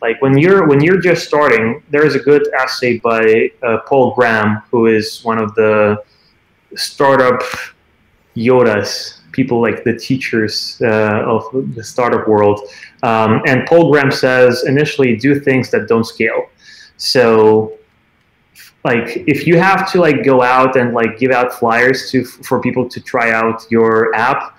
like 0.00 0.20
when 0.22 0.38
you're 0.38 0.66
when 0.68 0.80
you're 0.80 1.00
just 1.00 1.26
starting. 1.26 1.82
There 1.90 2.04
is 2.04 2.14
a 2.14 2.20
good 2.20 2.48
essay 2.54 2.98
by 2.98 3.50
uh, 3.62 3.78
Paul 3.86 4.14
Graham, 4.14 4.62
who 4.70 4.86
is 4.86 5.24
one 5.24 5.38
of 5.38 5.54
the 5.54 6.02
startup 6.76 7.42
Yodas 8.36 9.18
people 9.32 9.60
like 9.60 9.84
the 9.84 9.96
teachers 9.96 10.80
uh, 10.82 11.22
of 11.34 11.42
the 11.76 11.84
startup 11.84 12.26
world. 12.26 12.60
Um, 13.02 13.40
and 13.46 13.66
Paul 13.66 13.92
Graham 13.92 14.10
says 14.10 14.64
initially 14.64 15.16
do 15.16 15.38
things 15.38 15.70
that 15.70 15.86
don't 15.86 16.04
scale. 16.04 16.50
So 16.96 17.78
like 18.84 19.24
if 19.26 19.46
you 19.46 19.58
have 19.58 19.90
to 19.92 20.00
like 20.00 20.24
go 20.24 20.42
out 20.42 20.76
and 20.76 20.94
like 20.94 21.18
give 21.18 21.30
out 21.30 21.52
flyers 21.52 22.10
to 22.10 22.24
for 22.24 22.60
people 22.60 22.88
to 22.88 23.00
try 23.00 23.30
out 23.32 23.64
your 23.70 24.14
app, 24.14 24.58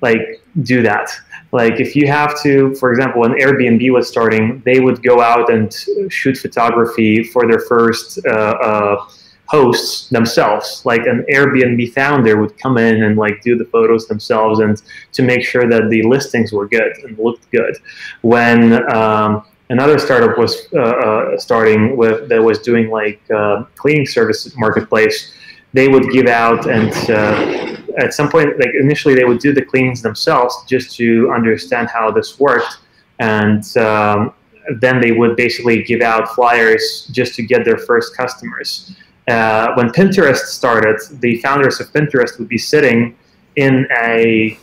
like 0.00 0.22
do 0.62 0.82
that. 0.82 1.10
Like 1.52 1.80
if 1.80 1.96
you 1.96 2.06
have 2.06 2.40
to, 2.42 2.74
for 2.76 2.92
example, 2.92 3.22
when 3.22 3.32
Airbnb 3.32 3.92
was 3.92 4.08
starting, 4.08 4.62
they 4.64 4.80
would 4.80 5.02
go 5.02 5.20
out 5.20 5.50
and 5.52 5.74
shoot 6.08 6.38
photography 6.38 7.24
for 7.24 7.48
their 7.48 7.60
first 7.60 8.20
uh, 8.24 8.30
uh, 8.30 9.08
hosts 9.46 10.08
themselves. 10.10 10.82
Like 10.84 11.06
an 11.06 11.26
airbnb 11.32 11.92
founder 11.92 12.40
would 12.40 12.56
come 12.56 12.78
in 12.78 13.02
and 13.02 13.16
like 13.16 13.42
do 13.42 13.58
the 13.58 13.64
photos 13.64 14.06
themselves 14.06 14.60
and 14.60 14.80
to 15.12 15.22
make 15.22 15.44
sure 15.44 15.68
that 15.68 15.90
the 15.90 16.02
listings 16.04 16.52
were 16.52 16.68
good 16.68 16.92
and 17.02 17.18
looked 17.18 17.50
good. 17.50 17.76
When 18.22 18.88
um, 18.94 19.44
another 19.70 19.98
startup 19.98 20.38
was 20.38 20.68
uh, 20.72 20.78
uh, 20.78 21.38
starting 21.38 21.96
with 21.96 22.28
that 22.28 22.40
was 22.40 22.60
doing 22.60 22.90
like 22.90 23.20
uh, 23.30 23.64
cleaning 23.74 24.06
service 24.06 24.56
marketplace 24.56 25.32
they 25.72 25.88
would 25.88 26.10
give 26.10 26.26
out 26.26 26.68
and 26.68 26.92
uh, 27.10 27.69
at 27.98 28.14
some 28.14 28.28
point 28.28 28.58
like 28.58 28.72
initially 28.78 29.14
they 29.14 29.24
would 29.24 29.38
do 29.38 29.52
the 29.52 29.62
cleanings 29.62 30.02
themselves 30.02 30.54
just 30.66 30.96
to 30.96 31.30
understand 31.32 31.88
how 31.88 32.10
this 32.10 32.38
worked 32.38 32.78
and 33.18 33.76
um, 33.76 34.32
then 34.80 35.00
they 35.00 35.12
would 35.12 35.36
basically 35.36 35.82
give 35.82 36.00
out 36.00 36.28
flyers 36.34 37.08
just 37.12 37.34
to 37.34 37.42
get 37.42 37.64
their 37.64 37.78
first 37.78 38.16
customers 38.16 38.94
uh, 39.30 39.74
when 39.74 39.90
Pinterest 39.90 40.46
started, 40.46 41.00
the 41.20 41.40
founders 41.40 41.80
of 41.80 41.92
Pinterest 41.92 42.38
would 42.38 42.48
be 42.48 42.58
sitting 42.58 43.16
in 43.56 43.86
a 44.02 44.58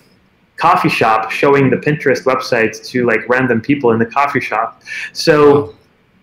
coffee 0.57 0.89
shop 0.89 1.31
showing 1.31 1.69
the 1.69 1.77
Pinterest 1.77 2.23
website 2.23 2.85
to 2.87 3.05
like 3.05 3.27
random 3.29 3.61
people 3.61 3.91
in 3.91 3.99
the 3.99 4.05
coffee 4.05 4.41
shop. 4.41 4.81
So 5.13 5.75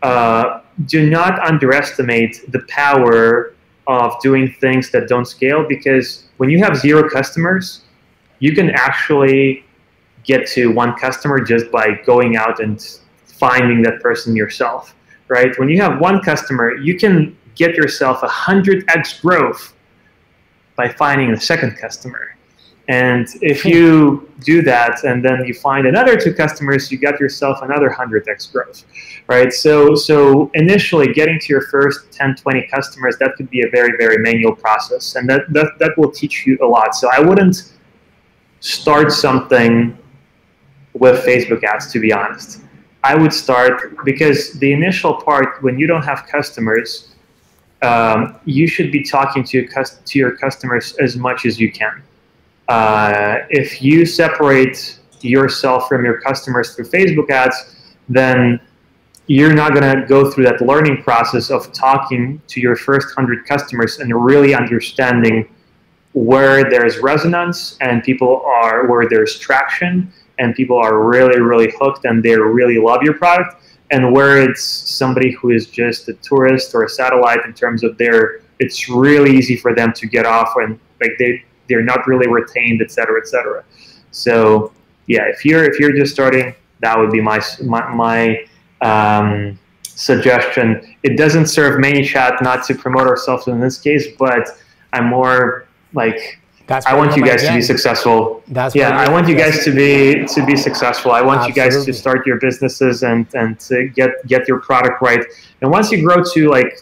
uh, 0.03 0.61
do 0.87 1.09
not 1.09 1.39
underestimate 1.41 2.51
the 2.53 2.61
power 2.69 3.55
of 3.87 4.21
doing 4.21 4.53
things 4.61 4.91
that 4.91 5.09
don't 5.09 5.27
scale 5.27 5.65
because 5.67 6.24
when 6.37 6.51
you 6.51 6.59
have 6.59 6.76
zero 6.76 7.09
customers, 7.09 7.82
you 8.39 8.55
can 8.55 8.70
actually 8.70 9.64
get 10.24 10.47
to 10.49 10.72
one 10.72 10.95
customer 10.95 11.41
just 11.41 11.70
by 11.70 12.01
going 12.05 12.37
out 12.37 12.61
and 12.61 12.99
finding 13.26 13.82
that 13.82 14.01
person 14.01 14.35
yourself, 14.35 14.95
right? 15.28 15.57
When 15.59 15.68
you 15.68 15.80
have 15.82 16.01
one 16.01 16.20
customer, 16.22 16.76
you 16.76 16.99
can 16.99 17.37
get 17.55 17.74
yourself 17.74 18.22
a 18.22 18.28
100x 18.28 19.20
growth 19.20 19.74
by 20.76 20.89
finding 20.89 21.30
a 21.30 21.41
second 21.41 21.76
customer. 21.76 22.34
And 22.89 23.26
if 23.41 23.64
you 23.64 24.30
do 24.41 24.61
that 24.62 25.05
and 25.05 25.24
then 25.24 25.45
you 25.47 25.55
find 25.55 25.87
another 25.87 26.16
two 26.16 26.35
customers, 26.35 26.93
you 26.93 26.99
got 26.99 27.18
yourself 27.18 27.62
another 27.62 27.89
100x 27.89 28.53
growth, 28.53 28.85
right? 29.26 29.53
So, 29.53 29.95
so 29.95 30.51
initially 30.53 31.12
getting 31.14 31.39
to 31.41 31.47
your 31.49 31.62
first 31.62 32.12
10, 32.12 32.37
20 32.37 32.66
customers, 32.66 33.16
that 33.20 33.37
could 33.37 33.49
be 33.49 33.62
a 33.62 33.70
very, 33.70 33.97
very 33.97 34.18
manual 34.18 34.55
process. 34.55 35.14
And 35.14 35.28
that, 35.30 35.51
that, 35.55 35.78
that 35.78 35.97
will 35.97 36.11
teach 36.11 36.47
you 36.47 36.59
a 36.62 36.66
lot. 36.66 36.95
So 36.95 37.09
I 37.11 37.20
wouldn't 37.20 37.72
start 38.61 39.12
something 39.12 39.97
with 40.93 41.24
Facebook 41.24 41.64
ads, 41.64 41.91
to 41.93 42.01
be 42.01 42.12
honest. 42.12 42.61
I 43.03 43.14
would 43.14 43.32
start 43.32 44.05
because 44.05 44.53
the 44.55 44.72
initial 44.72 45.14
part, 45.14 45.62
when 45.62 45.78
you 45.78 45.87
don't 45.87 46.05
have 46.05 46.26
customers, 46.26 47.14
um, 47.82 48.39
you 48.45 48.66
should 48.66 48.93
be 48.93 49.03
talking 49.03 49.45
to 49.45 49.61
your, 49.61 49.85
to 49.85 50.18
your 50.18 50.37
customers 50.37 50.95
as 51.01 51.16
much 51.16 51.45
as 51.47 51.59
you 51.59 51.72
can. 51.72 52.03
Uh, 52.69 53.39
if 53.51 53.83
you 53.83 54.07
separate 54.07 54.99
yourself 55.21 55.89
from 55.89 56.05
your 56.05 56.21
customers 56.21 56.75
through 56.75 56.87
Facebook 56.87 57.31
ads, 57.31 57.77
then 58.09 58.61
you're 59.27 59.55
not 59.55 59.73
going 59.75 60.01
to 60.01 60.07
go 60.07 60.31
through 60.31 60.45
that 60.45 60.61
learning 60.61 61.03
process 61.03 61.51
of 61.51 61.73
talking 61.73 62.41
to 62.47 62.61
your 62.61 62.77
first 62.77 63.17
100 63.17 63.47
customers 63.47 63.99
and 63.99 64.25
really 64.25 64.55
understanding 64.55 65.49
where 66.12 66.69
there's 66.71 66.99
resonance 66.99 67.77
and 67.81 68.03
people 68.05 68.43
are 68.45 68.87
where 68.87 69.09
there's 69.09 69.39
traction 69.39 70.12
and 70.39 70.55
people 70.55 70.77
are 70.77 71.03
really 71.03 71.41
really 71.41 71.73
hooked 71.81 72.05
and 72.05 72.23
they 72.23 72.37
really 72.39 72.79
love 72.79 73.03
your 73.03 73.15
product 73.15 73.57
and 73.91 74.12
where 74.12 74.41
it's 74.41 74.62
somebody 74.62 75.33
who 75.33 75.51
is 75.51 75.67
just 75.67 76.09
a 76.09 76.12
tourist 76.15 76.75
or 76.75 76.85
a 76.85 76.89
satellite 76.89 77.45
in 77.45 77.53
terms 77.53 77.83
of 77.83 77.99
their 77.99 78.43
it's 78.61 78.89
really 78.89 79.37
easy 79.37 79.57
for 79.57 79.75
them 79.75 79.93
to 79.93 80.07
get 80.07 80.25
off 80.25 80.53
and 80.57 80.79
like 81.01 81.12
they 81.19 81.45
they're 81.69 81.83
not 81.83 82.07
really 82.07 82.29
retained 82.29 82.81
et 82.83 82.91
cetera 82.91 83.21
et 83.21 83.27
cetera 83.27 83.65
so 84.11 84.73
yeah 85.07 85.25
if 85.27 85.45
you're 85.45 85.65
if 85.65 85.79
you're 85.79 85.97
just 85.97 86.12
starting 86.12 86.55
that 86.81 86.99
would 86.99 87.11
be 87.11 87.21
my 87.21 87.41
my, 87.62 87.89
my 87.95 88.47
um, 88.83 89.59
suggestion 89.83 90.97
it 91.03 91.17
doesn't 91.17 91.47
serve 91.47 91.81
ManyChat 91.81 92.43
not 92.43 92.65
to 92.65 92.75
promote 92.75 93.07
ourselves 93.07 93.47
in 93.47 93.61
this 93.61 93.79
case 93.79 94.09
but 94.19 94.49
i'm 94.93 95.07
more 95.07 95.67
like 95.93 96.39
that's 96.67 96.87
I 96.87 96.95
want 96.95 97.15
you 97.15 97.25
guys 97.25 97.43
to 97.43 97.53
be 97.53 97.61
successful. 97.61 98.43
That's 98.49 98.75
yeah. 98.75 98.97
I 98.97 99.11
want 99.11 99.29
you 99.29 99.37
guys 99.37 99.65
to 99.65 99.71
be 99.71 100.25
to 100.27 100.47
be 100.47 100.57
successful. 100.57 101.12
I 101.12 101.21
want 101.21 101.41
Absolutely. 101.41 101.62
you 101.62 101.71
guys 101.71 101.85
to 101.85 101.93
start 101.93 102.27
your 102.27 102.39
businesses 102.39 103.03
and 103.03 103.27
and 103.35 103.61
to 103.61 103.89
get 103.89 104.27
get 104.27 104.49
your 104.49 104.61
product 104.61 105.03
right. 105.03 105.23
And 105.61 105.71
once 105.71 105.93
you 105.93 106.03
grow 106.03 106.23
to 106.33 106.49
like 106.49 106.81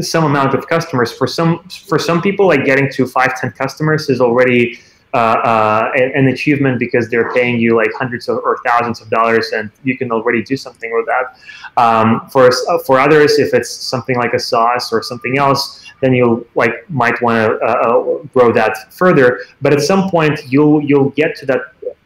some 0.00 0.24
amount 0.24 0.54
of 0.54 0.66
customers, 0.68 1.12
for 1.12 1.26
some 1.26 1.62
for 1.88 1.98
some 1.98 2.20
people, 2.20 2.46
like 2.46 2.64
getting 2.64 2.90
to 2.92 3.06
five 3.06 3.38
ten 3.40 3.52
customers 3.52 4.08
is 4.08 4.20
already 4.20 4.78
uh, 5.12 5.16
uh, 5.16 5.92
an 5.94 6.28
achievement 6.28 6.78
because 6.78 7.08
they're 7.08 7.32
paying 7.32 7.58
you 7.58 7.76
like 7.76 7.90
hundreds 7.98 8.28
of, 8.28 8.38
or 8.38 8.58
thousands 8.64 9.00
of 9.00 9.10
dollars, 9.10 9.50
and 9.52 9.70
you 9.82 9.98
can 9.98 10.12
already 10.12 10.42
do 10.42 10.56
something 10.56 10.92
with 10.92 11.06
that. 11.06 11.36
Um, 11.76 12.28
for 12.30 12.50
for 12.86 12.98
others, 12.98 13.38
if 13.38 13.52
it's 13.52 13.70
something 13.70 14.16
like 14.16 14.34
a 14.34 14.38
SaaS 14.38 14.92
or 14.92 15.02
something 15.02 15.38
else, 15.38 15.84
then 16.00 16.14
you 16.14 16.46
like 16.54 16.88
might 16.90 17.20
want 17.22 17.36
to 17.38 17.58
uh, 17.58 17.70
uh, 17.70 18.22
grow 18.32 18.52
that 18.52 18.92
further. 18.92 19.40
But 19.60 19.72
at 19.72 19.80
some 19.80 20.08
point, 20.10 20.40
you'll 20.48 20.80
you'll 20.80 21.10
get 21.10 21.34
to 21.36 21.46
that 21.46 21.60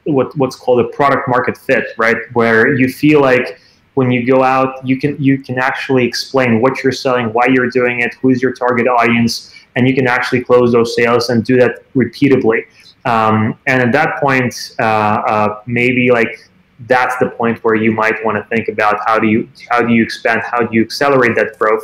what 0.05 0.37
what's 0.39 0.57
called 0.57 0.81
a 0.81 0.89
product 0.89 1.29
market 1.29 1.59
fit, 1.59 1.89
right? 1.99 2.17
Where 2.33 2.75
you 2.75 2.89
feel 2.89 3.21
like 3.21 3.59
when 3.95 4.11
you 4.11 4.27
go 4.27 4.43
out, 4.43 4.87
you 4.87 4.99
can 4.99 5.21
you 5.23 5.39
can 5.39 5.59
actually 5.59 6.05
explain 6.05 6.61
what 6.61 6.83
you're 6.83 6.93
selling, 6.93 7.27
why 7.33 7.47
you're 7.49 7.71
doing 7.71 8.01
it, 8.01 8.15
who's 8.21 8.43
your 8.43 8.53
target 8.53 8.87
audience, 8.87 9.55
and 9.77 9.89
you 9.89 9.95
can 9.95 10.07
actually 10.07 10.43
close 10.43 10.73
those 10.73 10.95
sales 10.95 11.31
and 11.31 11.45
do 11.45 11.57
that 11.57 11.85
repeatedly. 11.95 12.65
Um, 13.05 13.59
and 13.67 13.83
at 13.83 13.93
that 13.93 14.21
point, 14.21 14.55
uh, 14.81 14.83
uh, 14.83 15.63
maybe 15.67 16.11
like 16.11 16.51
that's 16.87 17.17
the 17.19 17.31
point 17.31 17.63
where 17.63 17.75
you 17.75 17.93
might 17.93 18.25
want 18.25 18.37
to 18.37 18.45
think 18.49 18.69
about 18.69 18.99
how 19.07 19.19
do 19.19 19.29
you 19.29 19.49
how 19.71 19.81
do 19.81 19.93
you 19.93 20.03
expand, 20.03 20.43
how 20.43 20.61
do 20.61 20.69
you 20.75 20.83
accelerate 20.83 21.35
that 21.37 21.59
growth. 21.59 21.83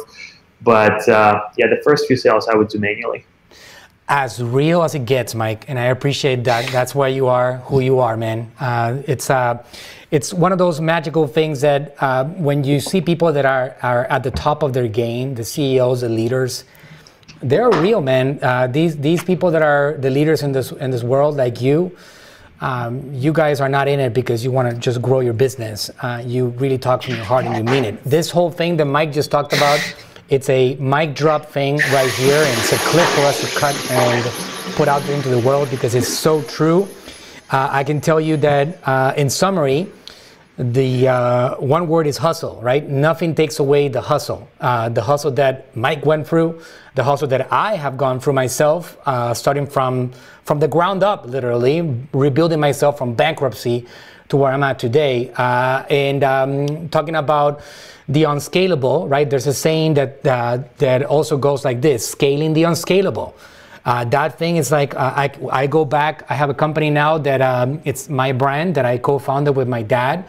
But 0.62 1.08
uh, 1.08 1.48
yeah, 1.56 1.68
the 1.68 1.80
first 1.84 2.06
few 2.06 2.16
sales 2.16 2.48
I 2.48 2.56
would 2.56 2.68
do 2.68 2.78
manually. 2.78 3.24
As 4.12 4.42
real 4.42 4.82
as 4.82 4.96
it 4.96 5.06
gets, 5.06 5.36
Mike, 5.36 5.66
and 5.68 5.78
I 5.78 5.84
appreciate 5.84 6.42
that. 6.42 6.66
That's 6.72 6.96
why 6.96 7.06
you 7.06 7.28
are 7.28 7.58
who 7.58 7.78
you 7.78 8.00
are, 8.00 8.16
man. 8.16 8.50
Uh, 8.58 9.00
it's 9.06 9.30
uh, 9.30 9.62
it's 10.10 10.34
one 10.34 10.50
of 10.50 10.58
those 10.58 10.80
magical 10.80 11.28
things 11.28 11.60
that 11.60 11.94
uh, 12.00 12.24
when 12.24 12.64
you 12.64 12.80
see 12.80 13.00
people 13.00 13.32
that 13.32 13.46
are 13.46 13.76
are 13.84 14.06
at 14.06 14.24
the 14.24 14.32
top 14.32 14.64
of 14.64 14.72
their 14.72 14.88
game, 14.88 15.36
the 15.36 15.44
CEOs, 15.44 16.00
the 16.00 16.08
leaders, 16.08 16.64
they're 17.40 17.70
real, 17.70 18.00
man. 18.00 18.40
Uh, 18.42 18.66
these 18.66 18.96
these 18.96 19.22
people 19.22 19.52
that 19.52 19.62
are 19.62 19.94
the 20.00 20.10
leaders 20.10 20.42
in 20.42 20.50
this 20.50 20.72
in 20.72 20.90
this 20.90 21.04
world, 21.04 21.36
like 21.36 21.60
you. 21.60 21.96
Um, 22.60 23.14
you 23.14 23.32
guys 23.32 23.60
are 23.60 23.70
not 23.70 23.86
in 23.86 24.00
it 24.00 24.12
because 24.12 24.44
you 24.44 24.50
want 24.50 24.68
to 24.68 24.76
just 24.76 25.00
grow 25.00 25.20
your 25.20 25.32
business. 25.34 25.88
Uh, 26.02 26.20
you 26.26 26.48
really 26.58 26.78
talk 26.78 27.04
from 27.04 27.14
your 27.14 27.24
heart 27.24 27.46
and 27.46 27.56
you 27.56 27.64
mean 27.64 27.84
it. 27.84 28.04
This 28.04 28.28
whole 28.28 28.50
thing 28.50 28.76
that 28.78 28.84
Mike 28.86 29.12
just 29.12 29.30
talked 29.30 29.54
about 29.54 29.80
it's 30.30 30.48
a 30.48 30.76
mic 30.76 31.14
drop 31.14 31.50
thing 31.50 31.78
right 31.92 32.10
here, 32.12 32.40
and 32.40 32.58
it's 32.60 32.72
a 32.72 32.76
clip 32.76 33.06
for 33.08 33.22
us 33.22 33.40
to 33.40 33.58
cut 33.58 33.74
and 33.90 34.24
put 34.76 34.86
out 34.86 35.06
into 35.08 35.28
the 35.28 35.40
world 35.40 35.68
because 35.70 35.96
it's 35.96 36.08
so 36.08 36.40
true. 36.42 36.88
Uh, 37.50 37.68
I 37.70 37.82
can 37.82 38.00
tell 38.00 38.20
you 38.20 38.36
that 38.36 38.78
uh, 38.86 39.12
in 39.16 39.28
summary, 39.28 39.88
the 40.56 41.08
uh, 41.08 41.56
one 41.56 41.88
word 41.88 42.06
is 42.06 42.16
hustle, 42.16 42.60
right? 42.62 42.88
Nothing 42.88 43.34
takes 43.34 43.58
away 43.58 43.88
the 43.88 44.00
hustle. 44.00 44.48
Uh, 44.60 44.88
the 44.88 45.02
hustle 45.02 45.32
that 45.32 45.74
Mike 45.76 46.06
went 46.06 46.28
through, 46.28 46.62
the 46.94 47.02
hustle 47.02 47.26
that 47.28 47.52
I 47.52 47.74
have 47.74 47.96
gone 47.96 48.20
through 48.20 48.34
myself, 48.34 48.96
uh, 49.06 49.34
starting 49.34 49.66
from 49.66 50.12
from 50.44 50.60
the 50.60 50.68
ground 50.68 51.02
up, 51.02 51.26
literally 51.26 52.06
rebuilding 52.12 52.60
myself 52.60 52.98
from 52.98 53.14
bankruptcy 53.14 53.86
to 54.30 54.36
where 54.36 54.52
I'm 54.52 54.62
at 54.62 54.78
today, 54.78 55.30
uh, 55.36 55.84
and 55.90 56.24
um, 56.24 56.88
talking 56.88 57.16
about 57.16 57.60
the 58.08 58.24
unscalable, 58.24 59.06
right? 59.06 59.28
There's 59.28 59.46
a 59.46 59.54
saying 59.54 59.94
that 59.94 60.26
uh, 60.26 60.58
that 60.78 61.04
also 61.04 61.36
goes 61.36 61.64
like 61.64 61.80
this: 61.80 62.08
scaling 62.08 62.54
the 62.54 62.64
unscalable. 62.64 63.34
Uh, 63.84 64.04
that 64.04 64.38
thing 64.38 64.56
is 64.56 64.70
like 64.70 64.94
uh, 64.94 65.12
I, 65.16 65.30
I 65.50 65.66
go 65.66 65.84
back. 65.84 66.24
I 66.30 66.34
have 66.34 66.50
a 66.50 66.54
company 66.54 66.90
now 66.90 67.18
that 67.18 67.40
um, 67.40 67.80
it's 67.84 68.08
my 68.08 68.32
brand 68.32 68.74
that 68.74 68.84
I 68.84 68.98
co-founded 68.98 69.56
with 69.56 69.68
my 69.68 69.82
dad 69.82 70.24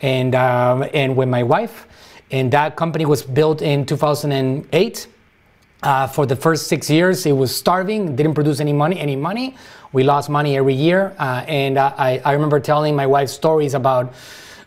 and 0.00 0.34
um, 0.34 0.84
and 0.94 1.16
with 1.16 1.28
my 1.28 1.42
wife, 1.42 1.86
and 2.30 2.52
that 2.52 2.76
company 2.76 3.06
was 3.06 3.22
built 3.22 3.62
in 3.62 3.86
2008. 3.86 5.06
Uh, 5.82 6.06
for 6.06 6.24
the 6.24 6.34
first 6.34 6.68
six 6.68 6.88
years, 6.88 7.26
it 7.26 7.32
was 7.32 7.54
starving, 7.54 8.16
didn't 8.16 8.34
produce 8.34 8.60
any 8.60 8.72
money. 8.72 8.98
Any 8.98 9.14
money, 9.14 9.56
we 9.92 10.04
lost 10.04 10.30
money 10.30 10.56
every 10.56 10.74
year. 10.74 11.14
Uh, 11.18 11.44
and 11.46 11.76
uh, 11.76 11.92
I, 11.98 12.18
I 12.24 12.32
remember 12.32 12.60
telling 12.60 12.96
my 12.96 13.06
wife 13.06 13.28
stories 13.28 13.74
about 13.74 14.14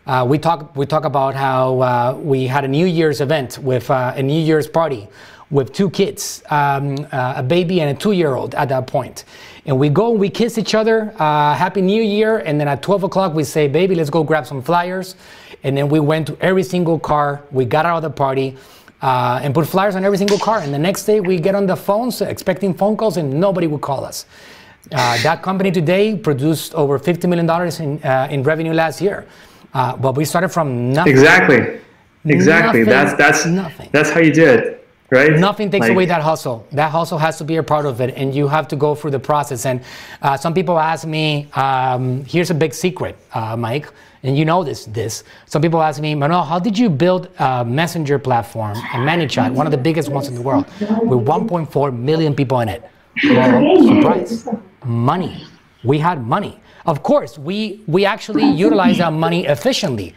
uh, 0.06 0.24
we 0.26 0.38
talk 0.38 0.74
we 0.76 0.86
talk 0.86 1.04
about 1.04 1.34
how 1.34 1.80
uh, 1.80 2.18
we 2.20 2.46
had 2.46 2.64
a 2.64 2.68
New 2.68 2.86
Year's 2.86 3.20
event 3.20 3.58
with 3.58 3.90
uh, 3.90 4.14
a 4.16 4.22
New 4.22 4.40
Year's 4.40 4.66
party 4.66 5.08
with 5.50 5.72
two 5.72 5.90
kids, 5.90 6.44
um, 6.50 7.06
a 7.10 7.42
baby 7.42 7.80
and 7.80 7.96
a 7.96 8.00
two-year-old 8.00 8.54
at 8.54 8.68
that 8.68 8.86
point. 8.86 9.24
And 9.66 9.76
we 9.78 9.88
go 9.88 10.10
we 10.10 10.30
kiss 10.30 10.58
each 10.58 10.76
other, 10.76 11.06
Happy 11.18 11.82
New 11.82 12.02
Year, 12.02 12.38
and 12.38 12.58
then 12.60 12.68
at 12.68 12.82
12 12.82 13.02
o'clock 13.02 13.34
we 13.34 13.42
say, 13.42 13.66
baby, 13.66 13.96
let's 13.96 14.10
go 14.10 14.22
grab 14.22 14.46
some 14.46 14.62
flyers. 14.62 15.16
And 15.64 15.76
then 15.76 15.88
we 15.88 15.98
went 15.98 16.28
to 16.28 16.38
every 16.40 16.62
single 16.62 17.00
car, 17.00 17.42
we 17.50 17.64
got 17.64 17.84
out 17.84 17.96
of 17.96 18.02
the 18.02 18.10
party, 18.10 18.56
uh, 19.02 19.40
and 19.42 19.54
put 19.54 19.66
flyers 19.66 19.96
on 19.96 20.04
every 20.04 20.18
single 20.18 20.38
car. 20.38 20.60
And 20.60 20.72
the 20.72 20.78
next 20.78 21.04
day 21.04 21.20
we 21.20 21.38
get 21.38 21.54
on 21.54 21.66
the 21.66 21.76
phones 21.76 22.20
expecting 22.20 22.74
phone 22.74 22.96
calls 22.96 23.16
and 23.16 23.40
nobody 23.40 23.66
would 23.66 23.80
call 23.80 24.04
us. 24.04 24.26
that 24.90 25.42
company 25.42 25.70
today 25.70 26.16
produced 26.16 26.74
over 26.74 26.98
$50 26.98 27.28
million 27.28 27.48
in, 27.80 28.32
in 28.32 28.42
revenue 28.42 28.72
last 28.72 29.00
year. 29.00 29.26
Uh, 29.72 29.96
but 29.96 30.16
we 30.16 30.24
started 30.24 30.48
from 30.48 30.92
nothing. 30.92 31.12
Exactly. 31.12 31.80
Exactly. 32.24 32.80
Nothing, 32.80 32.90
that's 32.90 33.14
that's 33.16 33.46
nothing. 33.46 33.88
That's 33.92 34.10
how 34.10 34.20
you 34.20 34.32
do 34.32 34.44
it, 34.44 34.86
right? 35.10 35.32
Nothing 35.38 35.70
takes 35.70 35.84
like, 35.84 35.92
away 35.92 36.06
that 36.06 36.20
hustle. 36.20 36.66
That 36.72 36.90
hustle 36.90 37.16
has 37.16 37.38
to 37.38 37.44
be 37.44 37.56
a 37.56 37.62
part 37.62 37.86
of 37.86 38.00
it, 38.00 38.14
and 38.14 38.34
you 38.34 38.46
have 38.46 38.68
to 38.68 38.76
go 38.76 38.94
through 38.94 39.12
the 39.12 39.18
process. 39.18 39.64
And 39.64 39.82
uh, 40.20 40.36
some 40.36 40.52
people 40.52 40.78
ask 40.78 41.06
me, 41.06 41.48
um, 41.54 42.24
"Here's 42.26 42.50
a 42.50 42.54
big 42.54 42.74
secret, 42.74 43.16
uh, 43.32 43.56
Mike." 43.56 43.90
And 44.22 44.36
you 44.36 44.44
know 44.44 44.62
this. 44.62 44.84
This. 44.84 45.24
Some 45.46 45.62
people 45.62 45.82
ask 45.82 46.00
me, 46.00 46.14
Manuel, 46.14 46.44
how 46.44 46.58
did 46.58 46.78
you 46.78 46.90
build 46.90 47.28
a 47.38 47.64
messenger 47.64 48.18
platform 48.18 48.76
and 48.76 49.08
ManyChat, 49.08 49.52
one 49.52 49.66
of 49.66 49.70
the 49.70 49.78
biggest 49.78 50.08
ones 50.10 50.28
in 50.28 50.34
the 50.34 50.42
world, 50.42 50.66
with 50.80 51.26
1.4 51.26 51.96
million 51.96 52.34
people 52.34 52.60
in 52.60 52.68
it? 52.68 52.84
Surprise, 53.18 54.48
money. 54.84 55.44
We 55.84 55.98
had 55.98 56.26
money. 56.26 56.60
Of 56.86 57.02
course, 57.02 57.38
we 57.38 57.82
we 57.86 58.04
actually 58.04 58.44
utilize 58.50 59.00
our 59.00 59.10
money 59.10 59.46
efficiently, 59.46 60.14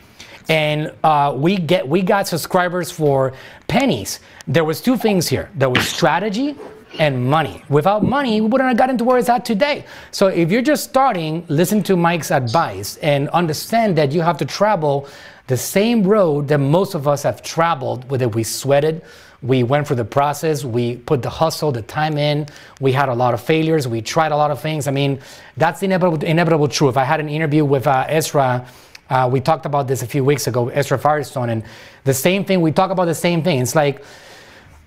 and 0.50 0.92
uh, 1.04 1.34
we 1.36 1.58
get 1.58 1.88
we 1.88 2.02
got 2.02 2.28
subscribers 2.28 2.92
for 2.92 3.34
pennies. 3.68 4.20
There 4.48 4.64
was 4.64 4.82
two 4.82 4.98
things 4.98 5.28
here. 5.28 5.50
There 5.56 5.70
was 5.70 5.86
strategy 5.88 6.56
and 7.00 7.30
money. 7.30 7.64
Without 7.70 8.04
money, 8.04 8.42
we 8.42 8.48
wouldn't 8.48 8.68
have 8.68 8.78
gotten 8.78 8.98
to 8.98 9.04
where 9.04 9.18
it's 9.18 9.30
at 9.30 9.46
today. 9.46 9.86
So 10.12 10.28
if 10.28 10.52
you're 10.52 10.62
just 10.62 10.84
starting, 10.84 11.46
listen 11.48 11.84
to 11.84 11.96
Mike's 11.96 12.32
advice 12.32 12.98
and 12.98 13.30
understand 13.30 13.98
that 13.98 14.12
you 14.12 14.22
have 14.22 14.38
to 14.38 14.46
travel 14.46 15.08
the 15.48 15.58
same 15.58 16.04
road 16.04 16.48
that 16.48 16.60
most 16.60 16.96
of 16.96 17.08
us 17.08 17.24
have 17.24 17.42
traveled, 17.42 18.10
whether 18.10 18.30
we 18.30 18.44
sweated, 18.44 19.02
we 19.44 19.62
went 19.62 19.88
through 19.88 19.98
the 19.98 20.06
process. 20.06 20.64
We 20.64 20.96
put 20.96 21.22
the 21.22 21.30
hustle, 21.30 21.74
the 21.74 21.82
time 21.82 22.18
in. 22.18 22.48
We 22.80 22.94
had 22.94 23.10
a 23.10 23.14
lot 23.14 23.34
of 23.34 23.42
failures. 23.42 23.88
We 23.88 24.02
tried 24.02 24.32
a 24.32 24.38
lot 24.38 24.52
of 24.52 24.62
things. 24.62 24.88
I 24.88 24.92
mean, 24.92 25.20
that's 25.58 25.82
the 25.82 25.86
inevitable, 25.86 26.24
inevitable 26.26 26.70
truth. 26.70 26.92
If 26.92 26.98
I 26.98 27.04
had 27.04 27.20
an 27.20 27.30
interview 27.30 27.66
with 27.66 27.86
uh, 27.86 28.06
Ezra. 28.08 28.66
Uh, 29.10 29.30
we 29.32 29.42
talked 29.42 29.66
about 29.66 29.86
this 29.86 30.02
a 30.02 30.08
few 30.08 30.24
weeks 30.24 30.48
ago, 30.48 30.70
Ezra 30.70 30.98
Firestone, 30.98 31.50
and 31.50 31.64
the 32.06 32.14
same 32.14 32.46
thing. 32.46 32.62
We 32.62 32.72
talk 32.72 32.90
about 32.90 33.06
the 33.06 33.14
same 33.14 33.44
thing. 33.44 33.60
It's 33.60 33.76
like 33.76 34.04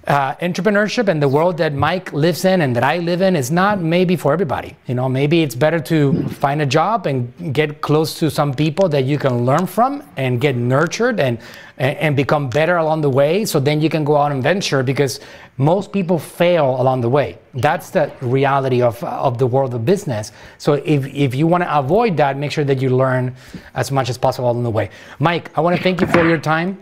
uh, 0.07 0.35
entrepreneurship 0.37 1.09
and 1.09 1.21
the 1.21 1.29
world 1.29 1.57
that 1.59 1.75
Mike 1.75 2.13
lives 2.13 2.45
in 2.45 2.61
and 2.61 2.77
that 2.77 2.85
I 2.85 2.99
live 2.99 3.23
in 3.23 3.35
is 3.35 3.51
not 3.51 3.81
maybe 3.81 4.15
for 4.15 4.33
everybody. 4.33 4.77
You 4.87 4.95
know, 4.95 5.09
maybe 5.09 5.43
it's 5.43 5.57
better 5.57 5.81
to 5.81 6.29
find 6.29 6.63
a 6.63 6.67
job 6.67 7.07
and 7.07 7.53
get 7.53 7.81
close 7.81 8.17
to 8.21 8.31
some 8.31 8.55
people 8.55 8.89
that 8.91 9.05
you 9.05 9.19
can 9.19 9.45
learn 9.45 9.67
from 9.67 10.03
and 10.17 10.41
get 10.41 10.57
nurtured 10.57 11.19
and 11.19 11.39
and 11.79 12.17
become 12.17 12.49
better 12.49 12.79
along 12.79 13.03
the 13.03 13.11
way. 13.11 13.45
So 13.45 13.61
then 13.61 13.83
you 13.83 13.91
can 13.91 14.03
go 14.03 14.17
out 14.17 14.33
and 14.33 14.43
venture 14.43 14.83
because 14.83 15.21
most 15.59 15.93
people 15.93 16.19
fail 16.19 16.81
along 16.81 17.03
the 17.03 17.11
way. 17.11 17.37
That's 17.53 17.91
the 17.91 18.11
reality 18.23 18.81
of 18.83 19.03
of 19.05 19.39
the 19.39 19.47
world 19.47 19.75
of 19.75 19.85
business. 19.85 20.33
So 20.59 20.75
if 20.75 21.07
if 21.07 21.35
you 21.35 21.47
want 21.47 21.65
to 21.65 21.79
avoid 21.79 22.17
that, 22.19 22.39
make 22.39 22.53
sure 22.53 22.65
that 22.65 22.81
you 22.81 22.91
learn 22.97 23.35
as 23.75 23.91
much 23.91 24.09
as 24.09 24.17
possible 24.17 24.51
along 24.51 24.63
the 24.63 24.71
way. 24.71 24.89
Mike, 25.19 25.51
I 25.59 25.61
want 25.61 25.77
to 25.77 25.83
thank 25.83 26.01
you 26.01 26.07
for 26.07 26.27
your 26.27 26.39
time. 26.39 26.79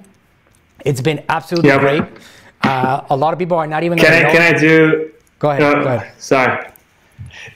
It's 0.85 1.01
been 1.01 1.25
absolutely 1.29 1.71
yeah, 1.71 1.79
great. 1.79 2.05
Uh, 2.65 3.05
a 3.11 3.17
lot 3.17 3.33
of 3.33 3.39
people 3.39 3.57
are 3.57 3.67
not 3.67 3.83
even. 3.83 3.99
Can 3.99 4.13
I? 4.13 4.23
Know. 4.23 4.33
Can 4.33 4.55
I 4.55 4.59
do? 4.59 5.11
Go 5.39 5.51
ahead. 5.51 5.63
Uh, 5.63 5.83
go 5.83 5.95
ahead. 5.97 6.13
Sorry. 6.19 6.71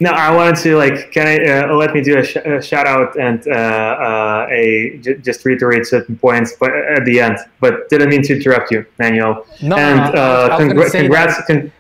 No, 0.01 0.11
I 0.11 0.31
wanted 0.35 0.57
to 0.63 0.77
like, 0.77 1.11
can 1.13 1.27
I 1.27 1.37
uh, 1.69 1.75
let 1.75 1.93
me 1.95 2.03
do 2.03 2.19
a, 2.19 2.25
sh- 2.25 2.37
a 2.37 2.61
shout 2.63 2.87
out 2.87 3.19
and 3.19 3.47
uh, 3.49 3.53
uh, 3.53 4.47
a 4.51 4.99
j- 5.01 5.15
just 5.17 5.45
reiterate 5.45 5.87
certain 5.87 6.17
points, 6.17 6.55
but 6.61 6.71
at 6.75 7.05
the 7.05 7.21
end. 7.21 7.39
But 7.61 7.89
didn't 7.89 8.11
mean 8.11 8.23
to 8.25 8.37
interrupt 8.37 8.71
you, 8.71 8.85
Manuel. 8.99 9.47
No, 9.63 9.77
and 9.77 9.97
no, 9.97 10.05
I 10.05 10.09
was- 10.09 10.15
I 10.15 10.57
was 10.57 10.59
gonna 10.59 10.75
congra- 10.75 10.89
say 10.91 11.01
congrats, 11.01 11.47
con- 11.47 11.73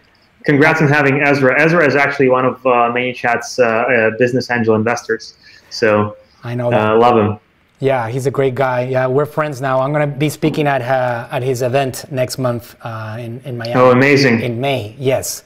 congrats 0.44 0.80
on 0.80 0.88
having 0.88 1.20
Ezra. 1.22 1.60
Ezra 1.60 1.86
is 1.86 1.96
actually 1.96 2.28
one 2.30 2.44
of 2.46 2.54
uh, 2.66 2.90
ManyChat's 2.96 3.58
uh, 3.58 3.64
uh, 3.64 4.10
business 4.18 4.50
angel 4.50 4.74
investors. 4.74 5.34
So 5.70 6.16
I 6.42 6.54
know 6.54 6.70
that. 6.70 6.80
uh, 6.92 6.98
love 6.98 7.16
him. 7.18 7.38
Yeah, 7.80 8.08
he's 8.08 8.26
a 8.26 8.30
great 8.30 8.56
guy. 8.56 8.86
Yeah, 8.86 9.06
we're 9.06 9.26
friends 9.26 9.60
now. 9.60 9.80
I'm 9.80 9.92
gonna 9.92 10.06
be 10.06 10.28
speaking 10.28 10.66
at 10.66 10.82
uh, 10.82 11.28
at 11.30 11.42
his 11.42 11.62
event 11.62 12.10
next 12.10 12.38
month 12.38 12.74
uh, 12.82 13.16
in 13.20 13.40
in 13.44 13.56
Miami. 13.56 13.74
Oh, 13.74 13.92
amazing. 13.92 14.40
In 14.40 14.60
May, 14.60 14.96
yes. 14.98 15.44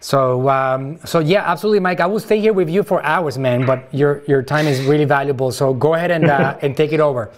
So 0.00 0.48
um, 0.48 0.98
so 1.04 1.20
yeah, 1.20 1.48
absolutely, 1.50 1.80
Mike. 1.80 2.00
I 2.00 2.06
will 2.06 2.20
stay 2.20 2.40
here 2.40 2.52
with 2.52 2.68
you 2.68 2.82
for 2.82 3.02
hours, 3.04 3.38
man. 3.38 3.64
But 3.64 3.92
your 3.92 4.22
your 4.26 4.42
time 4.42 4.66
is 4.66 4.82
really 4.82 5.04
valuable. 5.04 5.52
So 5.52 5.72
go 5.72 5.94
ahead 5.94 6.10
and 6.10 6.24
uh, 6.24 6.58
and 6.62 6.76
take 6.76 6.92
it 6.92 7.00
over. 7.00 7.30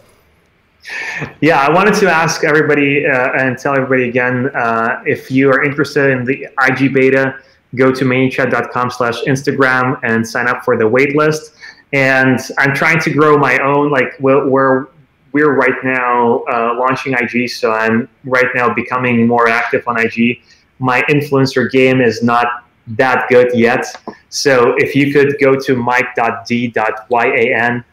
Yeah, 1.42 1.60
I 1.60 1.70
wanted 1.70 1.94
to 1.96 2.10
ask 2.10 2.42
everybody 2.42 3.06
uh, 3.06 3.32
and 3.32 3.58
tell 3.58 3.74
everybody 3.74 4.08
again 4.08 4.50
uh, 4.54 5.02
if 5.04 5.30
you 5.30 5.50
are 5.50 5.62
interested 5.62 6.10
in 6.10 6.24
the 6.24 6.48
IG 6.66 6.94
beta, 6.94 7.36
go 7.74 7.92
to 7.92 8.04
manychat.com 8.04 8.90
slash 8.90 9.20
Instagram 9.24 10.00
and 10.02 10.26
sign 10.26 10.48
up 10.48 10.64
for 10.64 10.78
the 10.78 10.88
wait 10.88 11.14
list. 11.14 11.54
And 11.92 12.38
I'm 12.58 12.74
trying 12.74 13.00
to 13.00 13.10
grow 13.10 13.36
my 13.36 13.58
own, 13.58 13.90
like 13.90 14.14
we're, 14.20 14.48
we're, 14.48 14.86
we're 15.32 15.54
right 15.54 15.84
now 15.84 16.44
uh, 16.50 16.74
launching 16.78 17.14
IG, 17.14 17.48
so 17.50 17.72
I'm 17.72 18.08
right 18.24 18.48
now 18.54 18.72
becoming 18.72 19.26
more 19.26 19.48
active 19.48 19.86
on 19.86 19.98
IG. 19.98 20.42
My 20.78 21.02
influencer 21.02 21.70
game 21.70 22.00
is 22.00 22.22
not 22.22 22.64
that 22.88 23.28
good 23.28 23.52
yet. 23.54 23.86
So 24.28 24.74
if 24.78 24.94
you 24.94 25.12
could 25.12 25.36
go 25.40 25.58
to 25.58 25.76
mike.d.yan, 25.76 26.74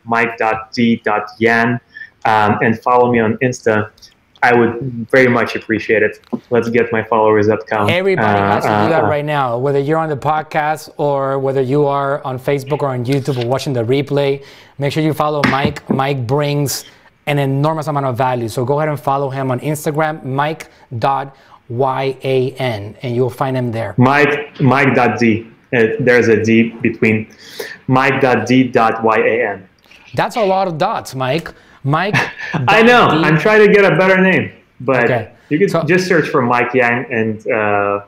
mike.d.yan, 0.05 1.79
um, 2.25 2.59
and 2.61 2.79
follow 2.81 3.11
me 3.11 3.19
on 3.19 3.37
Insta, 3.37 3.91
I 4.43 4.53
would 4.55 5.07
very 5.09 5.27
much 5.27 5.55
appreciate 5.55 6.03
it. 6.03 6.19
Let's 6.51 6.69
get 6.69 6.91
my 6.91 7.03
followers 7.03 7.49
up 7.49 7.65
count. 7.67 7.89
Everybody 7.89 8.27
Uh, 8.27 8.51
has 8.53 8.63
to 8.63 8.69
do 8.69 8.89
that 8.95 9.03
uh, 9.05 9.07
right 9.07 9.25
now, 9.25 9.57
whether 9.57 9.79
you're 9.79 9.97
on 9.97 10.09
the 10.09 10.17
podcast 10.17 10.89
or 10.97 11.39
whether 11.39 11.61
you 11.61 11.85
are 11.87 12.21
on 12.23 12.37
Facebook 12.37 12.81
or 12.83 12.89
on 12.89 13.03
YouTube 13.03 13.43
or 13.43 13.47
watching 13.47 13.73
the 13.73 13.83
replay. 13.83 14.43
Make 14.77 14.93
sure 14.93 15.01
you 15.03 15.13
follow 15.13 15.41
Mike. 15.49 15.89
Mike 15.89 16.27
brings 16.27 16.85
an 17.25 17.39
enormous 17.39 17.87
amount 17.87 18.05
of 18.05 18.15
value. 18.17 18.47
So 18.47 18.63
go 18.63 18.77
ahead 18.79 18.89
and 18.89 18.99
follow 18.99 19.29
him 19.29 19.49
on 19.51 19.59
Instagram, 19.59 20.23
mike.yan, 21.69 22.95
and 23.01 23.15
you'll 23.15 23.29
find 23.29 23.57
him 23.57 23.71
there. 23.71 23.95
Mike, 23.97 24.61
Mike.d. 24.61 25.47
Uh, 25.73 25.83
there's 25.99 26.27
a 26.29 26.41
D 26.41 26.69
between 26.81 27.27
Mike.d.yan. 27.87 29.67
That's 30.15 30.35
a 30.37 30.45
lot 30.45 30.67
of 30.67 30.77
dots, 30.77 31.13
Mike. 31.15 31.53
Mike. 31.87 32.15
I 32.53 32.83
know. 32.83 33.09
D- 33.09 33.23
I'm 33.25 33.39
trying 33.39 33.65
to 33.65 33.73
get 33.73 33.85
a 33.91 33.95
better 33.97 34.21
name, 34.21 34.51
but 34.81 35.05
Okay. 35.05 35.31
you 35.49 35.57
can 35.57 35.69
So- 35.69 35.83
just 35.83 36.05
search 36.07 36.27
for 36.29 36.41
Mike 36.41 36.73
Yan 36.73 37.05
and 37.09 37.39
uh, 37.47 38.01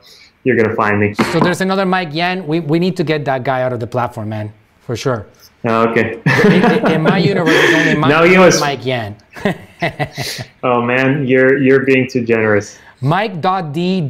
you're 0.44 0.56
going 0.56 0.68
to 0.68 0.74
find 0.76 1.00
me. 1.00 1.14
So 1.32 1.40
there's 1.40 1.62
another 1.62 1.86
Mike 1.86 2.10
Yan. 2.12 2.46
We, 2.46 2.60
we 2.60 2.78
need 2.78 2.96
to 2.98 3.04
get 3.04 3.24
that 3.24 3.42
guy 3.42 3.62
out 3.62 3.72
of 3.72 3.80
the 3.80 3.86
platform, 3.86 4.28
man, 4.28 4.52
for 4.80 4.96
sure. 4.96 5.26
Okay. 5.64 6.20
In, 6.46 6.86
in 6.92 7.02
my 7.02 7.18
universe, 7.18 7.52
it's 7.54 7.74
only 7.74 7.94
Mike, 8.00 8.10
No, 8.10 8.22
he 8.24 8.38
was- 8.38 8.60
Mike 8.60 8.84
Yan. 8.86 9.16
oh 10.62 10.80
man, 10.82 11.26
you're 11.26 11.58
you're 11.58 11.84
being 11.84 12.08
too 12.08 12.24
generous. 12.24 12.78
Mike.d.yan. 13.02 14.08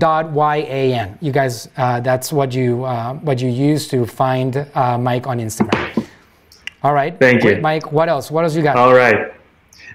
You 1.21 1.33
guys, 1.33 1.69
uh, 1.77 2.01
that's 2.01 2.33
what 2.33 2.53
you 2.55 2.85
uh, 2.85 3.15
what 3.15 3.41
you 3.41 3.49
use 3.49 3.89
to 3.89 4.07
find 4.07 4.57
uh, 4.75 4.99
Mike 4.99 5.27
on 5.27 5.39
Instagram. 5.39 6.07
All 6.83 6.95
right. 6.95 7.17
Thank 7.19 7.43
Great, 7.43 7.57
you. 7.57 7.63
Mike. 7.63 7.93
What 7.93 8.09
else? 8.09 8.31
What 8.31 8.45
else 8.45 8.55
you 8.57 8.63
got? 8.63 8.77
All 8.77 8.95
right. 8.95 9.33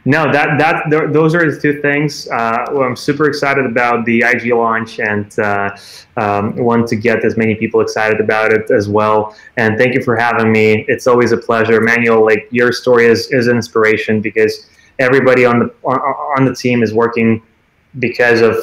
No, 0.08 0.32
that 0.32 0.60
that 0.60 0.84
th- 0.91 1.12
those 1.12 1.34
are 1.34 1.51
the 1.51 1.60
two 1.60 1.82
things. 1.82 2.28
Uh, 2.28 2.66
well, 2.72 2.84
I'm 2.84 2.95
super 2.95 3.26
excited 3.28 3.66
about 3.66 4.06
the 4.06 4.24
IG 4.24 4.53
launch 4.53 4.99
and 4.99 5.38
uh, 5.39 5.76
um, 6.16 6.56
want 6.58 6.88
to 6.89 6.95
get 6.95 7.26
as 7.26 7.36
many 7.36 7.56
people 7.56 7.82
excited 7.82 8.22
about 8.22 8.53
it 8.53 8.70
as 8.70 8.88
well. 8.88 9.36
And 9.58 9.80
thank 9.80 9.95
you 9.95 10.03
for 10.03 10.16
having 10.16 10.51
me. 10.51 10.86
It's 10.88 11.08
always 11.08 11.32
a 11.32 11.38
pleasure, 11.38 11.82
Manuel. 11.82 12.24
Like 12.24 12.47
your 12.51 12.72
story 12.72 13.08
is 13.08 13.32
is 13.32 13.47
an 13.47 13.56
inspiration 13.56 14.22
because 14.22 14.70
everybody 14.99 15.43
on 15.43 15.58
the 15.58 15.74
on, 15.84 15.97
on 15.97 16.45
the 16.45 16.53
team 16.53 16.84
is 16.84 16.93
working 16.93 17.41
because 17.97 18.41
of 18.41 18.56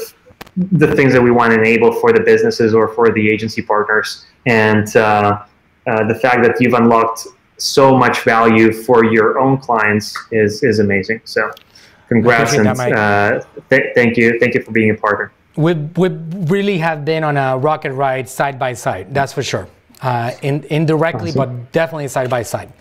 the 0.57 0.95
things 0.95 1.13
that 1.13 1.23
we 1.23 1.33
want 1.33 1.53
to 1.53 1.59
enable 1.59 1.93
for 1.93 2.13
the 2.13 2.21
businesses 2.21 2.73
or 2.73 2.87
for 2.95 3.11
the 3.11 3.29
agency 3.29 3.63
partners. 3.63 4.27
And 4.47 4.95
uh, 4.97 5.43
uh, 5.87 6.07
the 6.07 6.15
fact 6.15 6.45
that 6.45 6.61
you've 6.61 6.75
unlocked 6.75 7.27
so 7.63 7.97
much 7.97 8.23
value 8.23 8.73
for 8.73 9.05
your 9.05 9.39
own 9.39 9.57
clients 9.59 10.19
is 10.33 10.63
is 10.63 10.81
amazing. 10.81 11.21
So, 11.25 11.51
congrats 12.09 12.55
and 12.55 12.67
that, 12.67 12.93
uh, 12.93 13.45
th- 13.71 13.95
thank 13.95 14.17
you, 14.17 14.39
thank 14.41 14.55
you 14.55 14.63
for 14.63 14.73
being 14.73 14.91
a 14.91 14.95
partner. 14.95 15.33
We, 15.55 15.75
we 15.75 16.09
really 16.09 16.79
have 16.79 17.05
been 17.05 17.25
on 17.25 17.37
a 17.37 17.57
rocket 17.59 17.93
ride 17.93 18.29
side 18.29 18.59
by 18.59 18.73
side, 18.73 19.15
that's 19.15 19.33
for 19.33 19.43
sure. 19.43 19.69
Uh, 20.01 20.33
in, 20.43 20.65
indirectly, 20.65 21.31
but 21.31 21.71
definitely 21.71 22.09
side 22.09 22.29
by 22.29 22.43
side. 22.43 22.73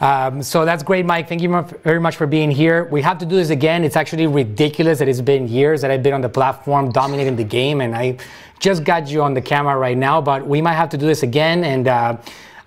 Um, 0.00 0.42
so 0.42 0.64
that's 0.64 0.82
great, 0.82 1.06
Mike. 1.06 1.28
Thank 1.28 1.42
you 1.42 1.62
very 1.82 1.98
much 1.98 2.16
for 2.16 2.26
being 2.26 2.50
here. 2.50 2.84
We 2.84 3.02
have 3.02 3.18
to 3.18 3.26
do 3.26 3.36
this 3.36 3.50
again. 3.50 3.84
It's 3.84 3.96
actually 3.96 4.26
ridiculous 4.26 4.98
that 4.98 5.08
it's 5.08 5.20
been 5.20 5.48
years 5.48 5.80
that 5.80 5.90
I've 5.90 6.02
been 6.02 6.12
on 6.12 6.20
the 6.20 6.28
platform 6.28 6.92
dominating 6.92 7.36
the 7.36 7.44
game, 7.44 7.80
and 7.80 7.96
I 7.96 8.18
just 8.60 8.84
got 8.84 9.08
you 9.08 9.22
on 9.22 9.34
the 9.34 9.40
camera 9.40 9.76
right 9.78 9.96
now, 9.96 10.20
but 10.20 10.46
we 10.46 10.60
might 10.60 10.74
have 10.74 10.90
to 10.90 10.98
do 10.98 11.06
this 11.06 11.22
again. 11.22 11.64
And 11.64 11.88
uh, 11.88 12.16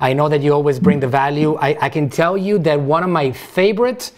I 0.01 0.13
know 0.13 0.27
that 0.27 0.41
you 0.41 0.51
always 0.51 0.79
bring 0.79 0.99
the 0.99 1.07
value. 1.07 1.55
I, 1.57 1.77
I 1.79 1.89
can 1.89 2.09
tell 2.09 2.35
you 2.35 2.57
that 2.59 2.79
one 2.81 3.03
of 3.03 3.09
my 3.11 3.31
favorite 3.31 4.11